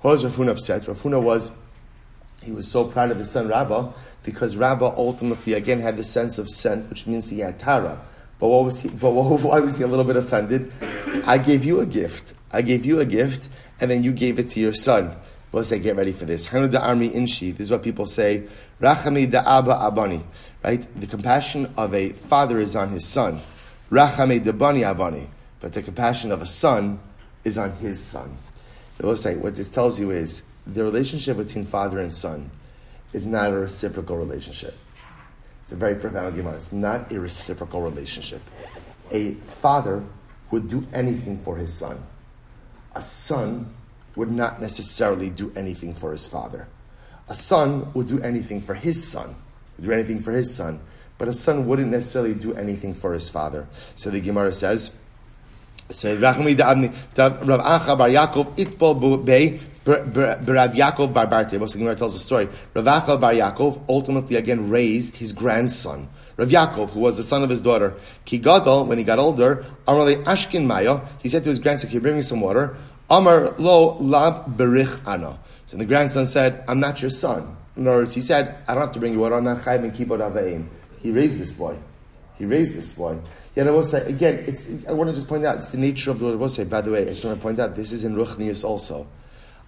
was 0.02 0.24
Rav 0.24 0.34
Huna 0.34 0.50
upset? 0.50 0.88
Rav 0.88 1.00
Huna 1.00 1.22
was, 1.22 1.52
he 2.42 2.50
was 2.50 2.66
so 2.66 2.84
proud 2.84 3.12
of 3.12 3.18
his 3.18 3.30
son 3.30 3.46
Rabbah, 3.46 3.92
because 4.24 4.56
Rabbah 4.56 4.94
ultimately, 4.96 5.52
again, 5.52 5.78
had 5.78 5.96
the 5.96 6.02
sense 6.02 6.36
of 6.38 6.50
scent, 6.50 6.90
which 6.90 7.06
means 7.06 7.30
he 7.30 7.38
had 7.38 7.60
Tara. 7.60 8.00
But 8.38 8.48
what 8.48 8.64
was 8.64 8.82
he, 8.82 8.88
but 8.88 9.10
what, 9.10 9.40
why 9.42 9.60
was 9.60 9.78
he 9.78 9.84
a 9.84 9.86
little 9.86 10.04
bit 10.04 10.16
offended? 10.16 10.72
I 11.26 11.38
gave 11.38 11.64
you 11.64 11.80
a 11.80 11.86
gift. 11.86 12.34
I 12.52 12.62
gave 12.62 12.84
you 12.84 13.00
a 13.00 13.04
gift, 13.04 13.48
and 13.80 13.90
then 13.90 14.02
you 14.02 14.12
gave 14.12 14.38
it 14.38 14.50
to 14.50 14.60
your 14.60 14.72
son. 14.72 15.16
We'll 15.52 15.64
say, 15.64 15.78
get 15.78 15.96
ready 15.96 16.12
for 16.12 16.24
this. 16.24 16.46
Hanu 16.46 16.68
da 16.68 16.80
armi 16.80 17.08
inshi. 17.08 17.52
This 17.52 17.66
is 17.66 17.70
what 17.70 17.82
people 17.82 18.06
say. 18.06 18.44
Rachami 18.80 19.30
da 19.30 19.42
abba 19.58 19.74
abani. 19.74 20.22
Right? 20.62 20.86
The 21.00 21.06
compassion 21.06 21.72
of 21.76 21.94
a 21.94 22.10
father 22.10 22.58
is 22.58 22.76
on 22.76 22.90
his 22.90 23.06
son. 23.06 23.40
Rachami 23.90 24.42
da 24.42 24.52
bani 24.52 24.82
abani. 24.82 25.28
But 25.60 25.72
the 25.72 25.82
compassion 25.82 26.32
of 26.32 26.42
a 26.42 26.46
son 26.46 27.00
is 27.44 27.56
on 27.56 27.72
his 27.76 28.02
son. 28.02 28.36
We'll 29.00 29.16
say, 29.16 29.36
what 29.36 29.54
this 29.54 29.68
tells 29.68 30.00
you 30.00 30.10
is 30.10 30.42
the 30.66 30.82
relationship 30.82 31.36
between 31.36 31.64
father 31.64 31.98
and 32.00 32.12
son 32.12 32.50
is 33.12 33.26
not 33.26 33.50
a 33.50 33.58
reciprocal 33.58 34.16
relationship. 34.16 34.74
It's 35.66 35.72
a 35.72 35.74
very 35.74 35.96
profound 35.96 36.36
Gemara. 36.36 36.54
It's 36.54 36.72
not 36.72 37.10
a 37.10 37.18
reciprocal 37.18 37.82
relationship. 37.82 38.40
A 39.10 39.32
father 39.34 40.04
would 40.52 40.68
do 40.68 40.86
anything 40.94 41.36
for 41.36 41.56
his 41.56 41.74
son. 41.74 41.96
A 42.94 43.02
son 43.02 43.74
would 44.14 44.30
not 44.30 44.60
necessarily 44.60 45.28
do 45.28 45.52
anything 45.56 45.92
for 45.92 46.12
his 46.12 46.24
father. 46.28 46.68
A 47.28 47.34
son 47.34 47.92
would 47.94 48.06
do 48.06 48.20
anything 48.20 48.60
for 48.60 48.74
his 48.74 49.04
son, 49.10 49.34
do 49.80 49.90
anything 49.90 50.20
for 50.20 50.30
his 50.30 50.54
son, 50.54 50.78
but 51.18 51.26
a 51.26 51.32
son 51.32 51.66
wouldn't 51.66 51.90
necessarily 51.90 52.34
do 52.34 52.54
anything 52.54 52.94
for 52.94 53.12
his 53.12 53.28
father. 53.28 53.66
So 53.96 54.08
the 54.08 54.20
Gemara 54.20 54.52
says, 54.52 54.92
Rav 59.86 60.72
Yaakov 60.74 61.12
Bar 61.12 61.26
Barte." 61.26 61.50
The 61.50 61.78
Gemara 61.78 61.96
tells 61.96 62.14
the 62.14 62.18
story. 62.18 62.48
Rav 62.74 62.84
Acha 62.84 63.20
Bar 63.20 63.32
Yaakov 63.32 63.82
ultimately 63.88 64.36
again 64.36 64.68
raised 64.68 65.16
his 65.16 65.32
grandson. 65.32 66.08
Rav 66.36 66.48
Yaakov, 66.48 66.90
who 66.90 67.00
was 67.00 67.16
the 67.16 67.22
son 67.22 67.42
of 67.42 67.50
his 67.50 67.60
daughter, 67.60 67.94
Ki 68.24 68.38
Gadol, 68.38 68.84
when 68.84 68.98
he 68.98 69.04
got 69.04 69.18
older, 69.18 69.64
Amrle 69.88 70.22
Ashkin 70.24 70.66
Maya, 70.66 71.00
he 71.22 71.28
said 71.28 71.42
to 71.44 71.48
his 71.48 71.58
grandson, 71.58 71.88
Can 71.88 71.94
you 71.94 72.00
bring 72.00 72.16
me 72.16 72.22
some 72.22 72.40
water? 72.40 72.76
Amar 73.08 73.54
Lo 73.58 73.96
Lav 74.00 74.46
Berich 74.46 75.06
Ana. 75.06 75.38
So 75.66 75.76
the 75.76 75.84
grandson 75.84 76.26
said, 76.26 76.64
I'm 76.68 76.80
not 76.80 77.00
your 77.00 77.10
son. 77.10 77.56
In 77.76 77.86
other 77.86 77.98
words, 77.98 78.14
he 78.14 78.20
said, 78.20 78.56
I 78.68 78.74
don't 78.74 78.82
have 78.82 78.92
to 78.92 79.00
bring 79.00 79.12
you 79.12 79.20
water, 79.20 79.36
I'm 79.36 79.44
not 79.44 79.58
Chayv 79.58 79.82
and 79.82 79.92
Kibbut 79.92 80.20
Aveim. 80.20 80.66
He 81.00 81.10
raised 81.10 81.38
this 81.38 81.54
boy. 81.54 81.76
He 82.38 82.44
raised 82.44 82.76
this 82.76 82.92
boy. 82.92 83.18
Yet 83.54 83.66
I 83.66 83.70
will 83.70 83.82
say, 83.82 84.06
again, 84.06 84.46
I 84.88 84.92
want 84.92 85.08
to 85.08 85.14
just 85.14 85.28
point 85.28 85.44
out, 85.44 85.56
it's 85.56 85.66
the 85.66 85.78
nature 85.78 86.10
of 86.10 86.18
the 86.18 86.26
word 86.26 86.32
I 86.32 86.36
will 86.36 86.48
say. 86.48 86.64
By 86.64 86.82
the 86.82 86.90
way, 86.90 87.02
I 87.02 87.10
just 87.10 87.24
want 87.24 87.38
to 87.38 87.42
point 87.42 87.58
out, 87.58 87.74
this 87.74 87.92
is 87.92 88.04
in 88.04 88.14
Ruchnius 88.14 88.64
also. 88.64 89.06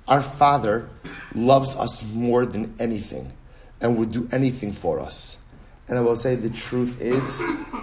Our 0.09 0.23
Father 0.23 0.89
loves 1.35 1.77
us 1.77 2.05
more 2.13 2.47
than 2.47 2.75
anything 2.81 3.33
and 3.81 3.97
would 3.99 4.11
do 4.11 4.29
anything 4.33 4.73
for 4.73 5.01
us. 5.01 5.39
And 5.87 5.99
I 5.99 6.01
will 6.01 6.17
say 6.17 6.35
the 6.35 6.51
truth 6.51 7.01
is, 7.01 7.41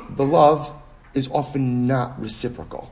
the 0.10 0.26
love 0.26 0.74
is 1.14 1.30
often 1.32 1.88
not 1.88 2.20
reciprocal. 2.20 2.92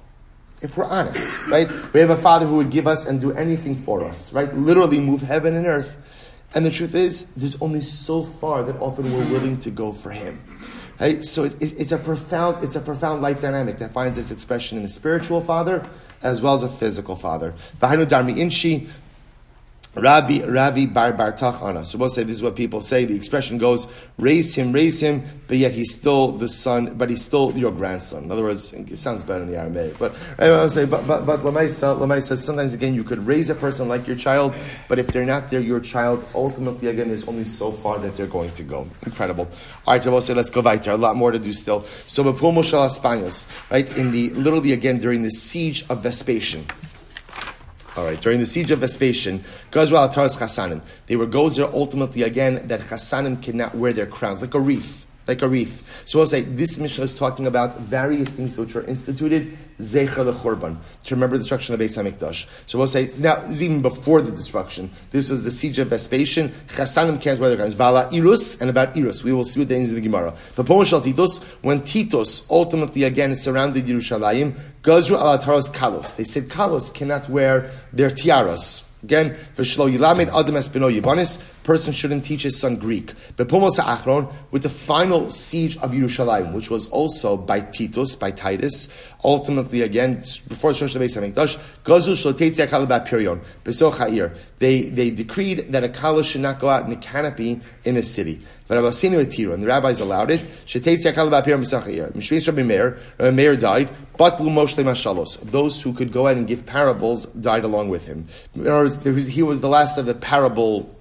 If 0.61 0.77
we're 0.77 0.86
honest, 0.86 1.45
right? 1.47 1.69
We 1.93 1.99
have 1.99 2.09
a 2.09 2.15
father 2.15 2.45
who 2.45 2.55
would 2.55 2.69
give 2.69 2.88
us 2.88 3.05
and 3.05 3.19
do 3.19 3.34
anything 3.34 3.75
for 3.75 4.03
us, 4.03 4.31
right? 4.34 4.51
Literally 4.55 4.99
move 4.99 5.21
heaven 5.21 5.55
and 5.55 5.65
earth. 5.65 5.97
And 6.55 6.65
the 6.65 6.71
truth 6.71 6.95
is, 6.95 7.25
there's 7.34 7.61
only 7.61 7.81
so 7.81 8.23
far 8.23 8.63
that 8.63 8.77
often 8.79 9.11
we're 9.11 9.29
willing 9.31 9.59
to 9.59 9.71
go 9.71 9.91
for 9.91 10.11
him. 10.11 10.41
Right? 10.99 11.23
So 11.23 11.43
it, 11.43 11.61
it, 11.61 11.79
it's 11.81 11.91
a 11.91 11.97
profound, 11.97 12.63
it's 12.63 12.75
a 12.75 12.79
profound 12.79 13.21
life 13.21 13.41
dynamic 13.41 13.79
that 13.79 13.91
finds 13.91 14.17
its 14.17 14.31
expression 14.31 14.77
in 14.77 14.86
a 14.86 14.89
spiritual 14.89 15.41
father 15.41 15.86
as 16.21 16.41
well 16.41 16.53
as 16.53 16.63
a 16.63 16.69
physical 16.69 17.15
father. 17.15 17.53
Rabbi 19.95 20.43
Ravi 20.43 20.87
Bar 20.87 21.13
Bar 21.13 21.33
Tachana. 21.33 21.85
So 21.85 21.99
we'll 21.99 22.09
say 22.09 22.23
this 22.23 22.37
is 22.37 22.43
what 22.43 22.55
people 22.55 22.81
say. 22.81 23.05
The 23.05 23.15
expression 23.15 23.59
goes, 23.59 23.87
raise 24.17 24.55
him, 24.55 24.71
raise 24.71 24.99
him, 24.99 25.21
but 25.47 25.57
yet 25.57 25.71
he's 25.71 25.93
still 25.95 26.31
the 26.31 26.49
son, 26.49 26.95
but 26.97 27.11
he's 27.11 27.23
still 27.23 27.55
your 27.55 27.71
grandson. 27.71 28.23
In 28.23 28.31
other 28.31 28.41
words, 28.41 28.73
it 28.73 28.97
sounds 28.97 29.23
better 29.23 29.43
in 29.43 29.49
the 29.49 29.57
Aramaic. 29.57 29.99
But 29.99 30.19
I 30.39 30.49
will 30.49 30.67
say, 30.67 30.85
but 30.85 31.05
but 31.05 31.27
but 31.27 31.41
Lamaisa, 31.41 31.95
Lamaisa, 31.95 32.35
sometimes 32.37 32.73
again 32.73 32.95
you 32.95 33.03
could 33.03 33.19
raise 33.19 33.51
a 33.51 33.55
person 33.55 33.87
like 33.87 34.07
your 34.07 34.15
child, 34.15 34.57
but 34.87 34.97
if 34.97 35.07
they're 35.07 35.25
not 35.25 35.51
there, 35.51 35.59
your 35.59 35.79
child, 35.79 36.25
ultimately 36.33 36.87
again, 36.87 37.11
is 37.11 37.27
only 37.27 37.43
so 37.43 37.71
far 37.71 37.99
that 37.99 38.15
they're 38.15 38.25
going 38.25 38.51
to 38.53 38.63
go. 38.63 38.87
Incredible. 39.05 39.47
All 39.85 39.95
right, 39.95 40.03
we'll 40.03 40.21
say, 40.21 40.33
let's 40.33 40.49
go 40.49 40.61
weiter. 40.61 40.89
A 40.89 40.97
lot 40.97 41.15
more 41.15 41.31
to 41.31 41.39
do 41.39 41.53
still. 41.53 41.83
So 42.07 42.23
Bepul 42.23 42.51
Moshel 42.51 42.83
Españos, 42.87 43.45
right? 43.69 43.87
In 43.95 44.11
the 44.11 44.31
literally 44.31 44.73
again 44.73 44.97
during 44.97 45.21
the 45.21 45.29
siege 45.29 45.85
of 45.89 46.01
Vespasian. 46.01 46.65
All 47.95 48.05
right, 48.05 48.19
during 48.19 48.39
the 48.39 48.47
siege 48.47 48.71
of 48.71 48.79
Vespasian, 48.79 49.39
Gazra 49.69 50.11
Taras 50.11 50.35
Chassanim, 50.37 50.81
they 51.05 51.15
were 51.15 51.27
gozer 51.27 51.71
ultimately 51.71 52.23
again 52.23 52.65
that 52.67 52.79
Chassanim 52.79 53.41
cannot 53.41 53.75
wear 53.75 53.93
their 53.93 54.07
crowns, 54.07 54.41
like 54.41 54.55
a 54.55 54.59
wreath. 54.59 55.03
Like 55.26 55.41
a 55.41 55.47
wreath. 55.47 56.03
So 56.05 56.19
we'll 56.19 56.26
say 56.26 56.41
this 56.41 56.78
Mishnah 56.78 57.05
is 57.05 57.17
talking 57.17 57.47
about 57.47 57.80
various 57.80 58.34
things 58.34 58.57
which 58.57 58.76
were 58.76 58.84
instituted, 58.84 59.57
Zecher 59.80 60.34
Churban, 60.34 60.78
to 61.05 61.15
remember 61.15 61.38
the 61.38 61.43
destruction 61.43 61.74
of 61.74 61.80
Beis 61.80 61.97
HaMikdash. 61.97 62.45
So 62.65 62.78
we'll 62.78 62.88
say, 62.88 63.09
now, 63.21 63.38
is 63.38 63.63
even 63.63 63.82
before 63.82 64.21
the 64.21 64.32
destruction. 64.32 64.91
This 65.11 65.30
was 65.30 65.45
the 65.45 65.51
siege 65.51 65.80
of 65.80 65.88
Vespasian. 65.88 66.49
Chassanim 66.67 67.21
can't 67.21 67.39
crowns. 67.39 67.74
Vala 67.74 68.09
Irus, 68.09 68.59
and 68.59 68.69
about 68.69 68.95
Irus. 68.95 69.24
We 69.24 69.32
will 69.32 69.45
see 69.45 69.61
what 69.61 69.69
the 69.69 69.76
ends 69.76 69.91
of 69.91 69.95
the 69.95 70.01
Gemara. 70.01 70.34
But 70.55 70.65
Pomoshal 70.65 71.01
Titus, 71.01 71.41
when 71.61 71.84
Titus 71.84 72.45
ultimately 72.51 73.03
again 73.03 73.34
surrounded 73.34 73.86
Yerushalayim, 73.86 74.59
Gazru 74.82 75.17
Alataros 75.17 75.74
Kalos. 75.74 76.17
They 76.17 76.26
said 76.26 76.45
Kalos 76.45 76.93
cannot 76.93 77.30
wear 77.30 77.71
their 77.93 78.09
tiaras. 78.09 78.89
Again, 79.04 79.32
v'shlo 79.56 79.91
yilamed 79.91 80.28
adam 80.28 80.56
espino 80.56 80.89
yivanis, 80.93 81.41
person 81.64 81.91
shouldn't 81.93 82.24
teach 82.24 82.43
his 82.43 82.60
son 82.60 82.78
Greek. 82.78 83.14
But 83.36 83.49
Pumos 83.49 83.78
Achron, 83.78 84.32
with 84.51 84.64
the 84.64 84.70
final 84.70 85.30
siege 85.30 85.78
of 85.78 85.91
Yerushalayim, 85.91 86.54
which 86.54 86.70
was 86.70 86.88
also 86.88 87.36
by 87.36 87.60
Titus, 87.60 88.16
by 88.16 88.32
Titus, 88.32 88.88
ultimately 89.24 89.82
again, 89.82 90.16
before 90.47 90.72
the 90.72 90.86
Shosh 90.86 90.99
Beis 90.99 91.18
HaMikdash, 91.18 91.60
Gazu 91.84 92.14
shlotetzi 92.14 92.66
akal 92.66 92.88
ba'pirion, 92.88 93.43
besoch 93.64 93.97
ha'ir. 93.97 94.34
They, 94.60 94.84
they 94.84 95.12
decreed 95.12 95.72
that 95.74 95.84
a 95.84 95.89
kala 95.89 96.24
should 96.24 96.41
not 96.41 96.60
go 96.60 96.70
out 96.70 96.86
in 96.86 96.91
a 96.93 96.97
canopy 96.97 97.60
in 97.84 97.95
the 97.95 98.04
city. 98.04 98.41
And 98.78 99.63
the 99.63 99.67
rabbis 99.67 99.99
allowed 99.99 100.32
it. 100.32 100.41
Mishvis 100.41 102.47
Rabbi 102.47 102.63
Meir, 102.63 102.97
Rabbi 103.17 103.36
Meir 103.36 103.55
died, 103.55 103.89
but 104.17 104.38
Moshe 104.38 104.76
Mashalos. 104.76 105.39
Those 105.41 105.82
who 105.82 105.93
could 105.93 106.11
go 106.11 106.28
out 106.28 106.38
and 106.38 106.47
give 106.47 106.65
parables 106.65 107.26
died 107.28 107.63
along 107.63 107.89
with 107.89 108.05
him. 108.05 108.28
In 108.55 108.67
other 108.67 108.84
words, 108.84 109.28
he 109.28 109.43
was 109.43 109.61
the 109.61 109.69
last 109.69 109.97
of 109.97 110.05
the 110.05 110.13
parable 110.13 110.93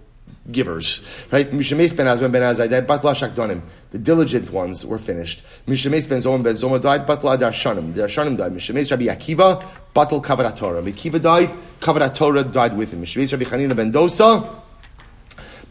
givers. 0.51 1.27
Right? 1.31 1.49
Mishemes 1.51 1.97
ben 1.97 2.07
Azman 2.07 2.33
ben 2.33 2.43
Azai 2.43 2.69
died, 2.69 2.87
Batla 2.87 3.15
Shakdonim. 3.15 3.63
The 3.91 3.99
diligent 3.99 4.51
ones 4.51 4.85
were 4.85 4.99
finished. 4.99 5.45
Mishemes 5.67 6.09
ben 6.09 6.21
Zoma 6.21 6.43
ben 6.43 6.55
Zoma 6.55 6.83
died, 6.83 7.07
Batla 7.07 7.39
Darshanim. 7.39 7.93
Darshanim 7.93 8.37
died. 8.37 8.53
Mishemes 8.53 8.91
Rabbi 8.91 9.05
Akiva, 9.05 9.65
Batal 9.95 10.23
Kavarat 10.23 10.57
Torah. 10.57 10.81
Rabbi 10.81 10.91
Akiva 10.91 11.23
died, 11.23 11.51
Kavarat 11.81 12.15
Torah 12.15 12.43
died 12.43 12.77
with 12.77 12.93
him. 12.93 13.03
Mishemes 13.03 13.31
Rabbi 13.31 13.45
Chanina 13.45 13.77
ben 13.77 13.93
Dosa, 13.93 14.62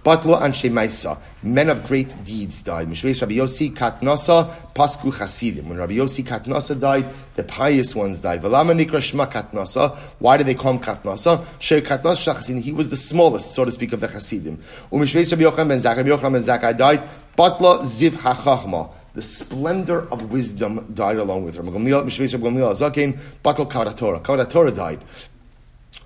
Batlo 0.03 0.41
Anshe 0.41 0.67
Maisa, 0.71 1.15
men 1.43 1.69
of 1.69 1.83
great 1.85 2.15
deeds 2.23 2.63
died. 2.63 2.87
Mishveis 2.87 3.21
Rabbi 3.21 3.35
Yossi 3.35 3.71
Katnasa, 3.71 4.51
Pasku 4.73 5.15
Chasidim. 5.15 5.69
When 5.69 5.77
Rabbi 5.77 5.93
Yossi 5.93 6.23
Katnasa 6.23 6.79
died, 6.79 7.05
the 7.35 7.43
pious 7.43 7.95
ones 7.95 8.19
died. 8.19 8.41
Velama 8.41 8.73
Nikra 8.75 8.97
Shma 8.97 9.31
Katnasa. 9.31 9.95
Why 10.17 10.37
do 10.37 10.43
they 10.43 10.55
call 10.55 10.73
him 10.73 10.79
Katnasa? 10.79 11.45
She 11.59 11.81
Katnasa 11.81 12.33
Chasidim. 12.33 12.63
He 12.63 12.71
was 12.71 12.89
the 12.89 12.97
smallest, 12.97 13.51
so 13.51 13.63
to 13.63 13.71
speak, 13.71 13.93
of 13.93 13.99
the 13.99 14.07
Chasidim. 14.07 14.57
Umishveis 14.91 15.31
Rabbi 15.31 15.43
Yochanan 15.43 15.67
ben 15.67 15.77
Zakkai. 15.77 15.97
Rabbi 15.97 16.09
Yochanan 16.09 16.33
ben 16.33 16.41
Zakkai 16.41 16.75
died. 16.75 17.07
Batla 17.37 17.81
Ziv 17.81 18.11
HaChachma. 18.11 18.89
The 19.13 19.21
splendor 19.21 20.07
of 20.11 20.31
wisdom 20.31 20.93
died 20.93 21.17
along 21.17 21.43
with 21.43 21.57
her. 21.57 21.63
Gamliel 21.63 22.05
Zakin. 22.09 23.19
Batal 23.43 23.69
Kavratorah. 23.69 24.23
Kavratorah 24.23 24.73
died. 24.73 25.03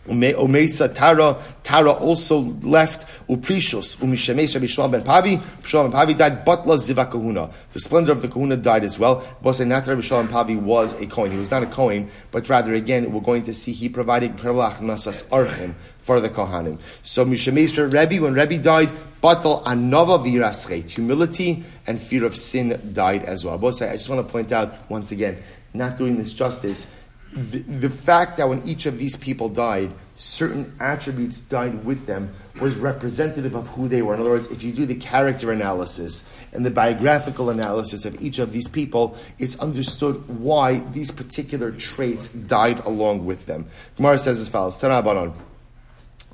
Umesa 0.08 0.94
Tara, 0.94 1.42
Tara 1.64 1.92
also 1.92 2.40
left 2.62 3.08
Uprishus, 3.28 3.98
Umishemes 3.98 4.54
Rabbi 4.54 4.68
Shmuel 4.68 4.92
ben 4.92 5.04
Pavi, 5.04 5.38
Shmuel 5.64 5.92
ben 5.92 6.00
Pavi 6.00 6.18
died, 6.18 6.46
Butla 6.46 6.78
Ziva 6.78 7.10
Kahuna. 7.10 7.50
The 7.74 7.80
splendor 7.80 8.12
of 8.12 8.22
the 8.22 8.28
Kahuna 8.28 8.58
died 8.58 8.84
as 8.84 9.00
well. 9.00 9.28
Bose 9.42 9.62
not 9.62 9.88
Rabbi 9.88 10.02
Shmuel 10.02 10.28
ben 10.28 10.34
Pavi 10.34 10.62
was 10.62 11.00
a 11.02 11.08
coin. 11.08 11.32
He 11.32 11.38
was 11.38 11.50
not 11.50 11.64
a 11.64 11.68
coin, 11.68 12.10
but 12.32 12.48
rather 12.50 12.74
again, 12.74 13.12
we're 13.12 13.22
going 13.22 13.44
to 13.44 13.54
see 13.54 13.72
he 13.72 13.90
provided 13.90 14.38
Perlach 14.38 14.80
Nasas 14.80 15.28
Archim 15.30 15.74
for 16.00 16.20
the 16.20 16.30
Kohanim. 16.30 16.80
So 17.02 17.26
Mishemes 17.26 17.76
Rebbe, 17.92 18.22
when 18.22 18.36
Rebbe 18.36 18.60
died, 18.60 18.90
Batal 19.24 19.64
Anova 19.64 20.24
Viraschet, 20.24 20.92
humility 20.92 21.64
and 21.88 22.00
fear 22.00 22.26
of 22.26 22.36
sin 22.36 22.92
died 22.94 23.24
as 23.24 23.44
well. 23.44 23.58
Bose, 23.58 23.82
I 23.82 23.94
just 23.94 24.08
want 24.08 24.26
to 24.26 24.32
point 24.32 24.52
out 24.52 24.90
once 24.90 25.12
again, 25.12 25.42
not 25.74 25.98
doing 25.98 26.16
this 26.18 26.32
justice, 26.34 26.94
the, 27.36 27.60
the 27.60 27.90
fact 27.90 28.38
that 28.38 28.48
when 28.48 28.66
each 28.68 28.86
of 28.86 28.98
these 28.98 29.18
people 29.18 29.50
died, 29.50 29.92
certain 30.16 30.74
attributes 30.80 31.42
died 31.42 31.84
with 31.84 32.06
them 32.06 32.34
was 32.62 32.78
representative 32.78 33.56
of 33.56 33.68
who 33.70 33.90
they 33.90 34.02
were. 34.02 34.14
In 34.14 34.22
other 34.22 34.30
words, 34.30 34.50
if 34.50 34.64
you 34.64 34.72
do 34.72 34.86
the 34.86 34.96
character 34.96 35.52
analysis 35.52 36.30
and 36.54 36.66
the 36.66 36.72
biographical 36.72 37.50
analysis 37.50 38.06
of 38.06 38.22
each 38.22 38.40
of 38.40 38.54
these 38.54 38.70
people, 38.70 39.18
it's 39.38 39.60
understood 39.60 40.28
why 40.40 40.80
these 40.80 41.12
particular 41.12 41.72
traits 41.74 42.30
died 42.30 42.80
along 42.86 43.26
with 43.26 43.46
them. 43.48 43.68
Gemara 43.98 44.18
says 44.18 44.40
as 44.40 44.48
follows: 44.48 44.82
Tanabanon. 44.82 45.34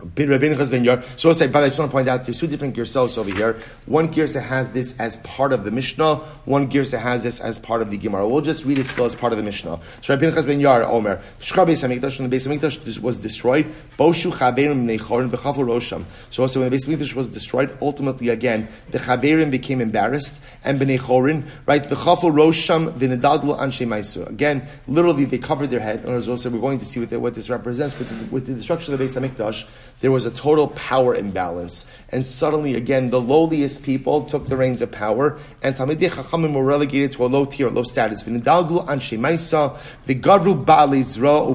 So 0.01 1.29
I'll 1.29 1.35
say, 1.35 1.47
but 1.47 1.63
I 1.63 1.67
just 1.67 1.79
want 1.79 1.91
to 1.91 1.95
point 1.95 2.07
out 2.07 2.23
there's 2.23 2.39
two 2.39 2.47
different 2.47 2.75
girsos 2.75 3.17
over 3.17 3.31
here. 3.31 3.59
One 3.85 4.11
girsa 4.11 4.41
has 4.41 4.71
this 4.73 4.99
as 4.99 5.17
part 5.17 5.53
of 5.53 5.63
the 5.63 5.71
Mishnah. 5.71 6.15
One 6.45 6.71
girsa 6.71 6.99
has 6.99 7.23
this 7.23 7.39
as 7.39 7.59
part 7.59 7.81
of 7.81 7.91
the 7.91 7.97
Gemara. 7.97 8.27
We'll 8.27 8.41
just 8.41 8.65
read 8.65 8.79
it 8.79 8.85
still 8.85 9.05
as 9.05 9.15
part 9.15 9.31
of 9.31 9.37
the 9.37 9.43
Mishnah. 9.43 9.79
So 10.01 10.13
Rabbi 10.13 10.25
Pinchas 10.25 10.45
ben 10.45 10.59
Yar 10.59 10.83
Omer, 10.83 11.21
Shkar 11.39 11.67
Beis 11.67 11.87
Hamikdash, 11.87 12.19
when 12.19 12.29
the 12.29 12.35
Beis 12.35 12.47
Hamikdash 12.47 12.99
was 12.99 13.21
destroyed, 13.21 13.71
Boshu 13.97 14.31
Chaverim 14.31 14.85
Nechorim 14.85 15.29
V'chafu 15.29 15.63
Rosham. 15.65 16.05
So 16.31 16.43
also 16.43 16.61
when 16.61 16.69
the 16.69 16.75
Beis 16.75 16.87
Hamikdash 16.87 17.15
was 17.15 17.29
destroyed, 17.29 17.77
ultimately 17.81 18.29
again 18.29 18.67
the 18.89 18.97
Chaverim 18.97 19.51
became 19.51 19.81
embarrassed 19.81 20.41
and 20.63 20.79
Bnei 20.81 20.99
Chorin, 20.99 21.47
right? 21.67 21.83
V'chafu 21.83 22.31
Rosham 22.31 22.91
V'nedadlu 22.93 23.59
Anshe 23.59 23.87
Maisu. 23.87 24.27
Again, 24.29 24.67
literally 24.87 25.25
they 25.25 25.37
covered 25.37 25.69
their 25.69 25.79
head. 25.79 26.03
And 26.05 26.15
as 26.15 26.27
also 26.27 26.49
we're 26.49 26.59
going 26.59 26.79
to 26.79 26.85
see 26.85 26.99
what, 26.99 27.11
what 27.21 27.35
this 27.35 27.49
represents 27.49 27.97
with 27.99 28.09
the, 28.09 28.33
with 28.33 28.47
the 28.47 28.53
destruction 28.53 28.93
of 28.93 28.99
the 28.99 29.05
Beis 29.05 29.19
Hamikdash 29.19 29.67
there 30.01 30.11
was 30.11 30.25
a 30.25 30.31
total 30.31 30.67
power 30.69 31.15
imbalance. 31.15 31.85
And 32.09 32.25
suddenly, 32.25 32.75
again, 32.75 33.09
the 33.09 33.21
lowliest 33.21 33.83
people 33.83 34.25
took 34.25 34.47
the 34.47 34.57
reins 34.57 34.81
of 34.81 34.91
power, 34.91 35.37
and 35.63 35.75
Talmidei 35.75 36.09
Chachamim 36.09 36.53
were 36.53 36.63
relegated 36.63 37.13
to 37.13 37.25
a 37.25 37.27
low 37.27 37.45
tier, 37.45 37.69
low 37.69 37.83
status. 37.83 38.23
V'nidalglu 38.23 38.87
anshe 38.87 39.17
maisa, 39.17 39.77
v'gavru 40.07 40.65
ba'alei 40.65 41.03
zra. 41.03 41.47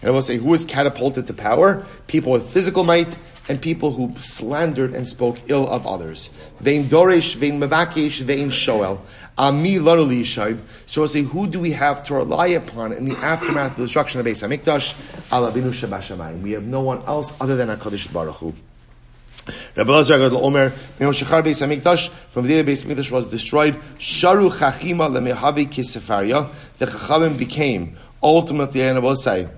And 0.00 0.08
I 0.08 0.10
will 0.10 0.22
say, 0.22 0.36
who 0.36 0.50
was 0.50 0.64
catapulted 0.64 1.26
to 1.26 1.34
power? 1.34 1.84
People 2.06 2.32
with 2.32 2.48
physical 2.48 2.84
might, 2.84 3.16
and 3.48 3.60
people 3.60 3.92
who 3.92 4.18
slandered 4.18 4.94
and 4.94 5.06
spoke 5.06 5.38
ill 5.48 5.68
of 5.68 5.86
others. 5.86 6.30
Vein 6.60 6.84
doresh, 6.84 7.34
vein 7.36 7.60
mavakesh, 7.60 8.22
vein 8.22 8.50
shoel. 8.50 9.02
Ami. 9.36 9.78
So 10.24 11.02
I 11.02 11.06
say, 11.06 11.22
who 11.22 11.46
do 11.46 11.58
we 11.60 11.72
have 11.72 12.02
to 12.04 12.14
rely 12.14 12.48
upon 12.48 12.92
in 12.92 13.08
the 13.08 13.16
aftermath 13.16 13.72
of 13.72 13.76
the 13.78 13.84
destruction 13.84 14.20
of 14.20 14.24
the 14.24 14.30
Beis 14.30 14.46
Hamikdash? 14.46 14.94
Alavinu 15.30 15.72
shabashamayim. 15.72 16.42
We 16.42 16.52
have 16.52 16.64
no 16.64 16.80
one 16.82 17.02
else 17.02 17.34
other 17.40 17.56
than 17.56 17.68
Hakadosh 17.68 18.12
Baruch 18.12 18.36
Hu. 18.36 18.54
Rabbi 19.76 19.90
Lazar 19.90 20.18
Gadol 20.18 20.44
Omer, 20.44 20.70
Shachar 20.70 21.42
Beis 21.42 21.60
Hamikdash, 21.66 22.08
from 22.30 22.46
the 22.46 22.50
day 22.50 22.62
the 22.62 22.72
Beis 22.72 22.86
Hamikdash 22.86 23.10
was 23.10 23.28
destroyed, 23.28 23.74
Sharu 23.98 24.50
Chachima 24.50 25.10
lemehavi 25.10 25.68
kisefaria. 25.68 26.50
The 26.78 26.86
Chachamim 26.86 27.36
became 27.36 27.96
ultimately, 28.22 28.82
and 28.82 28.98
I 28.98 29.00
will 29.00 29.16
say, 29.16 29.48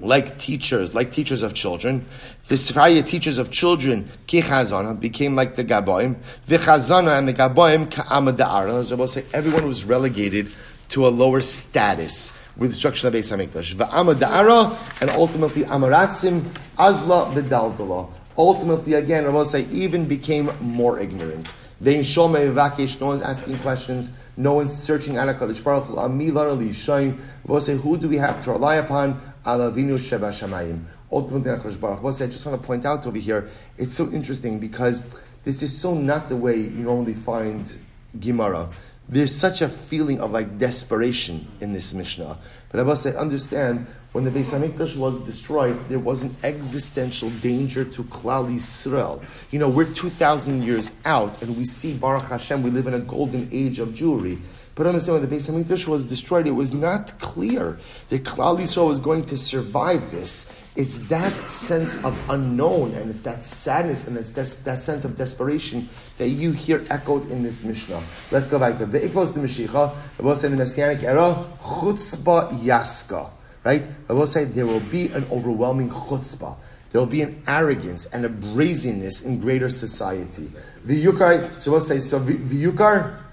like 0.00 0.38
teachers, 0.38 0.94
like 0.94 1.10
teachers 1.10 1.42
of 1.42 1.54
children. 1.54 2.06
The 2.48 2.56
Sifraya 2.56 3.06
teachers 3.06 3.38
of 3.38 3.50
children, 3.50 4.10
Kichazana, 4.26 4.98
became 4.98 5.34
like 5.36 5.56
the 5.56 5.64
Gaboim. 5.64 6.16
Vichazana 6.46 7.18
and 7.18 7.28
the 7.28 7.34
Gaboim, 7.34 7.90
Ka'amad 7.90 8.36
Da'ara. 8.36 8.80
As 8.80 8.92
will 8.92 9.06
say, 9.06 9.24
everyone 9.32 9.66
was 9.66 9.84
relegated 9.84 10.52
to 10.90 11.06
a 11.06 11.08
lower 11.08 11.40
status 11.40 12.32
with 12.56 12.70
destruction 12.70 13.08
of 13.08 13.14
Beis 13.14 13.34
HaMikdash. 13.34 13.74
V'amad 13.74 14.16
Da'ara, 14.16 15.00
and 15.00 15.10
ultimately 15.10 15.62
Amaratzim, 15.64 16.44
Azla 16.78 17.32
B'daldala. 17.34 18.10
Ultimately, 18.36 18.94
again, 18.94 19.32
will 19.32 19.44
say, 19.44 19.64
even 19.70 20.06
became 20.06 20.50
more 20.60 20.98
ignorant. 20.98 21.54
Vein 21.80 22.00
Shomei 22.00 22.52
Vakish, 22.52 23.00
no 23.00 23.08
one's 23.08 23.22
asking 23.22 23.58
questions, 23.58 24.10
no 24.36 24.54
one's 24.54 24.76
searching 24.76 25.16
out 25.16 25.28
HaKadosh 25.28 25.62
Baruch 25.62 25.84
Hu, 25.84 25.94
Amilar 25.94 26.50
Ali 26.50 26.70
Shain. 26.70 27.16
I 27.16 27.52
will 27.52 27.60
say, 27.60 27.76
who 27.76 27.96
do 27.96 28.08
we 28.08 28.16
have 28.16 28.42
to 28.44 28.50
rely 28.50 28.76
upon? 28.76 29.20
Alavinu 29.44 29.98
Sheba 29.98 30.30
Shamayim. 30.30 30.84
Ultimately, 31.12 31.50
HaKadosh 31.50 31.80
Baruch 31.80 32.00
Hu. 32.00 32.08
I 32.08 32.26
just 32.26 32.44
want 32.46 32.60
to 32.60 32.66
point 32.66 32.84
out 32.84 33.06
over 33.06 33.18
here, 33.18 33.50
it's 33.76 33.94
so 33.94 34.10
interesting 34.10 34.58
because 34.58 35.06
this 35.44 35.62
is 35.62 35.78
so 35.78 35.94
not 35.94 36.28
the 36.28 36.36
way 36.36 36.56
you 36.56 36.82
normally 36.82 37.14
find 37.14 37.70
Gemara. 38.18 38.70
There's 39.08 39.34
such 39.34 39.60
a 39.60 39.68
feeling 39.68 40.20
of 40.20 40.30
like 40.30 40.58
desperation 40.58 41.46
in 41.60 41.72
this 41.72 41.92
Mishnah. 41.92 42.38
But 42.70 42.80
I 42.80 42.84
must 42.84 43.02
say, 43.02 43.14
understand, 43.14 43.86
when 44.12 44.24
the 44.24 44.30
Beis 44.30 44.56
Hamikdash 44.56 44.96
was 44.96 45.20
destroyed, 45.26 45.78
there 45.88 45.98
was 45.98 46.22
an 46.22 46.34
existential 46.42 47.28
danger 47.30 47.84
to 47.84 48.04
Klal 48.04 48.48
Yisrael. 48.48 49.22
You 49.50 49.58
know, 49.58 49.68
we're 49.68 49.92
2,000 49.92 50.62
years 50.62 50.92
out, 51.04 51.42
and 51.42 51.56
we 51.56 51.64
see, 51.64 51.94
Baruch 51.94 52.22
Hashem, 52.22 52.62
we 52.62 52.70
live 52.70 52.86
in 52.86 52.94
a 52.94 53.00
golden 53.00 53.48
age 53.52 53.78
of 53.80 53.88
Jewry. 53.88 54.40
But 54.74 54.86
understand, 54.86 55.20
when 55.20 55.28
the 55.28 55.36
Beis 55.36 55.50
Hamikdash 55.50 55.86
was 55.86 56.08
destroyed, 56.08 56.48
it 56.48 56.52
was 56.52 56.74
not 56.74 57.16
clear 57.20 57.78
that 58.08 58.24
Klal 58.24 58.58
Yisrael 58.58 58.88
was 58.88 58.98
going 58.98 59.24
to 59.26 59.36
survive 59.36 60.10
this. 60.10 60.60
It's 60.76 60.98
that 61.08 61.32
sense 61.48 62.02
of 62.02 62.18
unknown, 62.28 62.94
and 62.94 63.08
it's 63.08 63.22
that 63.22 63.44
sadness, 63.44 64.08
and 64.08 64.16
it's 64.16 64.30
des- 64.30 64.64
that 64.64 64.80
sense 64.80 65.04
of 65.04 65.16
desperation 65.16 65.88
that 66.18 66.30
you 66.30 66.50
hear 66.50 66.84
echoed 66.90 67.30
in 67.30 67.44
this 67.44 67.62
Mishnah. 67.62 68.02
Let's 68.32 68.48
go 68.48 68.58
back 68.58 68.78
to 68.78 68.86
the 68.86 68.98
Ikvos 68.98 69.34
the 69.34 69.40
Mashiach. 69.40 69.94
I 70.18 70.22
will 70.22 70.34
say 70.34 70.48
in 70.48 70.56
the 70.56 70.58
Messianic 70.58 71.04
era, 71.04 71.46
chutzpah 71.62 72.60
yaska. 72.60 73.30
Right? 73.62 73.84
I 74.10 74.12
will 74.12 74.26
say 74.26 74.44
there 74.44 74.66
will 74.66 74.80
be 74.80 75.06
an 75.06 75.24
overwhelming 75.30 75.90
chutzpah. 75.90 76.56
There 76.90 77.00
will 77.00 77.06
be 77.06 77.22
an 77.22 77.42
arrogance 77.46 78.06
and 78.06 78.24
a 78.24 78.28
brazenness 78.28 79.24
in 79.24 79.40
greater 79.40 79.68
society. 79.68 80.50
The 80.84 81.04
Yukar, 81.04 81.58
so 81.58 81.70
we'll 81.70 81.80
say, 81.80 82.00
so 82.00 82.18
the 82.18 82.34
Yukar, 82.34 83.23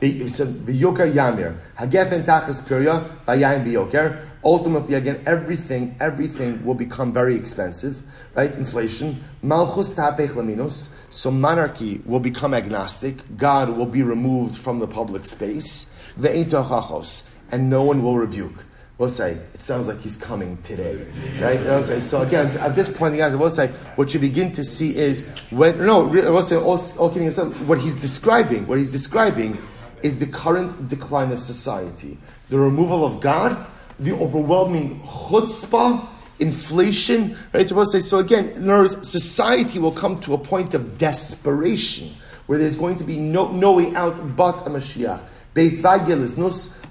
he 0.00 0.28
said, 0.28 0.48
"V'yoker 0.48 1.12
yamir 1.12 1.56
hagefen 1.78 2.24
tachas 2.24 2.62
pirya 2.66 3.04
v'yayim 3.26 3.64
b'yoker." 3.64 4.24
Ultimately, 4.44 4.94
again, 4.94 5.20
everything, 5.26 5.96
everything 5.98 6.64
will 6.64 6.74
become 6.74 7.12
very 7.12 7.34
expensive, 7.34 8.00
right? 8.36 8.54
Inflation. 8.54 9.16
Malchus 9.42 9.94
tapech 9.94 10.28
laminus. 10.28 10.94
So 11.12 11.30
monarchy 11.30 12.00
will 12.04 12.20
become 12.20 12.54
agnostic. 12.54 13.16
God 13.36 13.70
will 13.70 13.86
be 13.86 14.02
removed 14.02 14.56
from 14.56 14.78
the 14.78 14.86
public 14.86 15.26
space. 15.26 16.00
Ve'intachachos, 16.18 17.28
and 17.50 17.68
no 17.68 17.82
one 17.82 18.02
will 18.02 18.16
rebuke. 18.16 18.64
We'll 18.98 19.08
say 19.08 19.32
it 19.54 19.60
sounds 19.60 19.86
like 19.86 20.00
he's 20.00 20.16
coming 20.20 20.56
today, 20.62 21.06
right? 21.40 21.60
We'll 21.60 21.84
say, 21.84 22.00
so 22.00 22.22
again, 22.22 22.56
I'm 22.60 22.74
just 22.74 22.94
pointing 22.94 23.20
out. 23.20 23.36
We'll 23.38 23.48
say 23.48 23.68
what 23.94 24.12
you 24.12 24.18
begin 24.18 24.50
to 24.52 24.64
see 24.64 24.96
is 24.96 25.24
when 25.50 25.78
no, 25.78 26.04
we'll 26.04 26.42
say 26.42 26.56
all, 26.56 26.80
all 26.98 27.08
kidding 27.08 27.28
aside, 27.28 27.46
what 27.68 27.78
he's 27.78 27.94
describing. 27.94 28.66
What 28.66 28.78
he's 28.78 28.90
describing 28.90 29.56
is 30.02 30.18
the 30.18 30.26
current 30.26 30.88
decline 30.88 31.32
of 31.32 31.40
society. 31.40 32.16
The 32.50 32.58
removal 32.58 33.04
of 33.04 33.20
God, 33.20 33.66
the 33.98 34.12
overwhelming 34.12 35.00
chutzpah, 35.00 36.06
inflation, 36.38 37.36
right? 37.52 37.68
So 37.68 38.18
again, 38.18 38.48
in 38.50 38.70
other 38.70 38.82
words, 38.82 39.08
society 39.08 39.78
will 39.78 39.92
come 39.92 40.20
to 40.20 40.34
a 40.34 40.38
point 40.38 40.74
of 40.74 40.98
desperation 40.98 42.10
where 42.46 42.58
there's 42.58 42.76
going 42.76 42.96
to 42.96 43.04
be 43.04 43.18
no, 43.18 43.52
no 43.52 43.72
way 43.72 43.94
out 43.94 44.36
but 44.36 44.66
a 44.66 44.70
Mashiach. 44.70 45.20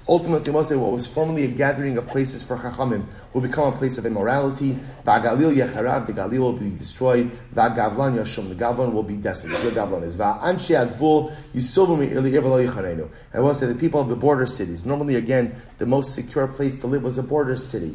Ultimately, 0.08 0.50
we'll 0.52 0.64
say 0.64 0.74
what 0.74 0.92
was 0.92 1.06
formerly 1.06 1.44
a 1.44 1.48
gathering 1.48 1.98
of 1.98 2.06
places 2.06 2.42
for 2.42 2.56
Chachamim 2.56 3.04
will 3.34 3.42
become 3.42 3.74
a 3.74 3.76
place 3.76 3.98
of 3.98 4.06
immorality. 4.06 4.78
Vagalil 5.04 5.54
Yecharav, 5.54 6.06
the 6.06 6.14
Galil 6.14 6.38
will 6.38 6.52
be 6.54 6.70
destroyed. 6.70 7.30
Vagavlan 7.54 8.16
Yashum, 8.16 8.48
the 8.48 8.54
Gavlan 8.54 8.94
will 8.94 9.02
be 9.02 9.16
desolate. 9.16 9.58
So 9.58 9.70
Gavlan 9.70 10.02
is 10.04 10.16
Va'anshi 10.16 10.74
Agvul 10.74 11.34
Yisovumi 11.54 12.12
Ili 12.12 12.32
Irvalo 12.32 12.66
Yicharenu. 12.66 13.10
I 13.34 13.40
will 13.40 13.54
say 13.54 13.66
the 13.66 13.74
people 13.74 14.00
of 14.00 14.08
the 14.08 14.16
border 14.16 14.46
cities. 14.46 14.86
Normally, 14.86 15.16
again, 15.16 15.60
the 15.76 15.84
most 15.84 16.14
secure 16.14 16.48
place 16.48 16.80
to 16.80 16.86
live 16.86 17.04
was 17.04 17.18
a 17.18 17.22
border 17.22 17.56
city. 17.56 17.94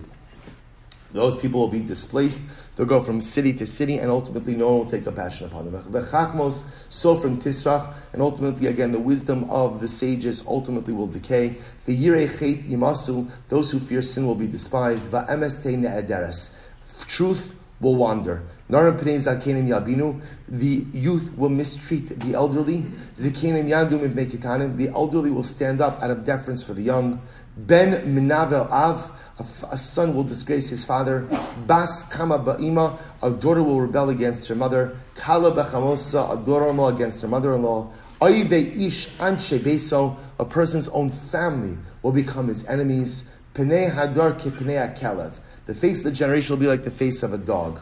Those 1.14 1.38
people 1.38 1.62
will 1.62 1.68
be 1.68 1.82
displaced. 1.82 2.44
They'll 2.76 2.88
go 2.88 3.02
from 3.02 3.22
city 3.22 3.54
to 3.54 3.68
city, 3.68 4.00
and 4.00 4.10
ultimately 4.10 4.56
no 4.56 4.70
one 4.70 4.78
will 4.80 4.92
take 4.92 5.04
compassion 5.04 5.48
upon 5.48 5.72
them. 5.72 5.92
The 5.92 6.02
chachmos, 6.02 6.66
so 6.90 7.16
from 7.16 7.40
Tisrach, 7.40 7.94
and 8.14 8.22
ultimately, 8.22 8.68
again, 8.68 8.92
the 8.92 9.00
wisdom 9.00 9.50
of 9.50 9.80
the 9.80 9.88
sages 9.88 10.44
ultimately 10.48 10.94
will 10.94 11.08
decay. 11.08 11.56
The 11.86 11.96
yirei 11.96 12.28
chet 12.28 12.66
yimasu, 12.66 13.30
those 13.50 13.72
who 13.72 13.80
fear 13.80 14.02
sin 14.02 14.26
will 14.26 14.36
be 14.36 14.48
despised. 14.48 15.12
Va'emes 15.12 15.64
ne'ederes, 15.64 16.60
truth 17.08 17.56
will 17.80 17.96
wander. 17.96 18.42
Naram 18.70 18.98
pnei 18.98 19.18
zakenim 19.18 19.68
yabinu, 19.68 20.22
the 20.48 20.86
youth 20.94 21.38
will 21.38 21.50
mistreat 21.50 22.20
the 22.22 22.34
elderly. 22.34 22.86
Zakenim 23.16 23.68
yandum 23.68 24.08
ibnei 24.08 24.78
the 24.78 24.90
elderly 24.90 25.30
will 25.30 25.44
stand 25.44 25.82
up 25.82 26.02
out 26.02 26.10
of 26.10 26.26
deference 26.26 26.64
for 26.64 26.74
the 26.74 26.82
young. 26.82 27.22
Ben 27.56 28.16
minavel 28.16 28.68
av, 28.72 29.12
a, 29.40 29.46
a, 29.72 29.78
son 29.78 30.16
will 30.16 30.24
disgrace 30.24 30.70
his 30.70 30.86
father. 30.86 31.28
Bas 31.66 32.10
kama 32.10 32.40
ba'ima, 32.40 32.98
a 33.22 33.32
daughter 33.32 33.64
will 33.64 33.82
rebel 33.82 34.10
against 34.10 34.48
her 34.48 34.56
mother. 34.56 34.98
Kala 35.16 35.52
bechamosa, 35.52 36.42
a 36.42 36.46
daughter-in-law 36.46 36.90
against 36.90 37.22
her 37.22 37.28
mother-in-law. 37.28 37.92
Oive 38.22 38.78
ish 38.78 39.10
anshe 39.18 39.60
beso, 39.60 40.16
a 40.40 40.46
person's 40.46 40.88
own 40.90 41.10
family 41.10 41.78
will 42.02 42.12
become 42.12 42.48
his 42.48 42.68
enemies. 42.68 43.38
Pnei 43.54 43.94
hadar 43.94 44.38
ke 44.40 44.54
pnei. 44.54 45.34
The 45.66 45.76
face 45.76 46.00
of 46.00 46.12
the 46.12 46.18
generation 46.18 46.56
will 46.56 46.62
be 46.62 46.68
like 46.68 46.84
the 46.84 46.92
face 46.92 47.24
of 47.24 47.34
a 47.34 47.38
dog. 47.38 47.80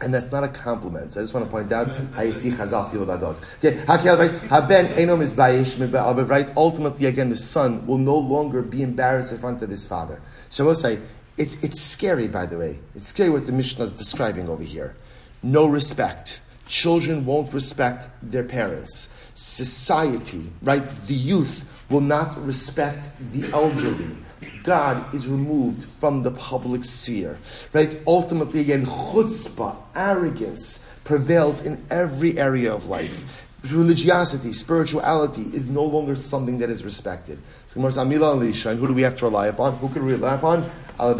And 0.00 0.12
that's 0.12 0.32
not 0.32 0.44
a 0.44 0.48
compliment. 0.48 1.12
So 1.12 1.20
I 1.20 1.24
just 1.24 1.34
want 1.34 1.46
to 1.46 1.50
point 1.50 1.70
out 1.72 1.88
how 2.14 2.22
you 2.22 2.32
see 2.32 2.50
Chazal 2.50 2.90
feel 2.90 3.04
about 3.04 3.20
dogs. 3.20 3.40
Okay, 3.58 3.76
right? 3.86 4.30
Haben 4.48 4.86
enom 4.88 5.20
is 5.20 5.36
right? 6.28 6.52
Ultimately, 6.56 7.06
again, 7.06 7.30
the 7.30 7.36
son 7.36 7.86
will 7.86 7.98
no 7.98 8.16
longer 8.16 8.62
be 8.62 8.82
embarrassed 8.82 9.32
in 9.32 9.38
front 9.38 9.62
of 9.62 9.70
his 9.70 9.86
father. 9.86 10.20
So 10.54 10.62
I 10.62 10.66
will 10.68 10.76
say, 10.76 11.00
it's, 11.36 11.56
it's 11.64 11.80
scary, 11.80 12.28
by 12.28 12.46
the 12.46 12.56
way. 12.56 12.78
It's 12.94 13.08
scary 13.08 13.28
what 13.28 13.44
the 13.44 13.50
Mishnah 13.50 13.86
is 13.86 13.92
describing 13.92 14.48
over 14.48 14.62
here. 14.62 14.94
No 15.42 15.66
respect. 15.66 16.40
Children 16.68 17.26
won't 17.26 17.52
respect 17.52 18.06
their 18.22 18.44
parents. 18.44 19.12
Society, 19.34 20.52
right? 20.62 20.88
The 21.08 21.14
youth 21.14 21.64
will 21.90 22.02
not 22.02 22.40
respect 22.46 23.08
the 23.32 23.50
elderly. 23.50 24.16
God 24.62 25.12
is 25.12 25.26
removed 25.26 25.82
from 25.82 26.22
the 26.22 26.30
public 26.30 26.84
sphere. 26.84 27.36
Right? 27.72 28.00
Ultimately, 28.06 28.60
again, 28.60 28.86
chutzpah, 28.86 29.74
arrogance, 29.96 31.00
prevails 31.02 31.66
in 31.66 31.84
every 31.90 32.38
area 32.38 32.72
of 32.72 32.86
life. 32.86 33.48
Religiosity, 33.72 34.52
spirituality 34.52 35.50
is 35.52 35.68
no 35.68 35.82
longer 35.82 36.14
something 36.14 36.58
that 36.58 36.70
is 36.70 36.84
respected. 36.84 37.40
And 37.76 38.78
who 38.78 38.86
do 38.86 38.94
we 38.94 39.02
have 39.02 39.16
to 39.16 39.24
rely 39.24 39.48
upon? 39.48 39.76
Who 39.76 39.88
can 39.88 40.04
we 40.04 40.12
rely 40.12 40.34
upon? 40.34 40.70
I 40.98 41.12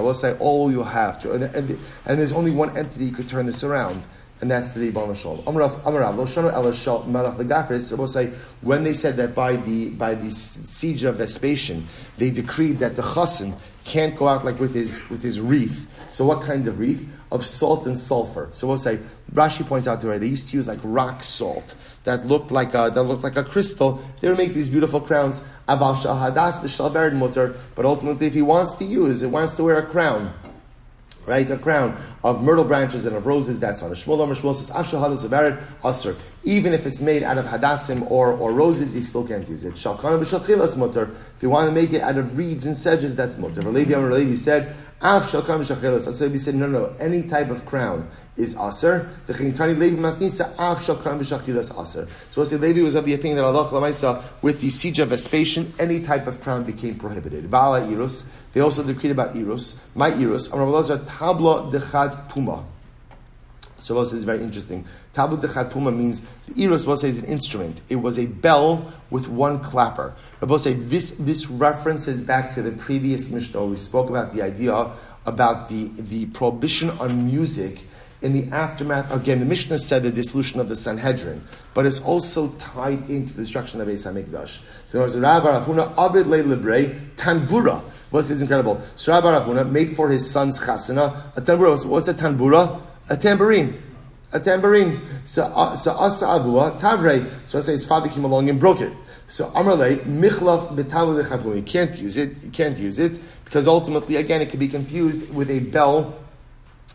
will 0.00 0.14
say 0.14 0.36
all 0.38 0.70
you 0.70 0.82
have 0.82 1.20
to. 1.22 1.32
And, 1.32 1.44
and, 1.44 1.78
and 2.06 2.18
there's 2.18 2.32
only 2.32 2.50
one 2.50 2.76
entity 2.76 3.08
who 3.08 3.16
could 3.16 3.28
turn 3.28 3.46
this 3.46 3.62
around 3.62 4.02
and 4.42 4.50
that's 4.50 4.70
the 4.70 4.80
Ribbon 4.80 5.08
Melach 7.06 7.36
Legafris, 7.36 7.96
will 7.96 8.08
say, 8.08 8.32
when 8.60 8.82
they 8.82 8.92
said 8.92 9.14
that 9.16 9.36
by 9.36 9.54
the, 9.54 9.90
by 9.90 10.16
the 10.16 10.32
siege 10.32 11.04
of 11.04 11.16
Vespasian, 11.16 11.86
they 12.18 12.30
decreed 12.30 12.80
that 12.80 12.96
the 12.96 13.02
chassan 13.02 13.54
can't 13.84 14.16
go 14.16 14.26
out 14.26 14.44
like 14.44 14.58
with 14.58 14.74
his, 14.74 15.08
with 15.10 15.22
his 15.22 15.40
wreath. 15.40 15.86
So 16.10 16.24
what 16.24 16.42
kind 16.42 16.66
of 16.66 16.80
wreath? 16.80 17.08
Of 17.32 17.44
salt 17.44 17.86
and 17.86 17.98
sulfur. 17.98 18.50
So 18.52 18.68
we'll 18.68 18.78
say, 18.78 19.00
Rashi 19.32 19.66
points 19.66 19.88
out 19.88 20.00
to 20.02 20.08
her, 20.08 20.18
they 20.18 20.26
used 20.26 20.50
to 20.50 20.56
use 20.56 20.68
like 20.68 20.78
rock 20.82 21.24
salt 21.24 21.74
that 22.04 22.26
looked 22.26 22.52
like 22.52 22.74
a, 22.74 22.90
that 22.94 23.02
looked 23.02 23.24
like 23.24 23.36
a 23.36 23.42
crystal. 23.42 24.00
They 24.20 24.28
would 24.28 24.38
make 24.38 24.52
these 24.52 24.68
beautiful 24.68 25.00
crowns. 25.00 25.42
Aval 25.68 25.96
shahadas 25.96 27.14
mutter. 27.18 27.56
But 27.74 27.86
ultimately, 27.86 28.28
if 28.28 28.34
he 28.34 28.42
wants 28.42 28.76
to 28.76 28.84
use, 28.84 29.22
it 29.22 29.28
wants 29.28 29.56
to 29.56 29.64
wear 29.64 29.78
a 29.78 29.86
crown 29.86 30.32
right? 31.26 31.48
A 31.50 31.58
crown 31.58 31.96
of 32.24 32.42
myrtle 32.42 32.64
branches 32.64 33.04
and 33.04 33.16
of 33.16 33.26
roses, 33.26 33.60
that's 33.60 33.82
on 33.82 33.90
the 33.90 33.96
Shmuel 33.96 34.28
Shmuel 34.34 34.54
says, 34.54 34.70
Asr. 34.70 36.18
Even 36.44 36.72
if 36.72 36.86
it's 36.86 37.00
made 37.00 37.22
out 37.22 37.38
of 37.38 37.46
hadassim 37.46 38.10
or, 38.10 38.32
or 38.32 38.52
roses, 38.52 38.92
he 38.92 39.00
still 39.00 39.26
can't 39.26 39.48
use 39.48 39.64
it. 39.64 39.74
Shalkana 39.74 40.20
b'shalchilas 40.20 40.76
mutter. 40.76 41.10
If 41.36 41.42
you 41.42 41.50
want 41.50 41.68
to 41.68 41.74
make 41.74 41.92
it 41.92 42.00
out 42.00 42.16
of 42.16 42.36
reeds 42.36 42.66
and 42.66 42.76
sedges, 42.76 43.14
that's 43.14 43.38
mutter. 43.38 43.62
Levi 43.62 43.94
Amar 43.94 44.12
Levi 44.12 44.36
said, 44.36 44.74
Af 45.02 45.30
shalkana 45.30 45.58
b'shalchilas. 45.58 46.12
So 46.12 46.28
he 46.28 46.38
said, 46.38 46.54
no, 46.54 46.68
no, 46.68 46.94
any 47.00 47.22
type 47.22 47.50
of 47.50 47.66
crown 47.66 48.08
is 48.36 48.56
aser. 48.56 49.10
The 49.26 49.34
Chintani 49.34 49.76
Levi 49.76 49.96
Masnisa 49.96 50.52
Af 50.52 50.78
shalkana 50.78 51.18
b'shalchilas 51.18 51.76
aser. 51.82 52.06
So 52.06 52.36
we'll 52.36 52.46
say 52.46 52.56
Levi 52.56 52.82
was 52.82 52.94
of 52.94 53.04
the 53.04 53.14
opinion 53.14 53.38
that 53.38 53.44
Allah 53.44 53.68
Lamaisa, 53.68 54.22
with 54.42 54.60
the 54.60 54.70
siege 54.70 55.00
of 55.00 55.08
Vespasian, 55.08 55.72
any 55.78 56.00
type 56.00 56.28
of 56.28 56.40
crown 56.40 56.62
became 56.62 56.94
prohibited. 56.94 57.46
Vala 57.46 57.80
Irus. 57.80 58.32
They 58.52 58.60
also 58.60 58.84
decreed 58.84 59.10
about 59.10 59.34
Eros. 59.34 59.90
My 59.96 60.14
Eros, 60.14 60.52
Amar 60.52 60.66
Tabla 60.66 61.72
Dechad 61.72 62.28
Puma. 62.28 62.64
So 63.82 63.96
Rabbi 63.96 64.16
is 64.16 64.24
very 64.24 64.42
interesting. 64.42 64.84
Tabla 65.14 65.40
Dechad 65.40 65.70
Puma 65.70 65.90
means 65.90 66.24
the 66.46 66.62
Eros, 66.62 66.86
Rabbi 66.86 67.06
is 67.06 67.18
an 67.18 67.24
instrument. 67.24 67.80
It 67.88 67.96
was 67.96 68.18
a 68.18 68.26
bell 68.26 68.92
with 69.10 69.28
one 69.28 69.60
clapper. 69.60 70.14
Rabbi 70.40 70.56
say 70.56 70.74
this, 70.74 71.18
this 71.18 71.48
references 71.48 72.20
back 72.20 72.54
to 72.54 72.62
the 72.62 72.72
previous 72.72 73.30
Mishnah. 73.30 73.64
We 73.66 73.76
spoke 73.76 74.08
about 74.08 74.34
the 74.34 74.42
idea 74.42 74.90
about 75.26 75.68
the, 75.68 75.88
the 75.96 76.26
prohibition 76.26 76.90
on 76.90 77.26
music 77.26 77.80
in 78.22 78.32
the 78.32 78.54
aftermath, 78.54 79.12
again, 79.12 79.40
the 79.40 79.44
Mishnah 79.44 79.78
said 79.78 80.04
the 80.04 80.10
dissolution 80.10 80.60
of 80.60 80.68
the 80.68 80.76
Sanhedrin, 80.76 81.42
but 81.74 81.86
it's 81.86 82.00
also 82.00 82.48
tied 82.52 83.10
into 83.10 83.34
the 83.34 83.42
destruction 83.42 83.80
of 83.80 83.88
Eis 83.88 84.06
HaMikdash. 84.06 84.60
So 84.86 84.98
there 84.98 85.02
was 85.02 85.18
Rabbi 85.18 85.46
Rafuna, 85.46 85.92
Avid 85.98 86.28
Le 86.28 86.36
Libre, 86.44 86.94
Tanbura. 87.16 87.82
What's 88.10 88.28
this 88.28 88.40
incredible? 88.40 88.80
Rabbi 89.06 89.26
Rafuna 89.26 89.68
made 89.68 89.96
for 89.96 90.08
his 90.08 90.30
son's 90.30 90.60
chasana 90.60 91.36
a 91.36 91.40
tanbura. 91.40 91.84
What's 91.84 92.08
a 92.08 92.14
tanbura? 92.14 92.80
A 93.12 93.16
tambourine. 93.18 93.74
A 94.32 94.40
tambourine. 94.40 94.98
So, 95.26 95.44
uh, 95.44 95.72
asa 95.72 95.90
avua, 96.24 96.80
tavrei. 96.80 97.30
So 97.44 97.58
I 97.58 97.60
say 97.60 97.72
his 97.72 97.84
father 97.84 98.08
came 98.08 98.24
along 98.24 98.48
and 98.48 98.58
broke 98.58 98.80
it. 98.80 98.90
So 99.26 99.48
Amrle, 99.50 99.98
Michlaf 100.06 100.74
Betalu 100.74 101.56
You 101.56 101.62
can't 101.62 101.94
use 102.00 102.16
it. 102.16 102.42
You 102.42 102.48
can't 102.48 102.78
use 102.78 102.98
it 102.98 103.20
because 103.44 103.68
ultimately, 103.68 104.16
again, 104.16 104.40
it 104.40 104.48
can 104.48 104.58
be 104.58 104.66
confused 104.66 105.34
with 105.34 105.50
a 105.50 105.60
bell 105.60 106.18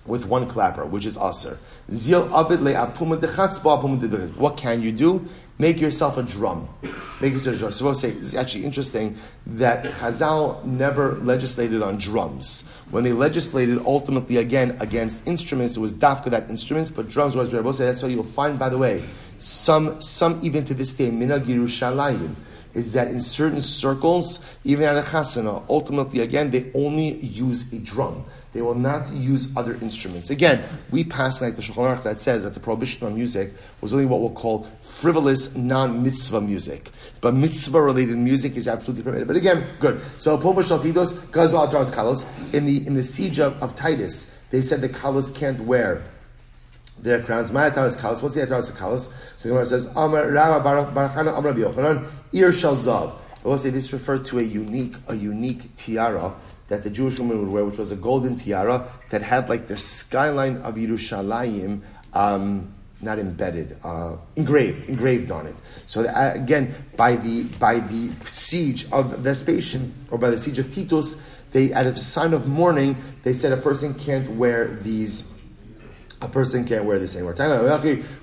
with 0.07 0.25
one 0.25 0.47
clapper, 0.47 0.87
which 0.87 1.05
is 1.05 1.17
aser. 1.17 1.59
Zil 1.91 2.35
avid 2.35 2.61
le 2.61 2.73
apuma 2.73 3.19
dechatzba 3.19 4.35
What 4.37 4.57
can 4.57 4.81
you 4.81 4.91
do? 4.91 5.29
Make 5.59 5.81
yourself 5.81 6.17
a 6.17 6.23
drum. 6.23 6.67
Make 7.19 7.33
yourself 7.33 7.55
a 7.55 7.59
drum. 7.59 7.71
So 7.71 7.85
I 7.85 7.87
will 7.87 7.95
say 7.95 8.09
it's 8.09 8.35
actually 8.35 8.65
interesting 8.65 9.17
that 9.47 9.85
Chazal 9.85 10.63
never 10.63 11.13
legislated 11.15 11.81
on 11.81 11.97
drums. 11.97 12.69
When 12.91 13.03
they 13.03 13.13
legislated 13.13 13.79
ultimately 13.85 14.37
again 14.37 14.77
against 14.79 15.25
instruments, 15.25 15.75
it 15.75 15.79
was 15.79 15.93
dafka 15.93 16.29
that 16.29 16.49
instruments, 16.49 16.91
but 16.91 17.09
drums 17.09 17.35
was 17.35 17.49
very 17.49 17.73
say 17.73 17.85
that's 17.85 18.03
why 18.03 18.09
you'll 18.09 18.23
find, 18.23 18.59
by 18.59 18.69
the 18.69 18.77
way, 18.77 19.03
some 19.39 19.99
some 19.99 20.39
even 20.43 20.63
to 20.65 20.73
this 20.73 20.93
day, 20.93 21.09
minag 21.09 21.45
Yerushalayim 21.45 22.35
is 22.73 22.93
that 22.93 23.07
in 23.07 23.21
certain 23.21 23.61
circles, 23.61 24.57
even 24.63 24.85
at 24.85 24.97
a 24.97 25.01
chasana, 25.01 25.63
ultimately 25.69 26.19
again 26.19 26.51
they 26.51 26.71
only 26.75 27.15
use 27.17 27.73
a 27.73 27.79
drum. 27.79 28.23
They 28.57 28.63
will 28.63 28.73
not 28.73 29.13
use 29.13 29.55
other 29.55 29.75
instruments. 29.83 30.31
Again, 30.31 30.63
we 30.89 31.03
pass 31.03 31.43
like 31.43 31.57
the 31.57 31.61
Shulchan 31.61 31.95
Aruch 31.95 32.01
that 32.01 32.19
says 32.19 32.43
that 32.43 32.55
the 32.55 32.59
prohibition 32.59 33.05
on 33.05 33.13
music 33.13 33.51
was 33.81 33.93
only 33.93 34.07
what 34.07 34.19
we'll 34.19 34.31
call 34.31 34.63
frivolous, 34.81 35.55
non-mitzvah 35.55 36.41
music. 36.41 36.89
But 37.21 37.35
mitzvah-related 37.35 38.17
music 38.17 38.55
is 38.57 38.67
absolutely 38.67 39.03
permitted. 39.03 39.27
But 39.27 39.35
again, 39.35 39.63
good. 39.79 40.01
So, 40.17 40.33
in 40.33 40.41
the 42.65 42.87
in 42.87 42.95
the 42.95 43.03
siege 43.03 43.39
of, 43.39 43.61
of 43.61 43.75
Titus, 43.75 44.47
they 44.49 44.61
said 44.61 44.81
the 44.81 44.89
kalos 44.89 45.35
can't 45.35 45.59
wear 45.59 46.01
their 46.97 47.21
crowns. 47.21 47.53
My 47.53 47.69
ataras 47.69 47.95
kalos. 47.95 48.23
What's 48.23 48.33
the 48.33 48.41
ataras 48.41 48.71
kalos? 48.71 49.13
So 49.37 49.43
the 49.43 49.49
Gemara 49.49 49.67
says, 49.67 49.85
Amar 49.95 50.31
Rama 50.31 50.63
Barachana 50.65 51.37
Amar 51.37 51.53
Yochanan 51.53 52.09
Ir 52.33 52.49
Shalzav. 52.49 53.13
I 53.45 53.47
will 53.47 53.59
say 53.59 53.69
this 53.69 53.93
referred 53.93 54.25
to 54.25 54.39
a 54.39 54.41
unique 54.41 54.95
a 55.07 55.13
unique 55.15 55.75
tiara 55.75 56.33
that 56.67 56.83
the 56.83 56.89
Jewish 56.89 57.19
woman 57.19 57.39
would 57.39 57.49
wear, 57.49 57.65
which 57.65 57.77
was 57.77 57.91
a 57.91 57.95
golden 57.95 58.35
tiara 58.35 58.89
that 59.09 59.21
had 59.21 59.49
like 59.49 59.67
the 59.67 59.77
skyline 59.77 60.57
of 60.57 60.75
Yerushalayim. 60.75 61.81
Um, 62.13 62.73
not 62.99 63.19
embedded, 63.19 63.77
uh, 63.83 64.17
engraved, 64.35 64.89
engraved 64.89 65.29
on 65.29 65.45
it. 65.45 65.55
So 65.85 66.05
uh, 66.05 66.31
again, 66.33 66.73
by 66.95 67.15
the 67.15 67.43
by 67.59 67.79
the 67.79 68.11
siege 68.21 68.91
of 68.91 69.19
Vespasian 69.19 69.93
or 70.09 70.17
by 70.17 70.31
the 70.31 70.37
siege 70.37 70.57
of 70.57 70.73
Titus, 70.73 71.37
they, 71.51 71.73
out 71.73 71.85
of 71.85 71.97
sign 71.97 72.33
of 72.33 72.47
mourning, 72.47 72.97
they 73.23 73.33
said 73.33 73.51
a 73.51 73.57
person 73.61 73.93
can't 73.93 74.29
wear 74.31 74.67
these. 74.67 75.35
A 76.19 76.27
person 76.27 76.65
can't 76.65 76.85
wear 76.85 76.97
this 76.97 77.15
anymore. 77.15 77.35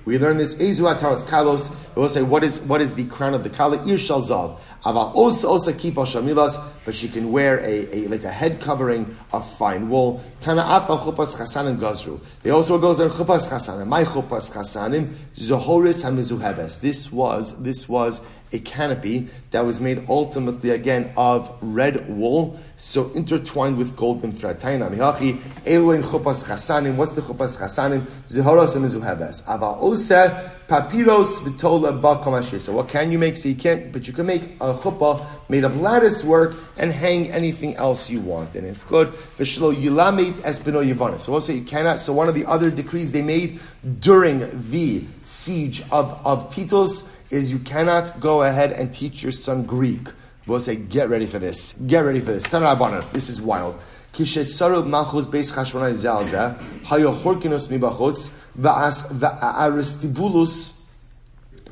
We 0.03 0.19
learn 0.19 0.35
this. 0.35 0.55
Kalos. 0.57 1.95
We'll 1.95 2.09
say 2.09 2.23
what 2.23 2.43
is 2.43 2.59
what 2.61 2.81
is 2.81 2.93
the 2.93 3.05
crown 3.05 3.33
of 3.33 3.45
the 3.45 3.49
kala? 3.49 3.77
Ir 3.77 3.95
shalzav. 3.95 4.59
Aval 4.85 5.15
osa 5.15 5.47
osa 5.47 5.73
kipa 5.73 6.01
shamilas, 6.01 6.63
but 6.85 6.93
she 6.93 7.07
can 7.07 7.31
wear 7.31 7.57
a, 7.59 7.95
a, 7.95 8.07
like 8.07 8.23
a 8.23 8.29
head 8.29 8.61
covering 8.61 9.17
of 9.33 9.49
fine 9.57 9.89
wool. 9.89 10.23
Tana 10.41 10.61
afa 10.61 10.97
chupas 10.97 11.35
chasanim 11.35 11.77
gazru. 11.77 12.19
They 12.43 12.51
also 12.51 12.77
goes 12.77 12.99
on 12.99 13.09
chupas 13.09 13.49
chasanim. 13.49 13.87
My 13.87 14.03
chupas 14.03 14.55
chasanim 14.55 15.07
zohoris 15.35 16.05
hamizuhebes. 16.05 16.81
This 16.81 17.11
was 17.11 17.59
this 17.63 17.89
was 17.89 18.21
a 18.51 18.59
canopy 18.59 19.27
that 19.49 19.65
was 19.65 19.79
made 19.79 20.05
ultimately 20.07 20.69
again 20.69 21.11
of 21.17 21.51
red 21.61 22.07
wool, 22.07 22.59
so 22.77 23.09
intertwined 23.15 23.77
with 23.77 23.95
golden 23.95 24.31
thread. 24.31 24.59
Taina 24.59 24.87
mihachi 24.91 25.39
eluin 25.65 26.03
chupas 26.03 26.47
chasanim. 26.47 26.95
What's 26.95 27.13
the 27.13 27.21
chupas 27.21 27.59
chasanim? 27.59 28.01
Zohoris 28.27 28.77
hamizuhebes. 28.77 29.45
Aval 29.45 29.81
osa 29.81 30.51
Papiros 30.67 31.43
v'tola 31.43 31.99
bakamashir. 31.99 32.61
So 32.61 32.73
what 32.73 32.89
can 32.89 33.11
you 33.11 33.19
make? 33.19 33.37
So 33.37 33.49
you 33.49 33.55
can't, 33.55 33.91
but 33.91 34.07
you 34.07 34.13
can 34.13 34.25
make 34.25 34.43
a 34.61 34.73
chuppah 34.73 35.25
made 35.47 35.63
of 35.63 35.79
lattice 35.79 36.23
work 36.23 36.55
and 36.77 36.91
hang 36.91 37.31
anything 37.31 37.75
else 37.75 38.09
you 38.09 38.19
want 38.19 38.55
in 38.55 38.65
it. 38.65 38.83
Good. 38.87 39.09
V'shlo 39.09 39.73
yilamit 39.73 40.33
espino 40.41 40.83
yivana. 40.83 41.19
So 41.19 41.37
say 41.39 41.55
you 41.55 41.65
cannot. 41.65 41.99
So 41.99 42.13
one 42.13 42.27
of 42.27 42.35
the 42.35 42.45
other 42.45 42.71
decrees 42.71 43.11
they 43.11 43.21
made 43.21 43.59
during 43.99 44.39
the 44.71 45.03
siege 45.21 45.83
of, 45.91 46.19
of 46.25 46.49
Titus 46.53 47.31
is 47.31 47.51
you 47.51 47.59
cannot 47.59 48.19
go 48.19 48.43
ahead 48.43 48.71
and 48.71 48.93
teach 48.93 49.21
your 49.21 49.31
son 49.31 49.65
Greek. 49.65 50.09
We'll 50.47 50.59
say, 50.59 50.75
get 50.75 51.09
ready 51.09 51.25
for 51.25 51.39
this. 51.39 51.73
Get 51.73 52.01
ready 52.01 52.19
for 52.19 52.31
this. 52.31 52.43
This 52.47 53.29
is 53.29 53.41
wild. 53.41 53.79
Kishet 54.13 54.45
sarub 54.45 54.85
machuz 54.85 55.25
beis 55.25 55.51
chashmonai 55.53 55.93
zelzeh, 55.93 56.55
hayo 56.83 57.19
horkinus 57.19 57.67
mibachutz, 57.67 58.44
va'as 58.57 59.11
va'aristibulus 59.11 60.97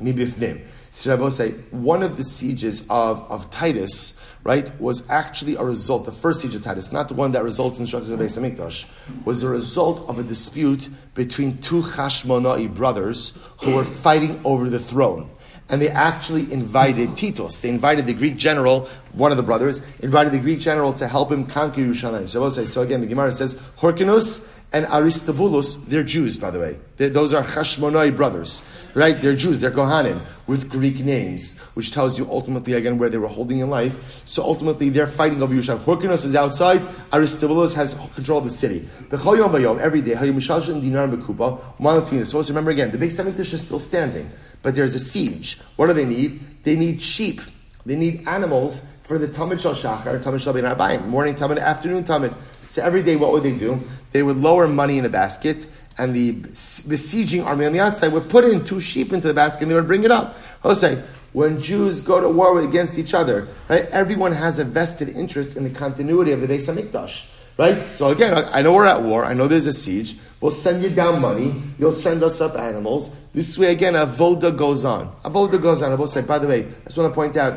mibifnim. 0.00 0.62
Say 0.92 1.50
one 1.72 2.04
of 2.04 2.16
the 2.16 2.22
sieges 2.22 2.86
of, 2.88 3.28
of 3.28 3.50
Titus, 3.50 4.20
right, 4.44 4.70
was 4.80 5.08
actually 5.10 5.56
a 5.56 5.64
result, 5.64 6.04
the 6.04 6.12
first 6.12 6.40
siege 6.40 6.54
of 6.54 6.62
Titus, 6.62 6.92
not 6.92 7.08
the 7.08 7.14
one 7.14 7.32
that 7.32 7.42
results 7.42 7.78
in 7.78 7.84
the 7.84 7.86
destruction 7.86 8.12
of 8.12 8.18
the 8.18 8.24
Beis 8.24 8.38
Hamikdash, 8.38 8.86
was 9.24 9.42
a 9.42 9.48
result 9.48 10.08
of 10.08 10.20
a 10.20 10.22
dispute 10.22 10.88
between 11.14 11.58
two 11.58 11.82
Hashmonai 11.82 12.72
brothers 12.72 13.36
who 13.62 13.74
were 13.74 13.84
fighting 13.84 14.40
over 14.44 14.70
the 14.70 14.78
throne 14.78 15.30
and 15.68 15.80
they 15.80 15.88
actually 15.88 16.52
invited 16.52 17.16
Titus. 17.16 17.58
They 17.60 17.70
invited 17.70 18.06
the 18.06 18.12
Greek 18.12 18.36
general, 18.36 18.88
one 19.12 19.30
of 19.30 19.36
the 19.36 19.42
brothers, 19.42 19.82
invited 20.00 20.32
the 20.32 20.38
Greek 20.38 20.60
general 20.60 20.92
to 20.94 21.08
help 21.08 21.32
him 21.32 21.46
conquer 21.46 21.80
Yerushalayim. 21.80 22.66
So 22.66 22.82
again, 22.82 23.00
the 23.00 23.06
Gemara 23.06 23.32
says, 23.32 23.58
Horkinus 23.78 24.53
and 24.74 24.84
Aristobulus, 24.86 25.74
they're 25.86 26.02
Jews, 26.02 26.36
by 26.36 26.50
the 26.50 26.60
way. 26.60 26.78
They're, 26.96 27.08
those 27.08 27.32
are 27.32 27.42
Hashmonai 27.42 28.14
brothers, 28.16 28.62
right? 28.94 29.16
They're 29.16 29.34
Jews, 29.34 29.60
they're 29.60 29.70
Kohanim, 29.70 30.20
with 30.46 30.68
Greek 30.68 31.00
names, 31.00 31.60
which 31.74 31.92
tells 31.92 32.18
you 32.18 32.28
ultimately, 32.30 32.74
again, 32.74 32.98
where 32.98 33.08
they 33.08 33.16
were 33.16 33.28
holding 33.28 33.60
in 33.60 33.70
life. 33.70 34.26
So 34.26 34.42
ultimately, 34.42 34.90
they're 34.90 35.06
fighting 35.06 35.42
over 35.42 35.54
Yerushalayim. 35.54 35.78
Horkinus 35.78 36.26
is 36.26 36.34
outside, 36.34 36.82
Aristobulus 37.12 37.74
has 37.74 37.94
control 38.14 38.38
of 38.38 38.44
the 38.44 38.50
city. 38.50 38.86
Every 39.80 40.00
day, 40.02 40.14
so 42.24 42.42
remember 42.42 42.70
again, 42.70 42.90
the 42.90 42.98
big 42.98 43.10
Hamikdash 43.10 43.54
is 43.54 43.64
still 43.64 43.80
standing 43.80 44.28
but 44.64 44.74
there's 44.74 44.94
a 44.94 44.98
siege. 44.98 45.60
What 45.76 45.86
do 45.88 45.92
they 45.92 46.06
need? 46.06 46.64
They 46.64 46.74
need 46.74 47.00
sheep. 47.00 47.42
They 47.86 47.96
need 47.96 48.26
animals 48.26 48.90
for 49.04 49.18
the 49.18 49.28
Tamid 49.28 49.60
Shal 49.60 49.74
Shachar, 49.74 50.20
Tamid 50.22 50.40
Shal 50.40 50.54
Arbayim, 50.54 51.06
morning 51.06 51.34
Tamid, 51.34 51.60
afternoon 51.60 52.02
Tamid. 52.02 52.34
So 52.64 52.82
every 52.82 53.02
day, 53.02 53.14
what 53.14 53.30
would 53.32 53.42
they 53.42 53.56
do? 53.56 53.78
They 54.14 54.22
would 54.22 54.36
lower 54.36 54.68
money 54.68 54.96
in 54.96 55.04
a 55.04 55.08
basket, 55.08 55.66
and 55.98 56.14
the 56.14 56.30
besieging 56.88 57.42
army 57.42 57.66
on 57.66 57.72
the 57.72 57.80
outside 57.80 58.12
would 58.12 58.30
put 58.30 58.44
in 58.44 58.64
two 58.64 58.80
sheep 58.80 59.12
into 59.12 59.26
the 59.26 59.34
basket, 59.34 59.62
and 59.64 59.70
they 59.72 59.74
would 59.74 59.88
bring 59.88 60.04
it 60.04 60.12
up. 60.12 60.36
Jose, 60.62 61.02
when 61.32 61.60
Jews 61.60 62.00
go 62.00 62.20
to 62.20 62.28
war 62.28 62.60
against 62.62 62.96
each 62.96 63.12
other, 63.12 63.48
right? 63.68 63.86
Everyone 63.86 64.30
has 64.30 64.60
a 64.60 64.64
vested 64.64 65.08
interest 65.08 65.56
in 65.56 65.64
the 65.64 65.70
continuity 65.70 66.30
of 66.30 66.40
the 66.40 66.46
Beis 66.46 66.72
Hamikdash. 66.72 67.28
Right? 67.56 67.90
So 67.90 68.10
again, 68.10 68.48
I 68.52 68.62
know 68.62 68.72
we're 68.72 68.86
at 68.86 69.02
war. 69.02 69.24
I 69.24 69.34
know 69.34 69.46
there's 69.46 69.66
a 69.66 69.72
siege. 69.72 70.16
We'll 70.40 70.50
send 70.50 70.82
you 70.82 70.90
down 70.90 71.20
money. 71.20 71.62
You'll 71.78 71.92
send 71.92 72.22
us 72.22 72.40
up 72.40 72.56
animals. 72.56 73.14
This 73.32 73.56
way, 73.58 73.72
again, 73.72 73.94
avoda 73.94 74.56
goes 74.56 74.84
on. 74.84 75.12
Avoda 75.24 75.60
goes 75.60 75.82
on. 75.82 75.92
I 75.92 75.94
will 75.96 76.08
say, 76.08 76.22
by 76.22 76.38
the 76.38 76.48
way, 76.48 76.66
I 76.66 76.84
just 76.84 76.98
want 76.98 77.12
to 77.12 77.14
point 77.14 77.36
out, 77.36 77.54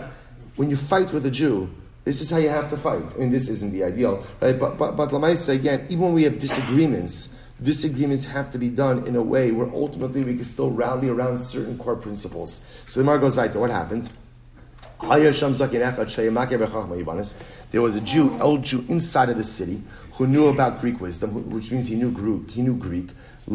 when 0.56 0.70
you 0.70 0.76
fight 0.76 1.12
with 1.14 1.26
a 1.26 1.32
Jew, 1.32 1.70
this 2.08 2.22
is 2.22 2.30
how 2.30 2.38
you 2.38 2.48
have 2.48 2.70
to 2.70 2.78
fight. 2.78 3.04
I 3.16 3.18
mean, 3.18 3.32
this 3.32 3.50
isn't 3.50 3.74
the 3.74 3.84
ideal, 3.84 4.26
right? 4.40 4.58
But, 4.58 4.78
but, 4.78 4.96
but 4.96 5.10
Lamaisa, 5.10 5.54
again, 5.54 5.86
even 5.90 6.06
when 6.06 6.14
we 6.14 6.24
have 6.24 6.40
disagreements, 6.40 7.38
disagreements 7.62 8.24
have 8.24 8.50
to 8.52 8.58
be 8.58 8.70
done 8.70 9.06
in 9.06 9.18
a 9.18 9.22
way 9.22 9.52
where 9.52 9.68
ultimately 9.68 10.24
we 10.24 10.36
can 10.36 10.46
still 10.46 10.72
rally 10.72 11.10
around 11.10 11.38
certain 11.38 11.78
core 11.78 11.98
principles. 11.98 12.82
So 12.88 13.02
the 13.02 13.04
Mar 13.06 13.20
goes 13.20 13.36
right 13.36 13.52
to 13.52 13.60
what 13.60 13.72
happened. 13.72 14.10
There 17.72 17.82
was 17.82 17.96
a 17.98 18.02
Jew, 18.02 18.42
old 18.42 18.64
Jew 18.64 18.86
inside 18.88 19.28
of 19.28 19.36
the 19.36 19.44
city 19.44 19.82
who 20.14 20.28
knew 20.28 20.48
about 20.48 20.80
Greek 20.80 21.02
wisdom, 21.02 21.50
which 21.50 21.74
means 21.74 21.88
he 21.88 21.98
knew 21.98 22.12
Greek. 22.12 22.52
He 22.52 22.62
knew 22.62 22.76
Greek. 22.76 23.10
So 23.50 23.54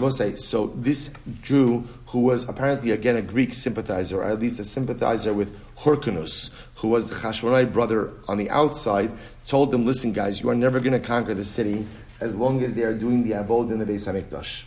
we'll 0.00 0.10
say, 0.10 0.36
so 0.36 0.66
this 0.66 1.12
Jew 1.42 1.84
who 2.14 2.20
was 2.20 2.48
apparently 2.48 2.92
again 2.92 3.16
a 3.16 3.22
Greek 3.22 3.52
sympathizer, 3.52 4.22
or 4.22 4.30
at 4.30 4.38
least 4.38 4.60
a 4.60 4.64
sympathizer 4.64 5.34
with 5.34 5.52
Hyrcanus, 5.78 6.56
who 6.76 6.86
was 6.86 7.08
the 7.10 7.16
Chashmonai 7.16 7.72
brother 7.72 8.12
on 8.28 8.38
the 8.38 8.48
outside, 8.50 9.10
told 9.48 9.72
them, 9.72 9.84
listen 9.84 10.12
guys, 10.12 10.40
you 10.40 10.48
are 10.48 10.54
never 10.54 10.78
going 10.78 10.92
to 10.92 11.00
conquer 11.00 11.34
the 11.34 11.44
city 11.44 11.84
as 12.20 12.36
long 12.36 12.62
as 12.62 12.74
they 12.74 12.84
are 12.84 12.94
doing 12.94 13.24
the 13.24 13.32
Avod 13.32 13.72
in 13.72 13.80
the 13.80 13.84
Beis 13.84 14.06
HaMikdash. 14.06 14.62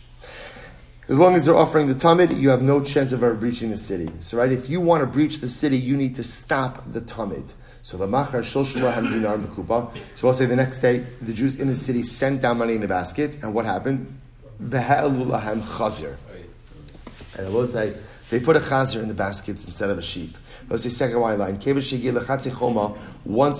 As 1.08 1.18
long 1.18 1.36
as 1.36 1.46
they're 1.46 1.56
offering 1.56 1.86
the 1.86 1.94
Tamid, 1.94 2.38
you 2.38 2.50
have 2.50 2.60
no 2.60 2.84
chance 2.84 3.12
of 3.12 3.22
ever 3.22 3.32
breaching 3.32 3.70
the 3.70 3.78
city. 3.78 4.10
So, 4.20 4.36
right, 4.36 4.52
if 4.52 4.68
you 4.68 4.82
want 4.82 5.00
to 5.00 5.06
breach 5.06 5.38
the 5.38 5.48
city, 5.48 5.78
you 5.78 5.96
need 5.96 6.16
to 6.16 6.24
stop 6.24 6.82
the 6.92 7.00
Tamid. 7.00 7.50
So 7.80 7.96
the 7.96 8.06
Machar 8.06 8.42
Shulshulahem 8.42 9.10
Dinar 9.10 9.38
Bekupa. 9.38 9.96
So 10.16 10.28
I'll 10.28 10.34
say 10.34 10.44
the 10.44 10.54
next 10.54 10.80
day, 10.80 11.06
the 11.22 11.32
Jews 11.32 11.58
in 11.58 11.68
the 11.68 11.76
city 11.76 12.02
sent 12.02 12.42
down 12.42 12.58
money 12.58 12.74
in 12.74 12.82
the 12.82 12.88
basket, 12.88 13.42
and 13.42 13.54
what 13.54 13.64
happened? 13.64 14.18
Ve'elulahem 14.62 15.62
Chazir. 15.62 16.18
And 17.38 17.46
I 17.46 17.50
will 17.50 17.66
say, 17.66 17.94
they 18.30 18.40
put 18.40 18.56
a 18.56 18.60
chazer 18.60 19.00
in 19.00 19.08
the 19.08 19.14
basket 19.14 19.56
instead 19.56 19.88
of 19.88 19.96
a 19.96 20.02
sheep. 20.02 20.36
Let's 20.68 20.82
say 20.82 20.90
second 20.90 21.20
line 21.20 21.38
line. 21.38 21.54
Once 21.54 21.70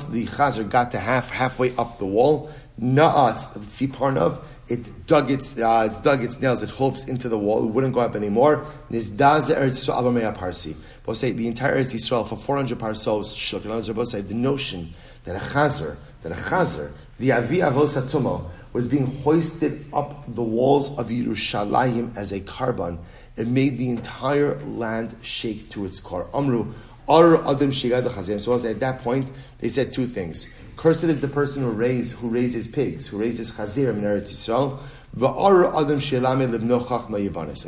the 0.04 0.26
chazer 0.26 0.68
got 0.68 0.90
to 0.92 0.98
half 0.98 1.30
halfway 1.30 1.74
up 1.76 1.98
the 1.98 2.04
wall, 2.04 2.50
Na'at 2.78 3.38
Tziparnav, 3.60 4.42
it 4.68 5.06
dug 5.06 5.30
its 5.30 5.58
uh, 5.58 5.84
it's 5.86 5.98
dug 6.00 6.22
its 6.22 6.40
nails, 6.40 6.62
it 6.62 6.70
hooves 6.70 7.08
into 7.08 7.28
the 7.28 7.38
wall, 7.38 7.64
it 7.64 7.70
wouldn't 7.70 7.94
go 7.94 8.00
up 8.00 8.14
anymore. 8.14 8.64
Nizdaz 8.90 9.52
Eretz 9.52 10.34
Parsi. 10.36 10.76
Both 11.04 11.16
say 11.16 11.32
the 11.32 11.48
entire 11.48 11.76
Eretz 11.76 11.94
Yisrael 11.94 12.28
for 12.28 12.36
400 12.36 12.78
parsos 12.78 13.34
shook. 13.34 13.64
In 13.64 13.70
other 13.70 13.78
words, 13.78 13.88
both 13.88 14.08
say 14.08 14.20
the 14.20 14.34
notion 14.34 14.92
that 15.24 15.34
a 15.34 15.38
chazer, 15.38 15.96
that 16.22 16.32
a 16.32 16.34
chazer, 16.34 16.92
the 17.18 17.32
Avi 17.32 17.58
Avos 17.58 18.00
Atumo, 18.00 18.48
was 18.72 18.90
being 18.90 19.06
hoisted 19.22 19.84
up 19.92 20.24
the 20.28 20.42
walls 20.42 20.96
of 20.98 21.08
Yerushalayim 21.08 22.16
as 22.16 22.32
a 22.32 22.40
carbon. 22.40 22.98
It 23.36 23.48
made 23.48 23.78
the 23.78 23.90
entire 23.90 24.58
land 24.60 25.16
shake 25.22 25.70
to 25.70 25.84
its 25.84 26.00
core. 26.00 26.28
Amru, 26.34 26.72
Ar 27.08 27.36
Adam 27.48 27.70
Shigad 27.70 28.40
So 28.40 28.68
at 28.68 28.80
that 28.80 29.02
point, 29.02 29.30
they 29.60 29.68
said 29.68 29.92
two 29.92 30.06
things. 30.06 30.48
Cursed 30.76 31.04
is 31.04 31.20
the 31.20 31.28
person 31.28 31.62
who 31.62 31.70
raises 31.70 32.18
who 32.20 32.28
raises 32.28 32.66
pigs, 32.66 33.06
who 33.08 33.18
raises 33.18 33.52
chazir 33.52 33.90
in 33.90 34.02
Eretz 34.02 34.30
Yisrael. 34.30 34.78
And 35.20 35.24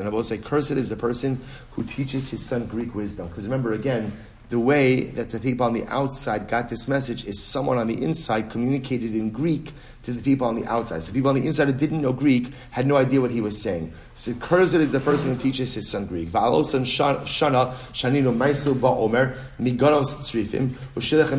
I 0.07 0.09
will 0.11 0.23
say, 0.23 0.39
cursed 0.39 0.71
is 0.73 0.89
the 0.89 0.97
person 0.97 1.41
who 1.73 1.83
teaches 1.83 2.31
his 2.31 2.45
son 2.45 2.67
Greek 2.67 2.95
wisdom. 2.95 3.29
Because 3.29 3.45
remember, 3.45 3.73
again, 3.73 4.13
the 4.51 4.59
way 4.59 5.05
that 5.05 5.31
the 5.31 5.39
people 5.39 5.65
on 5.65 5.73
the 5.73 5.87
outside 5.87 6.49
got 6.49 6.69
this 6.69 6.89
message 6.89 7.25
is 7.25 7.41
someone 7.41 7.79
on 7.79 7.87
the 7.87 8.03
inside 8.03 8.51
communicated 8.51 9.15
in 9.15 9.31
Greek 9.31 9.73
to 10.03 10.11
the 10.11 10.21
people 10.21 10.47
on 10.47 10.61
the 10.61 10.67
outside. 10.67 11.03
So 11.03 11.13
the 11.13 11.19
people 11.19 11.31
on 11.31 11.37
the 11.37 11.47
inside 11.47 11.69
who 11.69 11.73
didn't 11.73 12.03
know 12.03 12.13
Greek 12.13 12.53
had 12.73 12.85
no 12.85 12.97
idea 12.97 13.21
what 13.21 13.31
he 13.31 13.41
was 13.41 13.61
saying. 13.61 13.93
So 14.17 14.33
Kurzit 14.33 14.81
is 14.81 14.91
the 14.91 14.99
person 14.99 15.29
who 15.29 15.41
teaches 15.41 15.73
his 15.75 15.89
son 15.89 16.07
Greek. 16.07 16.31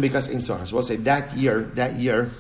Bikas 0.02 0.34
insohar. 0.34 0.66
So 0.66 0.76
we'll 0.76 0.84
say 0.84 0.96
that 0.96 1.36
year, 1.36 1.64
that 1.76 1.96
year, 1.96 2.32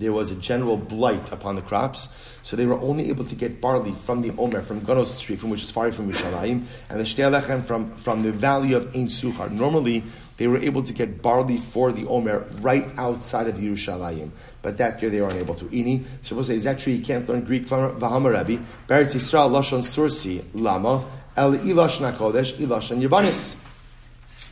there 0.00 0.12
was 0.12 0.30
a 0.30 0.34
general 0.36 0.78
blight 0.78 1.30
upon 1.30 1.56
the 1.56 1.62
crops. 1.62 2.16
So 2.42 2.56
they 2.56 2.64
were 2.64 2.80
only 2.80 3.10
able 3.10 3.26
to 3.26 3.34
get 3.34 3.60
barley 3.60 3.92
from 3.92 4.22
the 4.22 4.32
Omer, 4.38 4.62
from 4.62 4.80
Ganos 4.80 5.20
from 5.20 5.50
which 5.50 5.62
is 5.62 5.70
far 5.70 5.92
from 5.92 6.10
Mishalayim, 6.10 6.64
and 6.88 6.98
the 6.98 7.04
Shtelechem 7.04 7.62
from, 7.62 7.94
from 7.96 8.22
the 8.22 8.32
valley 8.32 8.72
of 8.72 8.96
Ein 8.96 9.08
Suchar. 9.08 9.50
Normally, 9.50 10.02
they 10.38 10.48
were 10.48 10.56
able 10.56 10.82
to 10.82 10.94
get 10.94 11.20
barley 11.20 11.58
for 11.58 11.92
the 11.92 12.06
Omer 12.06 12.46
right 12.62 12.88
outside 12.96 13.46
of 13.46 13.56
Yerushalayim. 13.56 14.30
But 14.62 14.78
that 14.78 15.02
year 15.02 15.10
they 15.10 15.20
were 15.20 15.28
unable 15.28 15.54
to. 15.56 15.66
Ini, 15.66 16.04
say, 16.22 16.54
is 16.54 16.64
that 16.64 16.78
true? 16.78 16.94
You 16.94 17.02
can't 17.04 17.28
learn 17.28 17.44
Greek 17.44 17.68
from 17.68 17.98
Rabbi. 17.98 18.56
Beretz 18.88 19.14
Yisrael, 19.14 19.50
Lashon 19.50 19.80
Sursi, 19.80 20.42
Lama, 20.54 21.04
El 21.36 21.52
Ilash 21.52 22.00
Nakodesh, 22.00 22.54
Ilash 22.54 22.98
Yavanis. 22.98 23.66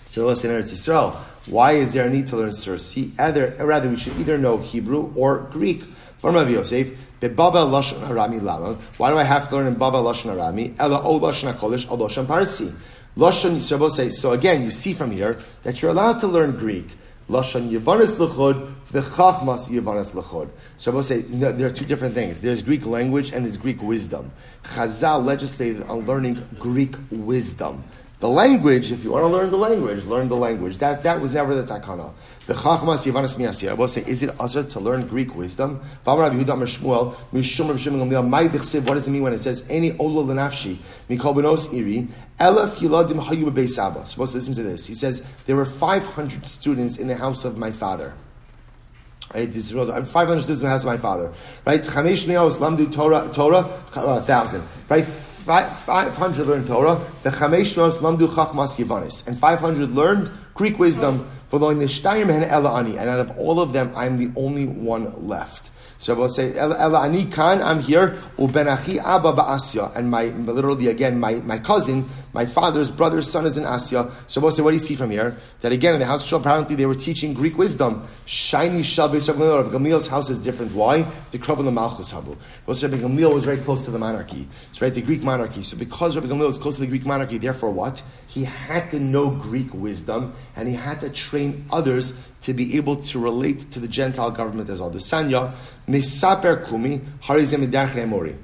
So 0.05 0.33
say 0.35 0.49
in 0.55 0.63
Eretz 0.63 0.73
Yisrael, 0.73 1.17
why 1.51 1.73
is 1.73 1.93
there 1.93 2.07
a 2.07 2.11
need 2.11 2.27
to 2.29 2.37
learn 2.37 2.51
Sursi? 2.51 3.11
Either, 3.19 3.55
rather, 3.59 3.89
we 3.89 3.97
should 3.97 4.17
either 4.19 4.39
know 4.39 4.59
Hebrew 4.59 5.13
or 5.15 5.49
Greek. 5.51 5.83
From 6.19 6.35
Rabbi 6.35 6.51
Yosef, 6.51 6.89
Bebava 7.21 7.65
Lashon 7.65 8.01
Arami 8.01 8.43
Lama. 8.43 8.75
Why 8.97 9.11
do 9.11 9.19
I 9.19 9.23
have 9.23 9.49
to 9.49 9.57
learn 9.57 9.69
in 9.69 9.77
Bava 9.77 10.03
Lashon 10.03 10.35
Arami? 10.35 10.75
Ela 10.79 11.01
O 11.03 11.21
Lashon 11.21 11.53
HaKodesh, 11.53 11.89
O 11.91 11.97
Lashon 11.97 12.27
Parsi. 12.27 12.73
Lashon 13.17 13.57
Yisrael 13.57 14.13
so 14.13 14.33
again, 14.33 14.63
you 14.63 14.71
see 14.71 14.93
from 14.93 15.11
here 15.11 15.39
that 15.63 15.81
you're 15.81 15.91
allowed 15.91 16.19
to 16.21 16.27
learn 16.27 16.57
Greek. 16.57 16.87
Lashon 17.29 17.71
Yavanis 17.71 18.17
Lechod, 18.17 18.75
V'chachmas 18.91 19.69
Yavanis 19.69 20.15
Lechod. 20.15 20.49
So 20.77 20.91
I 20.91 20.95
will 20.95 21.03
say, 21.03 21.25
no, 21.29 21.53
there 21.53 21.67
are 21.67 21.71
two 21.71 21.85
different 21.85 22.15
things. 22.15 22.41
There's 22.41 22.63
Greek 22.63 22.87
language 22.87 23.33
and 23.33 23.45
there's 23.45 23.57
Greek 23.57 23.83
wisdom. 23.83 24.31
Chazal 24.65 25.25
legislated 25.25 25.83
on 25.85 26.07
learning 26.07 26.45
Greek 26.59 26.95
wisdom. 27.11 27.85
The 28.21 28.29
language, 28.29 28.91
if 28.91 29.05
you 29.05 29.13
want 29.13 29.23
to 29.23 29.29
learn 29.29 29.51
the 29.51 29.57
language, 29.57 30.05
learn 30.05 30.29
the 30.29 30.35
language. 30.35 30.79
That, 30.79 31.05
that 31.05 31.21
was 31.21 31.31
never 31.31 31.55
the 31.55 31.63
takana. 31.63 32.13
The 32.47 32.55
chachmas 32.55 33.07
yivanas 33.07 33.39
miyasir. 33.39 33.71
I 33.71 33.75
will 33.75 33.87
say, 33.87 34.03
is 34.09 34.25
it 34.25 34.35
usher 34.41 34.65
to 34.65 34.81
learn 34.81 35.07
Greek 35.07 35.37
wisdom? 35.37 35.81
What 36.03 36.17
does 36.17 36.35
it 36.35 36.39
mean 39.13 39.23
when 39.23 39.33
it 39.33 39.39
says, 39.39 39.71
any 39.71 39.97
ola 39.99 40.25
lenafshi, 40.25 40.79
mikol 41.09 41.37
benos 41.37 41.73
iri, 41.73 42.09
elef 42.41 42.79
yiladim 42.79 43.23
hayu 43.23 43.53
bebeis 43.53 44.07
Supposed 44.09 44.33
to 44.33 44.39
listen 44.39 44.55
to 44.55 44.65
this. 44.65 44.89
He 44.89 44.95
says, 44.95 45.21
there 45.47 45.55
were 45.55 45.65
500 45.65 46.45
students 46.45 46.99
in 46.99 47.07
the 47.07 47.15
house 47.15 47.45
of 47.45 47.57
my 47.57 47.71
father. 47.71 48.15
Right, 49.33 49.49
this 49.49 49.71
is 49.71 49.73
500 49.73 50.41
students 50.41 50.63
in 50.63 50.67
the 50.67 50.71
house 50.71 50.83
of 50.83 50.89
my 50.89 50.97
father. 50.97 51.33
Right, 51.65 51.83
chamesh 51.83 52.27
me'os 52.27 52.59
lamdu 52.59 52.91
Torah, 52.91 53.31
Torah, 53.33 53.81
a 53.95 54.23
thousand. 54.23 54.65
Right, 54.89 55.07
500 55.49 56.47
learned 56.47 56.67
Torah, 56.67 57.01
the 57.23 57.31
Chamesh 57.31 57.75
Lamdu 57.77 58.29
Chachmas 58.29 58.77
Yivanis, 58.77 59.27
and 59.27 59.39
500 59.39 59.91
learned 59.93 60.31
Greek 60.53 60.79
wisdom. 60.79 61.27
Following 61.49 61.79
the 61.79 61.87
Shtayim 61.87 62.29
and 62.29 62.45
out 62.45 63.21
of 63.21 63.39
all 63.39 63.59
of 63.59 63.73
them, 63.73 63.91
I'm 63.97 64.19
the 64.19 64.31
only 64.39 64.67
one 64.67 65.27
left. 65.27 65.71
So 65.97 66.15
I 66.15 66.19
will 66.19 66.29
say, 66.29 66.57
Ela 66.59 67.01
ani 67.01 67.25
kan, 67.25 67.63
I'm 67.63 67.81
here, 67.81 68.19
ubenachi 68.37 68.99
abba 68.99 69.33
ba'asya, 69.33 69.97
and 69.97 70.11
my, 70.11 70.27
literally 70.27 70.89
again, 70.89 71.19
my, 71.19 71.37
my 71.37 71.59
cousin, 71.59 72.05
my 72.39 72.47
father's 72.47 72.89
brother's 72.89 73.29
son 73.29 73.47
is 73.47 73.57
in 73.57 73.65
Asya. 73.65 74.13
So 74.29 74.41
what 74.41 74.55
do 74.55 74.73
you 74.73 74.79
see 74.79 74.95
from 74.95 75.11
here? 75.11 75.37
That 75.61 75.73
again, 75.73 75.95
in 75.95 75.99
the 75.99 76.07
house 76.07 76.23
of 76.23 76.29
Shul, 76.29 76.39
apparently 76.39 76.77
they 76.77 76.87
were 76.87 76.95
teaching 76.95 77.35
Greek 77.35 77.59
wisdom. 77.59 78.07
Shiny 78.27 78.85
Shabbos 78.85 79.29
Rabbi 79.29 79.77
Gamliel's 79.77 80.07
house 80.07 80.31
is 80.31 80.41
different. 80.41 80.71
Why? 80.71 81.03
The 81.33 81.41
Krav 81.41 81.65
the 81.65 81.73
Malchus 81.73 82.13
Habu. 82.13 82.37
Rabbi 82.69 82.97
Gamliel 82.97 83.35
was 83.35 83.45
very 83.45 83.57
close 83.59 83.85
to 83.87 83.91
the 83.91 83.99
monarchy. 83.99 84.47
It's 84.71 84.81
right, 84.81 84.95
the 84.95 85.03
Greek 85.03 85.25
monarchy. 85.25 85.65
So 85.65 85.77
because 85.77 86.15
Rabbi 86.15 86.29
Gamliel 86.29 86.47
was 86.47 86.59
close 86.59 86.77
to 86.77 86.83
the 86.83 86.87
Greek 86.87 87.05
monarchy, 87.05 87.39
therefore 87.39 87.73
what? 87.73 88.05
He 88.29 88.45
had 88.45 88.93
to 88.93 89.01
know 89.01 89.31
Greek 89.31 89.75
wisdom, 89.75 90.33
and 90.55 90.69
he 90.69 90.77
had 90.77 91.01
to 91.01 91.11
train 91.11 91.67
others 91.73 92.17
to 92.43 92.55
be 92.55 92.77
able 92.77 92.95
to 93.11 93.19
relate 93.19 93.73
to 93.73 93.81
the 93.81 93.89
Gentile 93.89 94.31
government 94.31 94.71
as 94.71 94.81
well. 94.81 94.91
The 94.91 95.01
Sanya, 95.01 95.55
Mesaper 95.89 96.69
Kumi, 96.69 97.01
Harizem. 97.21 98.39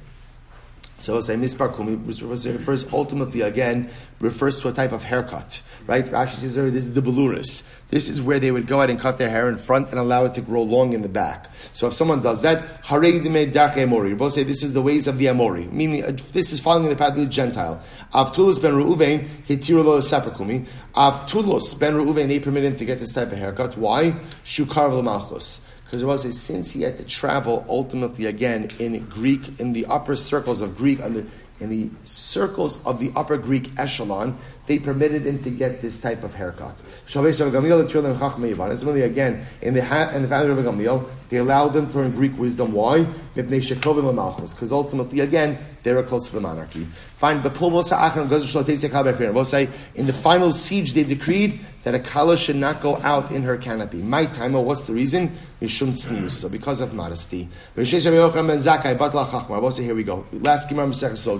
So 1.05 1.21
say 1.21 1.35
mispar 1.35 1.77
kumi, 1.77 1.97
refers 1.97 2.91
ultimately 2.91 3.43
again 3.43 3.91
refers 4.21 4.63
to 4.63 4.69
a 4.69 4.73
type 4.73 4.93
of 4.93 5.05
haircut, 5.05 5.61
right? 5.87 6.03
Rashi 6.07 6.37
says 6.37 6.55
this 6.55 6.87
is 6.87 6.95
the 6.95 7.03
beluris. 7.03 7.87
This 7.91 8.09
is 8.09 8.23
where 8.23 8.39
they 8.39 8.51
would 8.51 8.67
go 8.67 8.81
out 8.81 8.89
and 8.89 8.99
cut 8.99 9.19
their 9.19 9.29
hair 9.29 9.51
in 9.51 9.59
front 9.59 9.91
and 9.91 9.99
allow 9.99 10.25
it 10.25 10.33
to 10.33 10.41
grow 10.41 10.63
long 10.63 10.95
in 10.95 11.03
the 11.03 11.09
back. 11.11 11.51
So 11.75 11.89
if 11.89 11.93
someone 11.93 12.23
does 12.23 12.41
that, 12.41 12.83
harei 12.85 13.53
darke 13.53 13.75
emori. 13.75 14.09
You 14.09 14.17
both 14.17 14.33
say 14.33 14.45
this 14.45 14.63
is 14.63 14.73
the 14.73 14.81
ways 14.81 15.07
of 15.07 15.19
the 15.19 15.27
emori, 15.27 15.71
meaning 15.71 16.05
uh, 16.05 16.17
this 16.33 16.55
is 16.55 16.61
following 16.61 16.89
the 16.89 16.97
path 16.97 17.11
of 17.11 17.17
the 17.17 17.27
Gentile. 17.27 17.83
Avtulos 18.15 18.63
ben 18.63 18.73
Reuven 18.73 19.29
hitirulo 19.47 20.01
saprakumi. 20.01 20.67
Avtulos 20.95 21.79
ben 21.79 21.93
Reuven 21.93 22.29
they 22.29 22.41
permit 22.41 22.65
him 22.65 22.77
to 22.77 22.85
get 22.87 22.99
this 22.99 23.13
type 23.13 23.31
of 23.31 23.37
haircut. 23.37 23.77
Why? 23.77 24.13
Shukar 24.43 24.89
v'malchus. 24.91 25.64
Because 25.95 26.03
it 26.03 26.27
was 26.27 26.37
since 26.41 26.73
he 26.73 26.83
had 26.83 26.97
to 26.97 27.05
travel 27.05 27.65
ultimately 27.69 28.27
again 28.27 28.69
in 28.81 29.07
Greek, 29.07 29.61
in 29.61 29.73
the 29.73 29.87
upper 29.87 30.17
circles 30.17 30.61
of 30.61 30.77
Greek, 30.77 30.99
in 30.99 31.15
the, 31.15 31.25
in 31.61 31.71
the 31.71 31.89
circles 32.03 32.85
of 32.85 32.99
the 32.99 33.13
upper 33.15 33.37
Greek 33.37 33.71
echelon, 33.79 34.37
they 34.67 34.81
permitted 34.81 35.25
him 35.25 35.39
to 35.45 35.51
get 35.51 35.81
this 35.81 36.01
type 36.01 36.25
of 36.25 36.35
haircut. 36.35 36.77
Similarly, 37.07 39.03
again, 39.03 39.47
in 39.63 39.75
the, 39.75 40.17
in 40.17 40.23
the 40.23 40.29
family 40.29 40.51
of 40.51 40.59
Gamliel, 40.59 41.09
they 41.29 41.37
allowed 41.37 41.69
them 41.69 41.89
to 41.91 41.99
learn 41.99 42.11
Greek 42.11 42.37
wisdom. 42.37 42.73
Why? 42.73 43.07
Because 43.37 44.73
ultimately, 44.73 45.21
again, 45.21 45.59
they 45.85 45.93
were 45.93 46.03
close 46.03 46.27
to 46.29 46.35
the 46.35 46.41
monarchy. 46.41 46.89
Fine, 47.25 47.41
but 47.41 47.59
we'll 47.59 47.83
say 47.83 49.69
in 49.95 50.07
the 50.07 50.13
final 50.13 50.53
siege 50.53 50.93
they 50.93 51.05
decreed 51.05 51.59
that 51.85 51.95
a 51.95 51.99
kala 51.99 52.37
should 52.37 52.57
not 52.57 52.83
go 52.83 52.99
out 52.99 53.31
in 53.31 53.43
her 53.45 53.57
canopy. 53.57 54.03
My 54.03 54.27
time, 54.27 54.53
what's 54.53 54.83
the 54.83 54.93
reason? 54.93 55.33
So 55.67 56.51
because 56.51 56.83
of 56.83 56.93
modesty. 56.93 57.49
We'll 57.75 57.87
say 57.87 58.01
here 58.03 59.95
we 59.95 60.05
go. 60.05 60.27
Last 60.33 60.69
Gemara 60.69 60.87
Masechah 60.89 61.17
Sol. 61.17 61.39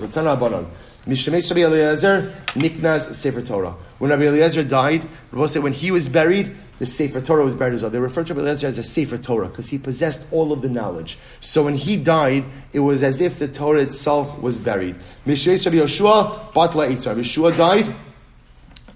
Niknaz 2.55 3.13
Sefer 3.13 3.43
Torah. 3.43 3.77
When 3.99 4.11
Rabbi 4.11 4.23
Eliezer 4.23 4.65
died, 4.65 5.05
Rabbi 5.33 5.45
said 5.45 5.63
when 5.63 5.75
he 5.75 5.91
was 5.91 6.09
buried, 6.09 6.57
the 6.79 6.87
Sefer 6.87 7.21
Torah 7.21 7.45
was 7.45 7.55
buried 7.55 7.75
as 7.75 7.83
well. 7.83 7.91
They 7.91 7.99
refer 7.99 8.25
to 8.25 8.35
Rabbi 8.35 8.47
Eliezer 8.47 8.67
as 8.67 8.79
a 8.79 8.83
Sefer 8.83 9.19
Torah 9.19 9.49
because 9.49 9.69
he 9.69 9.79
possessed 9.79 10.27
all 10.33 10.53
of 10.53 10.63
the 10.63 10.69
knowledge. 10.69 11.19
So 11.41 11.65
when 11.65 11.75
he 11.75 11.97
died, 11.97 12.45
it 12.73 12.81
was 12.81 13.03
as 13.03 13.21
if 13.21 13.39
the 13.39 13.49
Torah 13.49 13.81
itself 13.81 14.41
was 14.41 14.59
buried. 14.59 14.97
Mishemesh 15.27 15.65
Rabbi 15.67 15.79
Yoshua, 15.79 16.53
Batla 16.53 16.89
Eitzah. 16.89 17.07
Rabbi 17.09 17.21
Yeshua 17.21 17.57
died, 17.57 17.95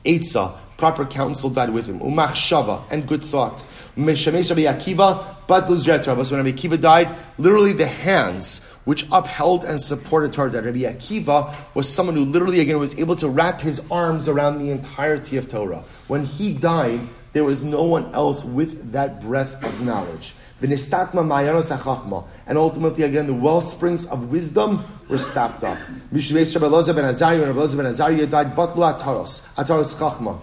Eitzah, 0.05 0.59
proper 0.77 1.05
counsel 1.07 1.51
died 1.51 1.71
with 1.71 1.87
him. 1.87 2.01
Umach 2.01 2.33
Shava, 2.33 2.83
and 2.91 3.07
good 3.07 3.23
thought. 3.23 3.65
Mishemesh 3.97 4.51
Rabbi 4.51 4.63
Akiva, 4.63 5.37
Batla 5.47 5.77
Zretra. 5.77 6.27
So 6.27 6.37
when 6.37 6.45
Rabbi 6.45 6.57
Akiva 6.57 6.81
died, 6.81 7.15
literally 7.39 7.73
the 7.73 7.87
hands 7.87 8.65
which 8.89 9.07
upheld 9.13 9.65
and 9.65 9.79
supported 9.79 10.33
Torah. 10.33 10.49
That 10.49 10.65
Rabbi 10.65 10.79
Akiva 10.79 11.55
was 11.75 11.87
someone 11.87 12.17
who 12.17 12.25
literally, 12.25 12.61
again, 12.61 12.79
was 12.79 12.99
able 12.99 13.17
to 13.17 13.29
wrap 13.29 13.61
his 13.61 13.85
arms 13.91 14.31
around 14.31 14.61
the 14.61 14.71
entirety 14.71 15.37
of 15.37 15.47
Torah. 15.47 15.85
When 16.07 16.25
he 16.25 16.55
died, 16.55 17.07
there 17.33 17.45
was 17.45 17.63
no 17.63 17.83
one 17.85 18.15
else 18.15 18.45
with 18.45 18.93
that 18.93 19.21
breadth 19.21 19.63
of 19.65 19.81
knowledge. 19.81 20.35
And 20.61 20.73
ultimately, 22.59 23.05
again, 23.05 23.27
the 23.27 23.35
well 23.35 23.61
springs 23.61 24.09
of 24.09 24.33
wisdom 24.33 24.85
were 25.09 25.19
stopped 25.19 25.63
up. 25.63 25.79
When 26.11 26.21
Rabbi 26.21 26.95
ben 26.95 27.05
Azariah 27.05 28.27
died, 28.27 28.57
Batlu 28.57 28.99
Ataros, 28.99 29.55
Ataros 29.55 29.97
Chachma. 29.99 30.39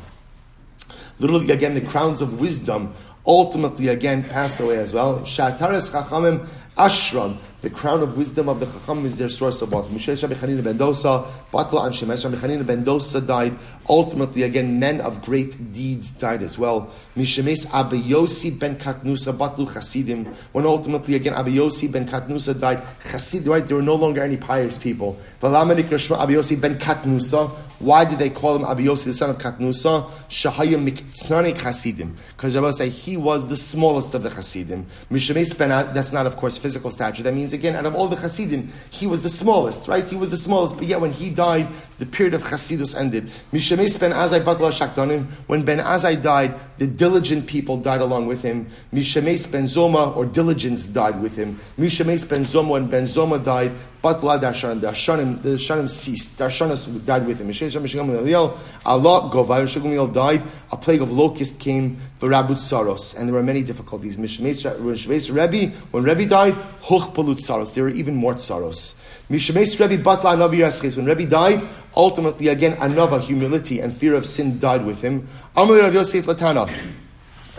Literally, 1.19 1.51
again, 1.51 1.73
the 1.75 1.81
crowns 1.81 2.21
of 2.21 2.39
wisdom 2.39 2.93
ultimately, 3.25 3.87
again, 3.87 4.23
passed 4.23 4.59
away 4.59 4.77
as 4.77 4.93
well. 4.93 5.19
Shataris 5.21 5.91
Chachamim 5.93 6.47
Ashram, 6.77 7.37
the 7.61 7.69
crown 7.69 8.01
of 8.01 8.17
wisdom 8.17 8.49
of 8.49 8.59
the 8.59 8.65
Chacham 8.65 9.05
is 9.05 9.17
their 9.17 9.29
source 9.29 9.61
of 9.61 9.71
wealth. 9.71 9.89
Mishesh 9.89 10.21
Rabbi 10.21 10.35
Chanina 10.35 10.63
ben 10.63 10.77
Dosa, 10.77 11.25
Batla 11.51 11.85
and 11.85 11.95
Shemesh 11.95 12.23
Rabbi 12.23 12.35
Chanina 12.35 12.65
ben 12.65 12.83
Dosa 12.83 13.25
died. 13.25 13.57
Ultimately, 13.87 14.43
again, 14.43 14.79
men 14.79 14.99
of 15.01 15.21
great 15.21 15.71
deeds 15.71 16.09
died 16.09 16.41
as 16.41 16.57
well. 16.57 16.91
Mishemes 17.15 17.71
Abba 17.71 17.97
Yosi 17.97 18.59
ben 18.59 18.75
Katnusa, 18.77 19.33
Batlu 19.33 19.71
Chasidim. 19.71 20.25
When 20.53 20.65
ultimately, 20.65 21.15
again, 21.15 21.33
Abba 21.33 21.51
Yosi 21.51 21.91
ben 21.91 22.07
Katnusa 22.07 22.59
died, 22.59 22.81
Chasid, 23.03 23.45
right? 23.45 23.65
There 23.67 23.77
were 23.77 23.83
no 23.83 23.95
longer 23.95 24.23
any 24.23 24.37
pious 24.37 24.79
people. 24.79 25.17
Rashma 25.39 26.61
ben 26.61 26.75
Katnusa. 26.79 27.51
Why 27.79 28.05
did 28.05 28.19
they 28.19 28.29
call 28.29 28.55
him 28.55 28.63
Abiyosi, 28.63 29.05
the 29.05 29.13
son 29.13 29.29
of 29.29 29.37
Katnusa? 29.37 30.09
Shahaya 30.29 30.81
Miktnani 30.81 31.61
Chasidim. 31.61 32.15
Because 32.35 32.55
Rabbi 32.55 32.71
say 32.71 32.89
he 32.89 33.17
was 33.17 33.49
the 33.49 33.57
smallest 33.57 34.15
of 34.15 34.23
the 34.23 34.29
Chasidim. 34.29 34.85
Mishames 35.11 35.57
ben, 35.57 35.69
that's 35.93 36.13
not, 36.13 36.25
of 36.25 36.37
course, 36.37 36.57
physical 36.57 36.89
stature. 36.89 37.23
That 37.23 37.33
means, 37.33 37.51
again, 37.51 37.75
out 37.75 37.85
of 37.85 37.93
all 37.93 38.07
the 38.07 38.15
Chasidim, 38.15 38.71
he 38.91 39.07
was 39.07 39.23
the 39.23 39.29
smallest, 39.29 39.89
right? 39.89 40.07
He 40.07 40.15
was 40.15 40.31
the 40.31 40.37
smallest. 40.37 40.77
But 40.77 40.85
yet, 40.85 41.01
when 41.01 41.11
he 41.11 41.29
died, 41.29 41.67
the 41.97 42.05
period 42.05 42.33
of 42.33 42.43
Chasidus 42.43 42.97
ended. 42.97 43.25
Mishames 43.53 43.99
ben 43.99 44.11
Azai 44.11 44.41
Batla 44.41 44.71
Shakdanim. 44.71 45.25
When 45.47 45.63
Ben 45.63 45.79
Azai 45.79 46.21
died, 46.21 46.55
the 46.77 46.87
diligent 46.87 47.47
people 47.47 47.77
died 47.77 48.01
along 48.01 48.27
with 48.27 48.41
him. 48.41 48.67
Mishames 48.93 49.49
ben 49.51 49.63
Zoma, 49.65 50.15
or 50.15 50.25
diligence, 50.25 50.85
died 50.87 51.21
with 51.21 51.35
him. 51.35 51.59
Mishames 51.77 52.27
ben 52.29 52.41
Zoma, 52.41 52.69
when 52.71 52.87
Ben 52.87 53.03
Zoma 53.03 53.43
died, 53.43 53.71
Batla 54.03 54.39
Dashan, 54.39 54.81
the 54.81 54.87
Ashanim, 54.87 55.41
the 55.41 55.49
Ashanim 55.49 55.89
ceased. 55.89 56.37
The 56.37 56.45
Ashanis 56.45 57.05
died 57.05 57.25
with 57.25 57.39
him. 57.39 57.47
Mishemes 57.47 57.73
ben 57.73 58.07
Eliel, 58.07 58.57
Allah 58.85 59.29
Govayim 59.31 60.13
died. 60.13 60.43
A 60.71 60.77
plague 60.77 61.01
of 61.01 61.11
locusts 61.11 61.57
came 61.57 61.97
for 62.17 62.29
Rabut 62.29 62.59
Saros, 62.59 63.15
and 63.15 63.27
there 63.27 63.35
were 63.35 63.43
many 63.43 63.63
difficulties. 63.63 64.17
Mishmeis 64.17 65.33
Rebbe, 65.33 65.73
when 65.91 66.03
Rebbe 66.03 66.25
died, 66.25 66.53
Hoch 66.81 67.13
Palut 67.13 67.39
Saros. 67.39 67.73
There 67.73 67.85
were 67.85 67.89
even 67.89 68.15
more 68.15 68.37
Saros. 68.37 69.04
When 69.27 71.05
Rebbe 71.05 71.25
died, 71.25 71.61
ultimately 71.95 72.47
again 72.49 72.75
Anava, 72.77 73.19
humility 73.19 73.79
and 73.79 73.95
fear 73.95 74.13
of 74.13 74.25
sin 74.25 74.59
died 74.59 74.85
with 74.85 75.01
him. 75.01 75.27
Amalei 75.55 75.81
Rav 75.81 75.93
Yosef 75.93 76.25
Latana. 76.25 76.69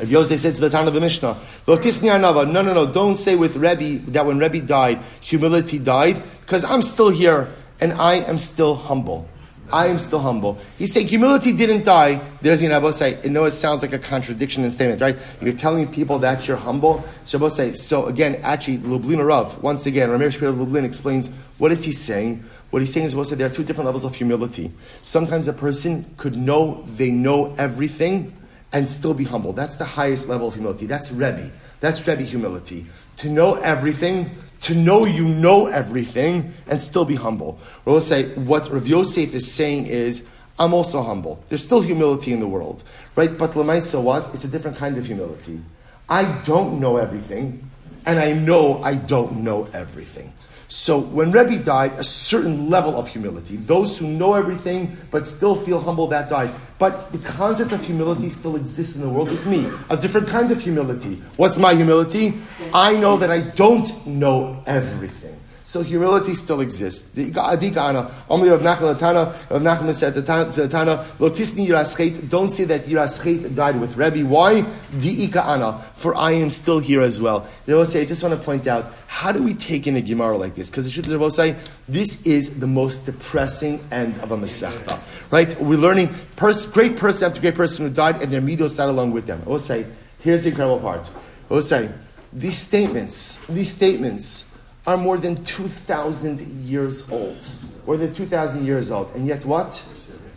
Yosef 0.05 0.41
said 0.41 0.55
to 0.55 0.61
the 0.61 0.71
town 0.71 0.87
of 0.87 0.95
the 0.95 1.01
Mishnah, 1.01 1.37
No, 1.67 2.45
no, 2.45 2.63
no, 2.63 2.87
don't 2.93 3.15
say 3.15 3.35
with 3.35 3.57
Rebbe 3.57 4.11
that 4.13 4.27
when 4.27 4.39
Rebbe 4.39 4.61
died, 4.61 5.01
humility 5.21 5.79
died, 5.79 6.23
because 6.43 6.65
I'm 6.65 6.83
still 6.83 7.11
here 7.11 7.49
and 7.81 7.95
I 7.95 8.17
am 8.17 8.39
still 8.39 8.77
humble. 8.77 9.29
I 9.73 9.89
am 9.89 9.99
still 9.99 10.21
humble. 10.21 10.59
He's 10.79 10.93
saying 10.93 11.09
humility 11.09 11.53
didn't 11.53 11.85
die. 11.85 12.21
There's 12.41 12.63
you 12.63 12.69
know, 12.69 12.91
say, 12.91 13.19
know, 13.29 13.45
it 13.45 13.51
sounds 13.53 13.83
like 13.83 13.93
a 13.93 13.99
contradiction 13.99 14.65
in 14.65 14.71
statement, 14.71 15.01
right? 15.01 15.17
You're 15.41 15.53
telling 15.53 15.91
people 15.91 16.19
that 16.21 16.47
you're 16.47 16.57
humble. 16.57 17.05
So 17.25 17.47
say, 17.49 17.75
so 17.75 18.07
again, 18.07 18.41
actually, 18.43 18.79
Lublin 18.79 19.21
Rav, 19.21 19.63
once 19.63 19.87
again, 19.87 20.11
Ramesh 20.11 20.33
Shapiro 20.33 20.53
Lublin 20.53 20.85
explains 20.85 21.29
what 21.59 21.73
is 21.73 21.85
he 21.85 21.93
saying. 21.93 22.45
What 22.71 22.83
he's 22.83 22.93
saying 22.93 23.07
is, 23.07 23.15
well, 23.15 23.25
there 23.25 23.47
are 23.47 23.51
two 23.51 23.63
different 23.63 23.87
levels 23.87 24.05
of 24.05 24.15
humility. 24.15 24.73
Sometimes 25.03 25.47
a 25.47 25.53
person 25.53 26.05
could 26.17 26.37
know 26.37 26.85
they 26.97 27.11
know 27.11 27.55
everything, 27.59 28.37
and 28.73 28.89
still 28.89 29.15
be 29.15 29.25
humble. 29.25 29.53
That's 29.53 29.77
the 29.77 29.85
highest 29.85 30.29
level 30.29 30.49
of 30.49 30.55
humility. 30.55 30.87
That's 30.87 31.11
Rebbe. 31.11 31.51
That's 31.81 32.07
Rebbe 32.07 32.23
humility. 32.23 32.87
To 33.19 33.31
know 33.31 33.55
everything, 33.55 34.31
to 34.61 34.75
know 34.75 35.05
you 35.05 35.27
know 35.27 35.67
everything, 35.67 36.53
and 36.67 36.81
still 36.81 37.05
be 37.05 37.15
humble. 37.15 37.59
We'll 37.85 38.01
say 38.01 38.25
what 38.35 38.71
Rav 38.71 38.87
Yosef 38.87 39.35
is 39.35 39.51
saying 39.51 39.87
is, 39.87 40.27
I'm 40.59 40.73
also 40.73 41.03
humble. 41.03 41.43
There's 41.49 41.63
still 41.63 41.83
humility 41.83 42.33
in 42.33 42.41
the 42.41 42.49
world, 42.49 42.83
right? 43.15 43.37
But 43.37 43.53
Lamaisa, 43.53 44.03
what? 44.03 44.31
It's 44.33 44.45
a 44.45 44.49
different 44.49 44.77
kind 44.77 44.97
of 44.97 45.07
humility. 45.07 45.61
I 46.09 46.25
don't 46.43 46.81
know 46.81 46.97
everything, 46.97 47.69
and 48.07 48.19
I 48.19 48.33
know 48.33 48.83
I 48.83 48.95
don't 48.95 49.45
know 49.45 49.69
everything. 49.75 50.33
So 50.69 50.99
when 50.99 51.31
Rebbe 51.31 51.63
died, 51.63 51.93
a 51.93 52.05
certain 52.05 52.69
level 52.69 52.99
of 52.99 53.09
humility. 53.09 53.57
Those 53.57 53.99
who 53.99 54.09
know 54.09 54.35
everything 54.35 54.97
but 55.11 55.27
still 55.27 55.55
feel 55.55 55.81
humble, 55.81 56.09
that 56.09 56.29
died. 56.29 56.51
But 56.79 57.13
the 57.13 57.19
concept 57.19 57.73
of 57.73 57.85
humility 57.85 58.29
still 58.31 58.57
exists 58.57 58.97
in 58.97 59.03
the 59.03 59.09
world 59.09 59.31
with 59.31 59.47
me. 59.47 59.71
A 59.91 59.97
different 59.97 60.29
kind 60.29 60.51
of 60.51 60.61
humility. 60.61 61.23
What's 61.37 61.57
my 61.57 61.75
humility? 61.75 62.35
I 62.75 62.97
know 62.97 63.17
that 63.17 63.31
I 63.31 63.41
don't 63.41 64.07
know 64.07 64.63
everything. 64.67 65.36
So 65.67 65.83
humility 65.83 66.35
still 66.35 66.61
exists. 66.61 67.11
The 67.11 67.33
Adikana, 67.33 68.13
only 68.31 68.49
Rav 68.51 68.61
Nachman 68.61 68.95
Latana, 68.95 69.35
Rav 69.51 69.97
said 69.97 70.15
to 70.15 70.23
Tana, 70.23 71.05
Lotisni 71.19 71.67
Yiraschet, 71.67 72.31
don't 72.31 72.51
say 72.51 72.63
that 72.67 72.83
Yiraschet 72.83 73.53
died 73.53 73.81
with 73.81 73.97
Rebbe. 73.97 74.25
Why? 74.25 74.63
Diika 74.93 75.45
Ana, 75.45 75.85
for 75.97 76.15
I 76.15 76.31
am 76.31 76.51
still 76.51 76.79
here 76.79 77.03
as 77.03 77.21
well. 77.21 77.49
They 77.67 77.75
will 77.75 77.85
say, 77.85 78.03
I 78.03 78.05
just 78.05 78.23
want 78.23 78.39
to 78.39 78.41
point 78.41 78.69
out, 78.69 78.93
how 79.09 79.33
do 79.33 79.43
we 79.43 79.55
take 79.55 79.89
in 79.89 79.97
a 79.97 80.01
Gemara 80.01 80.37
like 80.37 80.55
this? 80.55 80.71
Because 80.71 80.85
the 80.85 81.03
truth 81.03 81.19
will 81.19 81.31
say, 81.31 81.57
this 81.89 82.25
is 82.25 82.61
the 82.61 82.69
most 82.69 83.07
depressing 83.07 83.81
end 83.91 84.19
of 84.19 84.31
a 84.31 84.37
Masechta. 84.37 85.01
Right? 85.33 85.61
We're 85.61 85.81
learning 85.81 86.11
pers- 86.37 86.65
great 86.65 86.97
person 86.97 87.27
after 87.27 87.41
great 87.41 87.57
person 87.57 87.89
who 87.89 87.93
died, 87.93 88.23
and 88.23 88.31
their 88.31 88.41
midos 88.41 88.77
died 88.77 88.89
along 88.89 89.11
with 89.11 89.27
them. 89.27 89.43
I 89.45 89.49
will 89.49 89.59
say, 89.59 89.85
here's 90.21 90.45
the 90.45 90.51
incredible 90.51 90.79
part. 90.79 91.11
I 91.51 91.55
will 91.55 91.61
say, 91.61 91.91
these 92.33 92.57
statements, 92.57 93.39
these 93.49 93.75
statements, 93.75 94.46
are 94.87 94.97
more 94.97 95.19
than 95.19 95.43
2,000 95.45 96.65
years 96.65 97.11
old. 97.11 97.45
More 97.87 97.97
than 97.97 98.15
2,000 98.15 98.65
years 98.65 98.91
old. 98.91 99.11
And 99.15 99.27
yet 99.27 99.45
what? 99.45 99.85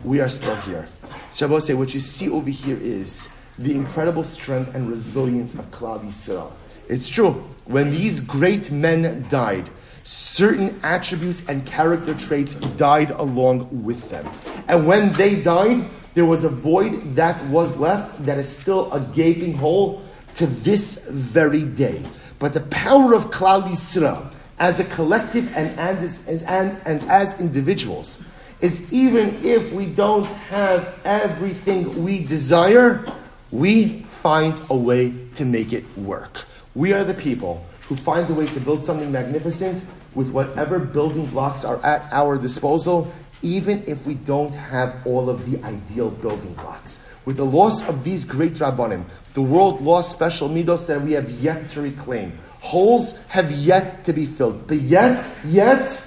We 0.04 0.20
are 0.20 0.28
still 0.28 0.56
here. 0.56 0.88
So 1.30 1.54
I 1.54 1.58
say, 1.60 1.74
what 1.74 1.94
you 1.94 2.00
see 2.00 2.28
over 2.30 2.50
here 2.50 2.78
is 2.80 3.36
the 3.58 3.74
incredible 3.74 4.24
strength 4.24 4.74
and 4.74 4.88
resilience 4.88 5.54
of 5.54 5.66
Klal 5.70 6.02
Yisrael. 6.04 6.50
It's 6.88 7.08
true. 7.08 7.32
When 7.66 7.90
these 7.92 8.20
great 8.20 8.72
men 8.72 9.26
died, 9.28 9.70
certain 10.02 10.80
attributes 10.82 11.48
and 11.48 11.64
character 11.66 12.14
traits 12.14 12.54
died 12.54 13.10
along 13.12 13.84
with 13.84 14.10
them. 14.10 14.28
And 14.66 14.86
when 14.86 15.12
they 15.12 15.40
died, 15.40 15.84
there 16.14 16.24
was 16.24 16.42
a 16.42 16.48
void 16.48 17.14
that 17.14 17.40
was 17.46 17.76
left 17.76 18.26
that 18.26 18.38
is 18.38 18.48
still 18.48 18.92
a 18.92 19.00
gaping 19.00 19.54
hole 19.54 20.02
to 20.34 20.46
this 20.46 21.08
very 21.08 21.64
day. 21.64 22.04
But 22.40 22.54
the 22.54 22.62
power 22.62 23.14
of 23.14 23.30
Klal 23.30 23.62
Yisrael, 23.62 24.32
as 24.60 24.78
a 24.78 24.84
collective 24.84 25.46
and, 25.56 25.68
and, 25.80 25.98
as, 25.98 26.44
and, 26.44 26.78
and 26.84 27.02
as 27.10 27.40
individuals 27.40 28.28
is 28.60 28.92
even 28.92 29.42
if 29.42 29.72
we 29.72 29.86
don't 29.86 30.26
have 30.26 31.00
everything 31.04 32.04
we 32.04 32.22
desire, 32.22 33.02
we 33.50 34.00
find 34.02 34.60
a 34.68 34.76
way 34.76 35.14
to 35.34 35.46
make 35.46 35.72
it 35.72 35.84
work. 35.96 36.44
We 36.74 36.92
are 36.92 37.04
the 37.04 37.14
people 37.14 37.64
who 37.88 37.96
find 37.96 38.28
a 38.28 38.34
way 38.34 38.46
to 38.46 38.60
build 38.60 38.84
something 38.84 39.10
magnificent 39.10 39.82
with 40.14 40.30
whatever 40.30 40.78
building 40.78 41.26
blocks 41.26 41.64
are 41.64 41.82
at 41.84 42.06
our 42.12 42.36
disposal, 42.36 43.10
even 43.40 43.82
if 43.86 44.06
we 44.06 44.14
don't 44.14 44.52
have 44.52 44.94
all 45.06 45.30
of 45.30 45.50
the 45.50 45.64
ideal 45.64 46.10
building 46.10 46.52
blocks. 46.54 47.10
With 47.24 47.38
the 47.38 47.46
loss 47.46 47.88
of 47.88 48.04
these 48.04 48.26
great 48.26 48.54
rabbanim, 48.54 49.04
the 49.32 49.42
world 49.42 49.80
lost 49.80 50.12
special 50.12 50.50
midos 50.50 50.86
that 50.86 51.00
we 51.00 51.12
have 51.12 51.30
yet 51.30 51.68
to 51.68 51.80
reclaim. 51.80 52.38
Holes 52.60 53.26
have 53.28 53.50
yet 53.50 54.04
to 54.04 54.12
be 54.12 54.26
filled. 54.26 54.66
But 54.66 54.78
yet, 54.78 55.28
yet, 55.46 56.06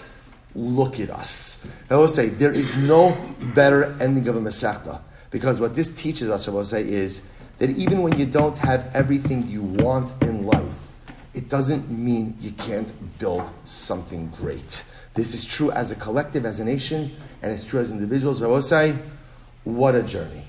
look 0.56 1.00
at 1.00 1.10
us. 1.10 1.72
I 1.90 1.96
will 1.96 2.08
say, 2.08 2.30
there 2.30 2.54
is 2.54 2.76
no 2.78 3.18
better 3.56 3.96
ending 4.00 4.28
of 4.28 4.36
a 4.36 4.40
Masechta. 4.40 5.02
Because 5.32 5.60
what 5.60 5.76
this 5.76 5.94
teaches 5.94 6.30
us, 6.30 6.48
I 6.48 6.52
will 6.52 6.66
say, 6.66 6.88
is 6.88 7.28
that 7.58 7.72
even 7.72 8.02
when 8.04 8.18
you 8.20 8.26
don't 8.26 8.58
have 8.60 8.90
everything 8.94 9.48
you 9.48 9.64
want 9.64 10.12
in 10.22 10.44
life, 10.44 10.92
it 11.34 11.50
doesn't 11.50 11.90
mean 11.90 12.38
you 12.40 12.52
can't 12.52 12.92
build 13.18 13.50
something 13.66 14.32
great. 14.38 14.84
This 15.16 15.34
is 15.34 15.46
true 15.46 15.72
as 15.72 15.90
a 15.90 15.96
collective, 15.96 16.46
as 16.46 16.60
a 16.60 16.66
nation, 16.66 17.12
and 17.42 17.52
it's 17.52 17.66
true 17.66 17.80
as 17.80 17.90
individuals. 17.90 18.44
I 18.44 18.48
will 18.48 18.62
say, 18.62 18.96
what 19.64 19.96
a 19.96 20.04
journey. 20.04 20.44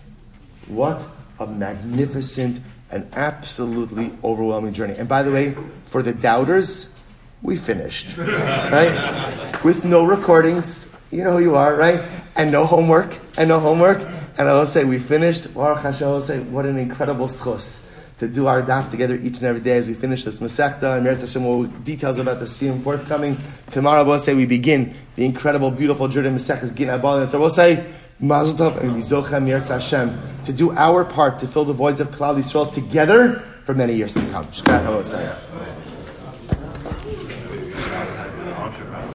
What 0.67 1.07
a 1.39 1.47
magnificent 1.47 2.61
an 2.95 3.09
absolutely 3.15 4.13
overwhelming 4.23 4.73
journey. 4.73 4.95
And 4.97 5.09
by 5.09 5.23
the 5.23 5.33
way, 5.33 5.57
for 5.87 6.03
the 6.03 6.13
doubters, 6.13 6.99
we 7.43 7.57
finished, 7.57 8.17
right? 8.17 9.61
With 9.65 9.85
no 9.85 10.07
recordings, 10.07 10.97
you 11.11 11.25
know 11.25 11.33
who 11.33 11.43
you 11.43 11.57
are, 11.57 11.75
right? 11.75 12.01
And 12.37 12.51
no 12.51 12.65
homework, 12.65 13.19
and 13.37 13.49
no 13.49 13.61
homework. 13.61 14.01
And 14.39 14.49
I 14.49 14.55
will 14.55 14.67
say, 14.67 14.85
we 14.85 14.99
finished. 14.99 15.53
Baruch 15.53 15.83
Hashem, 15.83 16.09
I 16.09 16.11
will 16.11 16.21
say, 16.21 16.41
what 16.41 16.67
an 16.67 16.79
incredible 16.79 17.27
zechus 17.27 17.91
to 18.19 18.29
do 18.29 18.47
our 18.47 18.63
daf 18.63 18.91
together 18.91 19.17
each 19.17 19.37
and 19.39 19.45
every 19.45 19.61
day 19.61 19.77
as 19.77 19.89
we 19.89 19.95
finish 19.95 20.25
this 20.25 20.41
Masechta. 20.41 20.97
And 20.97 21.07
Meretz 21.07 21.21
Hashem 21.21 21.45
will 21.45 21.65
details 21.65 22.19
about 22.19 22.39
the 22.39 22.47
Siyum 22.47 22.81
forthcoming. 22.83 23.37
Tomorrow, 23.69 24.01
I 24.01 24.03
will 24.03 24.19
say, 24.19 24.35
we 24.35 24.47
begin 24.47 24.95
the 25.17 25.25
incredible, 25.25 25.71
beautiful 25.71 26.09
journey 26.09 26.31
Masechtas 26.31 26.77
Gin 26.77 26.89
Abal. 26.89 27.23
And 27.25 27.35
I 27.35 27.37
will 27.37 27.51
say, 27.51 27.85
Mazel 28.21 28.55
Tov 28.55 28.81
and 28.81 28.93
Mizochem 28.93 29.47
Yertz 29.47 29.69
Hashem 29.69 30.17
to 30.45 30.53
do 30.53 30.71
our 30.73 31.05
part 31.05 31.39
to 31.41 31.47
fill 31.47 31.65
the 31.65 31.73
voids 31.73 32.01
of 32.01 32.09
Klal 32.09 32.37
Yisrael 32.37 32.73
together 32.73 33.43
for 33.65 33.75
many 33.75 33.95
years 33.95 34.15
to 34.15 34.25
come. 34.31 34.47